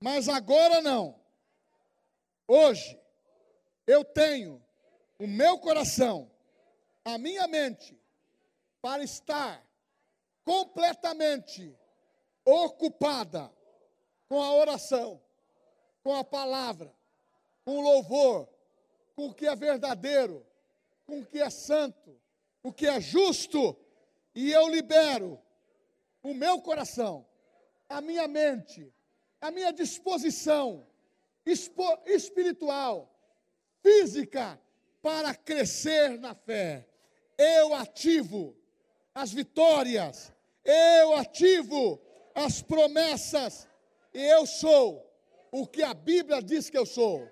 mas 0.00 0.28
agora 0.28 0.80
não. 0.80 1.20
Hoje, 2.46 2.98
eu 3.86 4.04
tenho 4.04 4.62
o 5.18 5.26
meu 5.26 5.58
coração, 5.58 6.30
a 7.04 7.18
minha 7.18 7.46
mente, 7.48 7.98
para 8.80 9.02
estar 9.02 9.64
completamente 10.44 11.76
ocupada 12.44 13.52
com 14.28 14.40
a 14.40 14.54
oração, 14.54 15.20
com 16.04 16.14
a 16.14 16.22
palavra, 16.22 16.94
com 17.64 17.78
o 17.78 17.80
louvor, 17.80 18.48
com 19.16 19.26
o 19.26 19.34
que 19.34 19.46
é 19.46 19.56
verdadeiro, 19.56 20.46
com 21.04 21.20
o 21.20 21.26
que 21.26 21.40
é 21.40 21.50
santo, 21.50 22.20
o 22.62 22.72
que 22.72 22.86
é 22.86 23.00
justo, 23.00 23.76
e 24.34 24.52
eu 24.52 24.68
libero 24.68 25.40
o 26.26 26.34
meu 26.34 26.60
coração, 26.60 27.24
a 27.88 28.00
minha 28.00 28.26
mente, 28.26 28.92
a 29.40 29.52
minha 29.52 29.72
disposição 29.72 30.84
espiritual, 32.04 33.08
física, 33.80 34.60
para 35.00 35.32
crescer 35.36 36.18
na 36.18 36.34
fé. 36.34 36.84
Eu 37.38 37.72
ativo 37.74 38.56
as 39.14 39.32
vitórias, 39.32 40.32
eu 40.64 41.14
ativo 41.14 42.00
as 42.34 42.60
promessas, 42.60 43.68
e 44.12 44.20
eu 44.20 44.44
sou 44.46 45.08
o 45.52 45.64
que 45.64 45.84
a 45.84 45.94
Bíblia 45.94 46.42
diz 46.42 46.68
que 46.68 46.76
eu 46.76 46.86
sou. 46.86 47.30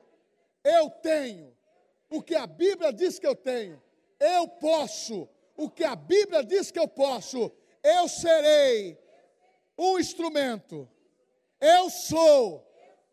Eu 0.62 0.88
tenho 0.88 1.52
o 2.08 2.22
que 2.22 2.36
a 2.36 2.46
Bíblia 2.46 2.92
diz 2.92 3.18
que 3.18 3.26
eu 3.26 3.34
tenho. 3.34 3.82
Eu 4.20 4.46
posso 4.46 5.28
o 5.56 5.68
que 5.68 5.82
a 5.82 5.96
Bíblia 5.96 6.44
diz 6.44 6.70
que 6.70 6.78
eu 6.78 6.86
posso. 6.86 7.50
Eu 7.84 8.08
serei 8.08 8.98
um 9.76 9.98
instrumento. 9.98 10.90
Eu 11.60 11.90
sou 11.90 12.66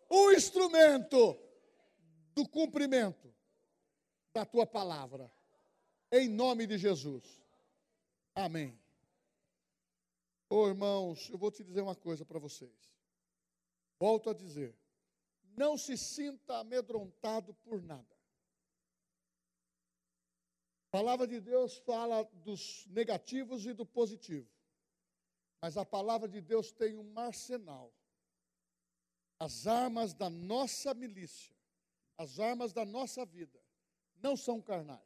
um 0.09 0.32
instrumento 0.32 1.38
do 2.34 2.47
cumprimento 2.47 3.36
da 4.34 4.45
tua 4.45 4.65
palavra. 4.65 5.30
Em 6.09 6.30
nome 6.30 6.65
de 6.65 6.78
Jesus. 6.78 7.43
Amém. 8.34 8.80
Oh, 10.49 10.69
irmãos, 10.69 11.30
eu 11.30 11.38
vou 11.38 11.51
te 11.51 11.65
dizer 11.65 11.82
uma 11.82 11.95
coisa 11.95 12.26
para 12.26 12.39
vocês. 12.39 12.95
Volto 13.99 14.30
a 14.30 14.34
dizer. 14.34 14.74
Não 15.57 15.78
se 15.78 15.97
sinta 15.97 16.59
amedrontado 16.59 17.53
por 17.55 17.82
nada. 17.82 18.07
A 20.88 20.97
palavra 20.97 21.28
de 21.28 21.41
Deus 21.41 21.78
fala 21.80 22.24
dos 22.34 22.86
negativos 22.88 23.65
e 23.65 23.74
do 23.74 23.86
positivo. 23.86 24.49
Mas 25.62 25.78
a 25.78 25.86
palavra 25.86 26.28
de 26.28 26.41
Deus 26.41 26.72
tem 26.72 26.97
um 26.97 27.18
arsenal. 27.20 27.93
As 29.39 29.68
armas 29.68 30.14
da 30.14 30.30
nossa 30.30 30.93
milícia, 30.93 31.55
as 32.18 32.39
armas 32.39 32.74
da 32.74 32.86
nossa 32.86 33.26
vida, 33.26 33.59
não 34.18 34.36
são 34.36 34.62
carnais. 34.62 35.01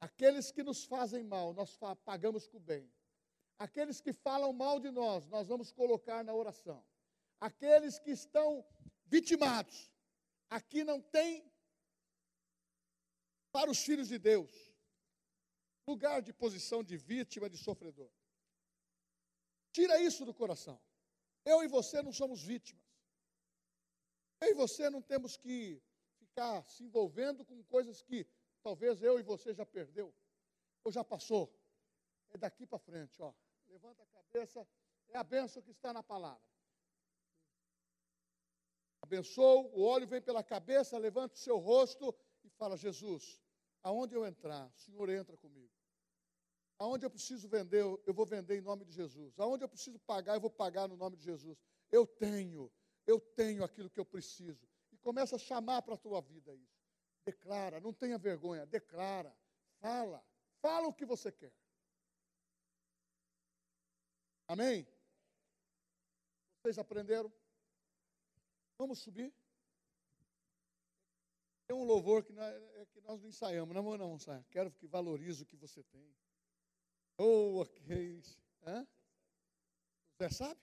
Aqueles 0.00 0.50
que 0.50 0.62
nos 0.62 0.84
fazem 0.84 1.22
mal, 1.22 1.54
nós 1.54 1.78
pagamos 2.04 2.46
com 2.46 2.56
o 2.58 2.60
bem. 2.60 2.90
Aqueles 3.58 4.00
que 4.00 4.12
falam 4.12 4.52
mal 4.52 4.80
de 4.80 4.90
nós, 4.90 5.26
nós 5.28 5.48
vamos 5.48 5.70
colocar 5.70 6.24
na 6.24 6.34
oração. 6.34 6.84
Aqueles 7.40 7.98
que 7.98 8.10
estão 8.10 8.64
vitimados, 9.06 9.90
aqui 10.50 10.82
não 10.82 11.00
tem 11.00 11.50
para 13.52 13.70
os 13.70 13.78
filhos 13.78 14.08
de 14.08 14.18
Deus 14.18 14.50
lugar 15.86 16.22
de 16.22 16.32
posição 16.32 16.82
de 16.82 16.96
vítima, 16.96 17.48
de 17.48 17.58
sofredor. 17.58 18.10
Tira 19.74 19.98
isso 19.98 20.24
do 20.24 20.32
coração. 20.32 20.80
Eu 21.44 21.64
e 21.64 21.66
você 21.66 22.00
não 22.00 22.12
somos 22.12 22.40
vítimas. 22.40 22.86
Eu 24.40 24.50
e 24.52 24.54
você 24.54 24.88
não 24.88 25.02
temos 25.02 25.36
que 25.36 25.82
ficar 26.20 26.64
se 26.68 26.84
envolvendo 26.84 27.44
com 27.44 27.60
coisas 27.64 28.00
que 28.00 28.24
talvez 28.62 29.02
eu 29.02 29.18
e 29.18 29.22
você 29.24 29.52
já 29.52 29.66
perdeu 29.66 30.14
ou 30.84 30.92
já 30.92 31.02
passou. 31.02 31.52
É 32.30 32.38
daqui 32.38 32.64
para 32.64 32.78
frente, 32.78 33.20
ó. 33.20 33.34
Levanta 33.66 34.04
a 34.04 34.06
cabeça, 34.06 34.64
é 35.08 35.18
a 35.18 35.24
bênção 35.24 35.60
que 35.60 35.72
está 35.72 35.92
na 35.92 36.04
palavra. 36.04 36.48
Abençoa, 39.02 39.60
o 39.72 39.82
óleo 39.82 40.06
vem 40.06 40.22
pela 40.22 40.44
cabeça, 40.44 40.96
levanta 40.96 41.34
o 41.34 41.38
seu 41.38 41.58
rosto 41.58 42.14
e 42.44 42.48
fala: 42.48 42.76
Jesus, 42.76 43.40
aonde 43.82 44.14
eu 44.14 44.24
entrar, 44.24 44.68
o 44.68 44.78
Senhor 44.78 45.08
entra 45.10 45.36
comigo. 45.36 45.74
Aonde 46.84 47.06
eu 47.06 47.10
preciso 47.10 47.48
vender, 47.48 47.82
eu 47.82 48.12
vou 48.12 48.26
vender 48.26 48.58
em 48.58 48.60
nome 48.60 48.84
de 48.84 48.92
Jesus. 48.92 49.40
Aonde 49.40 49.64
eu 49.64 49.68
preciso 49.70 49.98
pagar, 50.00 50.34
eu 50.34 50.40
vou 50.40 50.50
pagar 50.50 50.86
no 50.86 50.98
nome 50.98 51.16
de 51.16 51.24
Jesus. 51.24 51.58
Eu 51.90 52.06
tenho, 52.06 52.70
eu 53.06 53.18
tenho 53.18 53.64
aquilo 53.64 53.88
que 53.88 53.98
eu 53.98 54.04
preciso. 54.04 54.68
E 54.92 54.98
começa 54.98 55.36
a 55.36 55.38
chamar 55.38 55.80
para 55.80 55.94
a 55.94 55.96
tua 55.96 56.20
vida 56.20 56.54
isso. 56.54 56.84
Declara, 57.24 57.80
não 57.80 57.90
tenha 57.90 58.18
vergonha, 58.18 58.66
declara, 58.66 59.34
fala, 59.80 60.22
fala 60.60 60.86
o 60.86 60.92
que 60.92 61.06
você 61.06 61.32
quer. 61.32 61.54
Amém? 64.46 64.86
Vocês 66.60 66.78
aprenderam? 66.78 67.32
Vamos 68.76 68.98
subir? 68.98 69.32
Tem 71.66 71.74
um 71.74 71.84
louvor 71.84 72.22
que 72.22 72.32
nós, 72.34 72.54
é 72.74 72.84
que 72.92 73.00
nós 73.00 73.22
não 73.22 73.28
ensaiamos, 73.30 73.74
não 73.74 73.96
não 73.96 74.16
ensaiar. 74.16 74.44
Quero 74.50 74.70
que 74.70 74.86
valorize 74.86 75.44
o 75.44 75.46
que 75.46 75.56
você 75.56 75.82
tem. 75.84 76.14
Oh, 77.18 77.60
ok. 77.60 78.22
Hã? 78.66 78.86
Zé 80.20 80.28
sabe? 80.28 80.60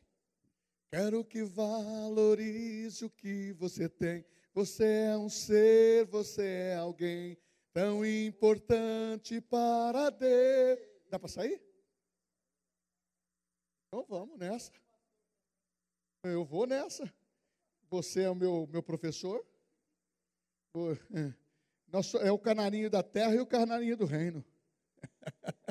Quero 0.89 1.23
que 1.23 1.43
valorize 1.43 3.05
o 3.05 3.09
que 3.09 3.53
você 3.53 3.87
tem. 3.87 4.25
Você 4.53 4.85
é 4.85 5.17
um 5.17 5.29
ser, 5.29 6.05
você 6.07 6.45
é 6.45 6.75
alguém 6.75 7.37
tão 7.71 8.05
importante 8.05 9.39
para 9.39 10.09
Deus. 10.09 10.79
Dá 11.09 11.17
para 11.17 11.29
sair? 11.29 11.61
Então 13.87 14.05
vamos 14.09 14.37
nessa. 14.37 14.73
Eu 16.23 16.43
vou 16.43 16.67
nessa. 16.67 17.11
Você 17.89 18.23
é 18.23 18.29
o 18.29 18.35
meu, 18.35 18.67
meu 18.67 18.83
professor. 18.83 19.45
É 22.23 22.31
o 22.31 22.39
canarinho 22.39 22.89
da 22.89 23.03
terra 23.03 23.35
e 23.35 23.41
o 23.41 23.45
canarinho 23.45 23.97
do 23.97 24.05
reino. 24.05 24.45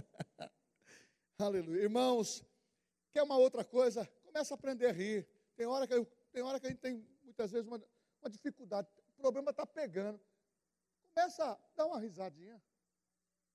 Aleluia. 1.40 1.82
Irmãos, 1.84 2.44
quer 3.12 3.22
uma 3.22 3.38
outra 3.38 3.64
coisa? 3.64 4.06
Começa 4.24 4.52
a 4.52 4.56
aprender 4.56 4.86
a 4.86 4.92
rir. 4.92 5.26
Tem 5.56 5.64
hora 5.64 5.86
que, 5.86 5.94
eu, 5.94 6.04
tem 6.30 6.42
hora 6.42 6.60
que 6.60 6.66
a 6.66 6.70
gente 6.70 6.80
tem, 6.80 7.02
muitas 7.22 7.50
vezes, 7.50 7.66
uma, 7.66 7.82
uma 8.20 8.28
dificuldade. 8.28 8.86
O 9.16 9.22
problema 9.22 9.50
está 9.50 9.64
pegando. 9.64 10.20
Começa 11.14 11.42
a 11.42 11.58
dar 11.74 11.86
uma 11.86 11.98
risadinha. 11.98 12.62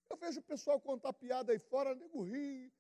Eu 0.10 0.18
vejo 0.18 0.40
o 0.40 0.44
pessoal 0.44 0.80
contar 0.82 1.14
piada 1.14 1.52
aí 1.52 1.60
fora, 1.60 1.94
nego 1.94 2.24
ri. 2.24 2.74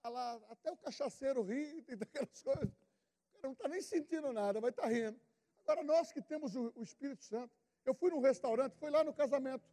Tá 0.00 0.08
lá, 0.08 0.40
até 0.48 0.70
o 0.70 0.76
cachaceiro 0.76 1.42
ri, 1.42 1.82
tem 1.82 1.96
daquelas 1.96 2.40
coisas. 2.40 2.68
O 2.68 3.40
cara 3.40 3.48
não 3.48 3.52
está 3.52 3.68
nem 3.68 3.82
sentindo 3.82 4.32
nada, 4.32 4.60
mas 4.60 4.70
está 4.70 4.86
rindo. 4.86 5.20
Agora, 5.64 5.82
nós 5.82 6.12
que 6.12 6.22
temos 6.22 6.54
o, 6.54 6.72
o 6.76 6.84
Espírito 6.84 7.24
Santo, 7.24 7.52
eu 7.84 7.94
fui 7.94 8.10
num 8.10 8.20
restaurante, 8.20 8.76
fui 8.76 8.90
lá 8.90 9.02
no 9.02 9.12
casamento. 9.12 9.68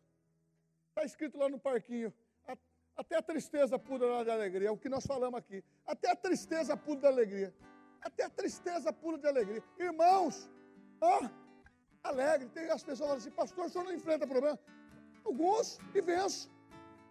Está 0.90 1.04
escrito 1.04 1.38
lá 1.38 1.48
no 1.48 1.60
parquinho. 1.60 2.12
Até 3.00 3.16
a 3.16 3.22
tristeza 3.22 3.80
pula 3.80 4.26
de 4.26 4.30
alegria, 4.30 4.68
é 4.68 4.72
o 4.72 4.78
que 4.78 4.90
nós 4.90 5.06
falamos 5.06 5.40
aqui. 5.40 5.64
Até 5.86 6.12
a 6.12 6.16
tristeza 6.18 6.76
pula 6.76 7.00
de 7.00 7.08
alegria. 7.08 7.56
Até 8.02 8.26
a 8.26 8.30
tristeza 8.30 8.92
pula 8.92 9.18
de 9.18 9.26
alegria. 9.26 9.64
Irmãos, 9.80 10.50
alegre. 12.04 12.50
Tem 12.50 12.66
as 12.70 12.84
pessoas 12.84 13.08
falam 13.08 13.16
assim, 13.16 13.32
pastor, 13.32 13.68
o 13.68 13.70
senhor 13.70 13.86
não 13.86 13.94
enfrenta 13.94 14.28
problema. 14.28 14.60
Alguns 15.24 15.80
e 15.96 16.02
venço. 16.02 16.52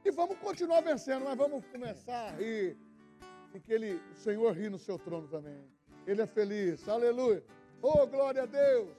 E 0.04 0.10
vamos 0.10 0.36
continuar 0.40 0.82
vencendo, 0.82 1.24
mas 1.24 1.38
vamos 1.38 1.64
começar 1.72 2.28
a 2.28 2.30
rir. 2.32 2.76
E 3.54 3.58
que 3.58 3.72
ele, 3.72 3.94
o 4.12 4.14
Senhor 4.14 4.52
ri 4.52 4.68
no 4.68 4.78
seu 4.78 4.98
trono 4.98 5.26
também. 5.28 5.58
Ele 6.06 6.20
é 6.20 6.26
feliz. 6.26 6.86
Aleluia. 6.86 7.42
Oh, 7.80 8.06
glória 8.06 8.42
a 8.42 8.46
Deus. 8.46 8.90